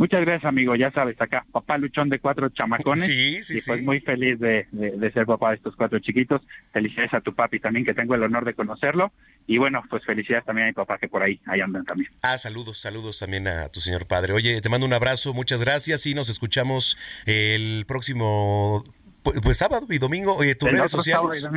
[0.00, 0.74] Muchas gracias, amigo.
[0.76, 3.04] Ya sabes, acá, papá luchón de cuatro chamacones.
[3.04, 6.40] Sí, sí, y pues muy feliz de, de, ser papá de estos cuatro chiquitos.
[6.72, 9.12] Felicidades a tu papi también, que tengo el honor de conocerlo.
[9.46, 12.10] Y bueno, pues felicidades también a mi papá, que por ahí, ahí andan también.
[12.22, 14.32] Ah, saludos, saludos también a tu señor padre.
[14.32, 16.96] Oye, te mando un abrazo, muchas gracias y nos escuchamos
[17.26, 18.82] el próximo
[19.22, 21.48] pues, pues, sábado y domingo, oye, tus redes sociales.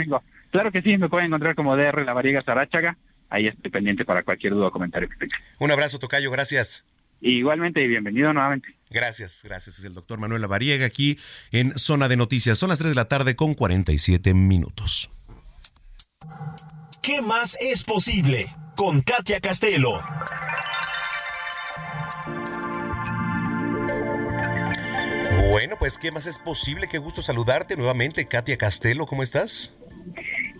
[0.51, 2.97] Claro que sí, me pueden encontrar como DR La Variega Sarachaga.
[3.29, 5.37] Ahí estoy pendiente para cualquier duda o comentario que tenga.
[5.59, 6.85] Un abrazo, Tocayo, gracias.
[7.21, 8.75] Igualmente y bienvenido nuevamente.
[8.89, 9.79] Gracias, gracias.
[9.79, 11.17] Es el doctor Manuel Lavariega aquí
[11.51, 12.57] en Zona de Noticias.
[12.57, 15.09] Son las 3 de la tarde con 47 minutos.
[17.01, 18.53] ¿Qué más es posible?
[18.75, 20.01] Con Katia Castelo.
[25.53, 26.87] Bueno, pues ¿qué más es posible?
[26.87, 29.71] Qué gusto saludarte nuevamente, Katia Castelo, ¿cómo estás?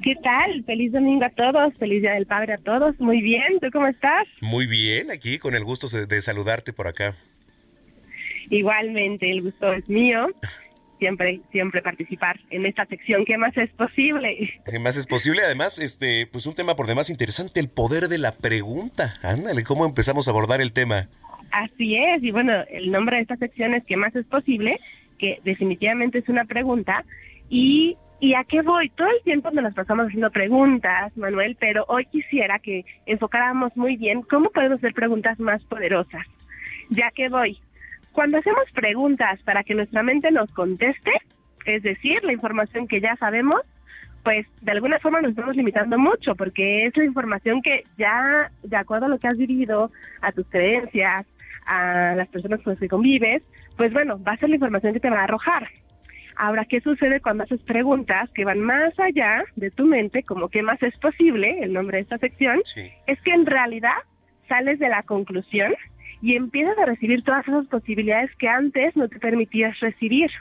[0.03, 0.63] ¿Qué tal?
[0.65, 2.99] Feliz domingo a todos, feliz Día del Padre a todos.
[2.99, 4.27] Muy bien, ¿tú cómo estás?
[4.39, 7.15] Muy bien, aquí con el gusto de saludarte por acá.
[8.51, 10.27] Igualmente, el gusto es mío.
[10.99, 13.25] Siempre, siempre participar en esta sección.
[13.25, 14.61] ¿Qué más es posible?
[14.65, 15.41] ¿Qué más es posible?
[15.43, 19.19] Además, este, pues un tema por demás interesante, el poder de la pregunta.
[19.21, 21.09] Ándale, ¿cómo empezamos a abordar el tema?
[21.53, 24.79] Así es, y bueno, el nombre de esta sección es ¿Qué más es posible?
[25.19, 27.05] Que definitivamente es una pregunta.
[27.47, 28.89] Y, ¿Y a qué voy?
[28.89, 34.23] Todo el tiempo nos pasamos haciendo preguntas, Manuel, pero hoy quisiera que enfocáramos muy bien
[34.23, 36.25] cómo podemos hacer preguntas más poderosas.
[36.89, 37.59] Ya que voy,
[38.13, 41.11] cuando hacemos preguntas para que nuestra mente nos conteste,
[41.67, 43.61] es decir, la información que ya sabemos,
[44.23, 48.75] pues de alguna forma nos estamos limitando mucho porque es la información que ya, de
[48.75, 51.27] acuerdo a lo que has vivido, a tus creencias,
[51.65, 53.41] a las personas con las que convives,
[53.77, 55.69] pues bueno, va a ser la información que te va a arrojar.
[56.35, 60.63] Ahora, ¿qué sucede cuando haces preguntas que van más allá de tu mente, como qué
[60.63, 62.61] más es posible, el nombre de esta sección?
[63.05, 63.97] Es que en realidad
[64.47, 65.73] sales de la conclusión
[66.21, 70.31] y empiezas a recibir todas esas posibilidades que antes no te permitías recibir.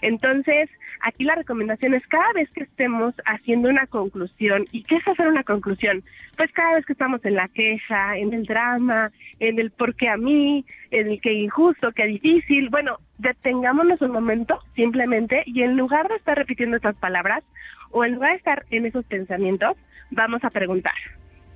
[0.00, 5.08] Entonces, aquí la recomendación es cada vez que estemos haciendo una conclusión, ¿y qué es
[5.08, 6.04] hacer una conclusión?
[6.36, 10.08] Pues cada vez que estamos en la queja, en el drama, en el por qué
[10.08, 15.76] a mí, en el qué injusto, qué difícil, bueno, detengámonos un momento simplemente y en
[15.76, 17.42] lugar de estar repitiendo estas palabras
[17.90, 19.76] o en lugar de estar en esos pensamientos,
[20.10, 20.94] vamos a preguntar,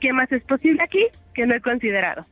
[0.00, 2.26] ¿qué más es posible aquí que no he considerado?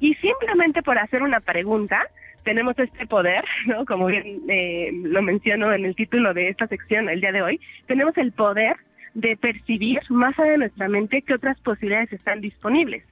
[0.00, 2.06] Y simplemente por hacer una pregunta,
[2.48, 3.84] tenemos este poder, ¿no?
[3.84, 7.60] Como bien eh, lo menciono en el título de esta sección el día de hoy,
[7.86, 8.78] tenemos el poder
[9.12, 13.04] de percibir más allá de nuestra mente qué otras posibilidades están disponibles.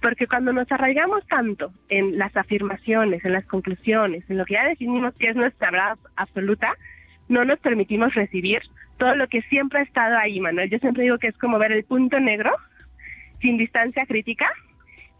[0.00, 4.66] Porque cuando nos arraigamos tanto en las afirmaciones, en las conclusiones, en lo que ya
[4.66, 6.74] definimos que es nuestra verdad absoluta,
[7.28, 8.62] no nos permitimos recibir
[8.98, 10.68] todo lo que siempre ha estado ahí, Manuel.
[10.68, 12.50] Yo siempre digo que es como ver el punto negro
[13.40, 14.50] sin distancia crítica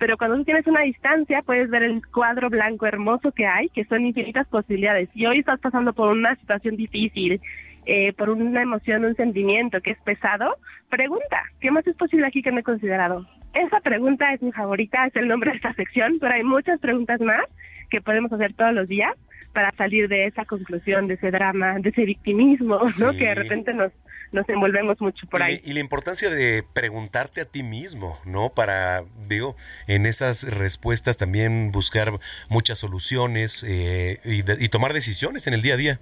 [0.01, 3.85] pero cuando tú tienes una distancia puedes ver el cuadro blanco hermoso que hay, que
[3.85, 5.11] son infinitas posibilidades.
[5.15, 7.39] Y hoy estás pasando por una situación difícil,
[7.85, 10.57] eh, por una emoción, un sentimiento que es pesado,
[10.89, 13.27] pregunta, ¿qué más es posible aquí que no he considerado?
[13.53, 17.21] Esa pregunta es mi favorita, es el nombre de esta sección, pero hay muchas preguntas
[17.21, 17.45] más
[17.91, 19.15] que podemos hacer todos los días
[19.53, 23.13] para salir de esa conclusión, de ese drama, de ese victimismo, ¿no?
[23.13, 23.93] Que de repente nos,
[24.33, 25.61] nos envolvemos mucho por ahí.
[25.65, 28.51] Y, la importancia de preguntarte a ti mismo, ¿no?
[28.51, 29.57] Para, digo,
[29.87, 32.13] en esas respuestas también buscar
[32.49, 36.01] muchas soluciones eh, y, y tomar decisiones en el día a día.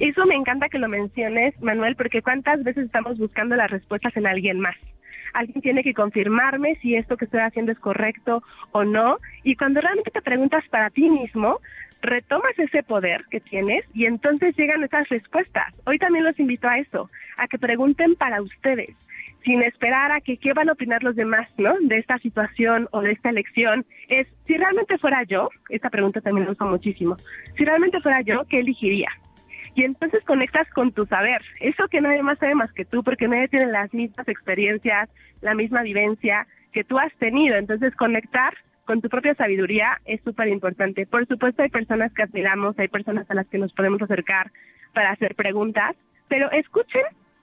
[0.00, 4.26] Eso me encanta que lo menciones, Manuel, porque cuántas veces estamos buscando las respuestas en
[4.26, 4.76] alguien más
[5.34, 9.18] alguien tiene que confirmarme si esto que estoy haciendo es correcto o no.
[9.42, 11.60] Y cuando realmente te preguntas para ti mismo,
[12.04, 15.72] retomas ese poder que tienes y entonces llegan esas respuestas.
[15.86, 18.94] Hoy también los invito a eso, a que pregunten para ustedes,
[19.44, 21.74] sin esperar a que qué van a opinar los demás, ¿no?
[21.80, 23.86] De esta situación o de esta elección.
[24.08, 27.16] Es, si realmente fuera yo, esta pregunta también me gusta muchísimo,
[27.56, 29.10] si realmente fuera yo, ¿qué elegiría?
[29.74, 33.26] Y entonces conectas con tu saber, eso que nadie más sabe más que tú, porque
[33.26, 35.08] nadie tiene las mismas experiencias,
[35.40, 37.56] la misma vivencia que tú has tenido.
[37.56, 38.54] Entonces conectar
[38.84, 41.06] con tu propia sabiduría es súper importante.
[41.06, 44.52] Por supuesto hay personas que admiramos, hay personas a las que nos podemos acercar
[44.92, 45.94] para hacer preguntas,
[46.28, 47.02] pero escuchen,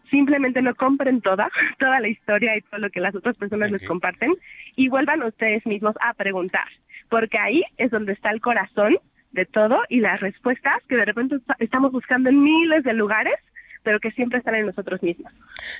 [0.09, 1.49] simplemente no compren toda,
[1.79, 4.33] toda la historia y todo lo que las otras personas les comparten
[4.75, 6.67] y vuelvan ustedes mismos a preguntar,
[7.09, 8.97] porque ahí es donde está el corazón
[9.31, 13.35] de todo y las respuestas que de repente estamos buscando en miles de lugares
[13.83, 15.31] pero que siempre están en nosotros mismos.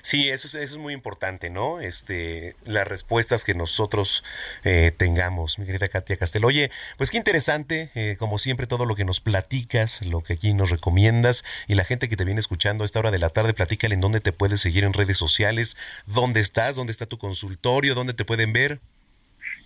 [0.01, 1.79] Sí, eso es, eso es muy importante, ¿no?
[1.79, 4.23] Este, las respuestas que nosotros
[4.63, 6.45] eh, tengamos, mi querida Katia Castel.
[6.45, 10.53] Oye, pues qué interesante, eh, como siempre, todo lo que nos platicas, lo que aquí
[10.53, 13.53] nos recomiendas y la gente que te viene escuchando a esta hora de la tarde,
[13.53, 17.95] platícale en dónde te puedes seguir en redes sociales, dónde estás, dónde está tu consultorio,
[17.95, 18.79] dónde te pueden ver.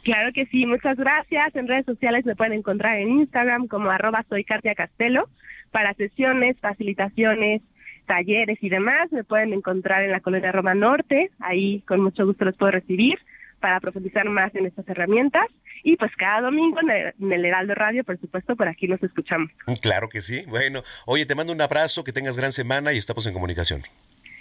[0.03, 1.55] Claro que sí, muchas gracias.
[1.55, 5.29] En redes sociales me pueden encontrar en Instagram como arroba soy Katia Castelo
[5.71, 7.61] para sesiones, facilitaciones,
[8.05, 12.45] talleres y demás, me pueden encontrar en la colonia Roma Norte, ahí con mucho gusto
[12.45, 13.19] los puedo recibir
[13.59, 15.47] para profundizar más en estas herramientas.
[15.83, 19.51] Y pues cada domingo en el, Heraldo Radio, por supuesto, por aquí nos escuchamos.
[19.81, 20.43] Claro que sí.
[20.47, 23.81] Bueno, oye, te mando un abrazo, que tengas gran semana y estamos en comunicación.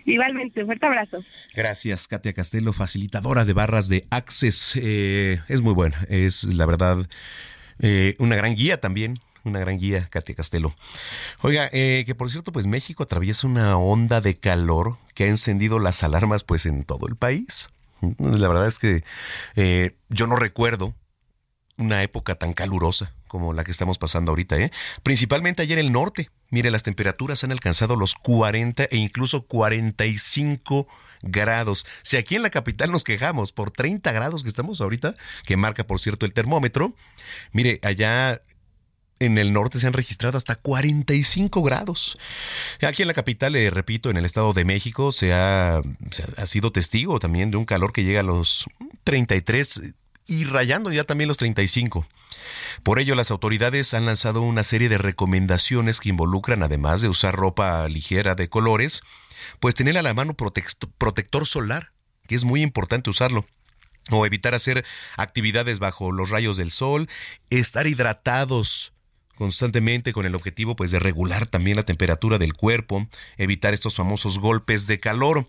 [0.07, 1.25] Igualmente, un fuerte abrazo.
[1.55, 4.75] Gracias, Katia Castelo, facilitadora de barras de Access.
[4.77, 7.07] Eh, es muy buena, es la verdad
[7.79, 10.75] eh, una gran guía también una gran guía, Katia Castelo.
[11.43, 15.79] Oiga, eh, que por cierto, pues México atraviesa una onda de calor que ha encendido
[15.79, 17.69] las alarmas pues en todo el país.
[18.19, 19.05] La verdad es que
[19.57, 20.95] eh, yo no recuerdo
[21.77, 24.71] una época tan calurosa como la que estamos pasando ahorita, ¿eh?
[25.03, 26.31] Principalmente ayer en el norte.
[26.51, 30.87] Mire, las temperaturas han alcanzado los 40 e incluso 45
[31.23, 31.85] grados.
[32.03, 35.15] Si aquí en la capital nos quejamos por 30 grados que estamos ahorita,
[35.45, 36.95] que marca por cierto el termómetro,
[37.53, 38.43] mire, allá
[39.25, 42.19] en el norte se han registrado hasta 45 grados.
[42.83, 46.73] Aquí en la capital, le repito, en el Estado de México, se ha, ha sido
[46.73, 48.67] testigo también de un calor que llega a los
[49.05, 49.95] 33
[50.27, 52.07] y rayando ya también los 35.
[52.83, 57.35] Por ello, las autoridades han lanzado una serie de recomendaciones que involucran, además de usar
[57.35, 59.03] ropa ligera de colores,
[59.61, 61.93] pues tener a la mano protector solar,
[62.27, 63.47] que es muy importante usarlo
[64.11, 64.85] o evitar hacer
[65.17, 67.09] actividades bajo los rayos del sol,
[67.51, 68.94] estar hidratados
[69.35, 73.07] constantemente con el objetivo pues de regular también la temperatura del cuerpo,
[73.37, 75.47] evitar estos famosos golpes de calor.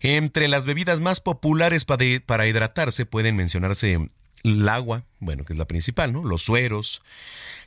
[0.00, 4.08] Entre las bebidas más populares para, hidratarse pueden mencionarse
[4.44, 6.22] el agua, bueno, que es la principal, ¿no?
[6.22, 7.02] Los sueros,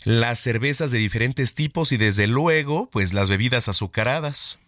[0.04, 4.60] las cervezas de diferentes tipos y desde luego, pues las bebidas azucaradas.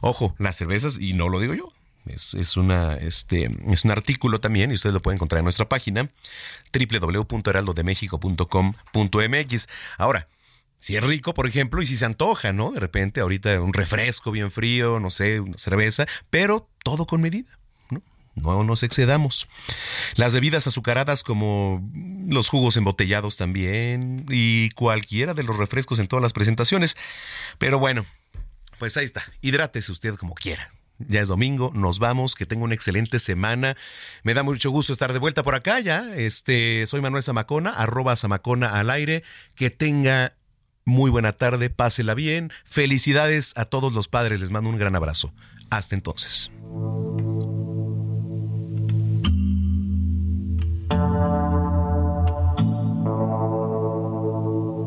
[0.00, 1.72] Ojo, las cervezas, y no lo digo yo,
[2.06, 6.10] es, una, este, es un artículo también y ustedes lo pueden encontrar en nuestra página
[6.72, 9.68] www.heraldodemexico.com.mx.
[9.98, 10.28] Ahora,
[10.78, 12.72] si es rico, por ejemplo, y si se antoja, ¿no?
[12.72, 17.58] De repente, ahorita un refresco bien frío, no sé, una cerveza, pero todo con medida.
[17.88, 18.02] ¿no?
[18.34, 19.48] No nos excedamos.
[20.16, 21.90] Las bebidas azucaradas como
[22.28, 26.98] los jugos embotellados también y cualquiera de los refrescos en todas las presentaciones.
[27.56, 28.04] Pero bueno,
[28.78, 29.24] pues ahí está.
[29.40, 30.70] Hidrátese usted como quiera.
[30.98, 33.76] Ya es domingo, nos vamos, que tenga una excelente semana.
[34.22, 36.14] Me da mucho gusto estar de vuelta por acá ya.
[36.14, 39.24] Este, soy Manuel Zamacona, arroba Zamacona al aire.
[39.56, 40.34] Que tenga
[40.84, 42.52] muy buena tarde, pásela bien.
[42.64, 45.32] Felicidades a todos los padres, les mando un gran abrazo.
[45.70, 46.50] Hasta entonces.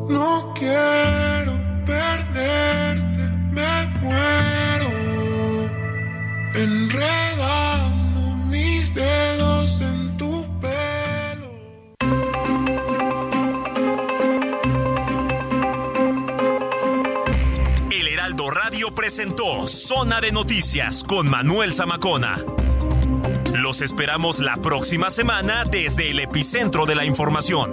[0.08, 1.52] No quiero
[1.84, 3.20] perderte,
[3.52, 4.37] me muero
[6.54, 11.50] enredando mis dedos en tu pelo.
[17.90, 22.36] El Heraldo Radio presentó Zona de Noticias con Manuel Zamacona.
[23.54, 27.72] Los esperamos la próxima semana desde el epicentro de la información.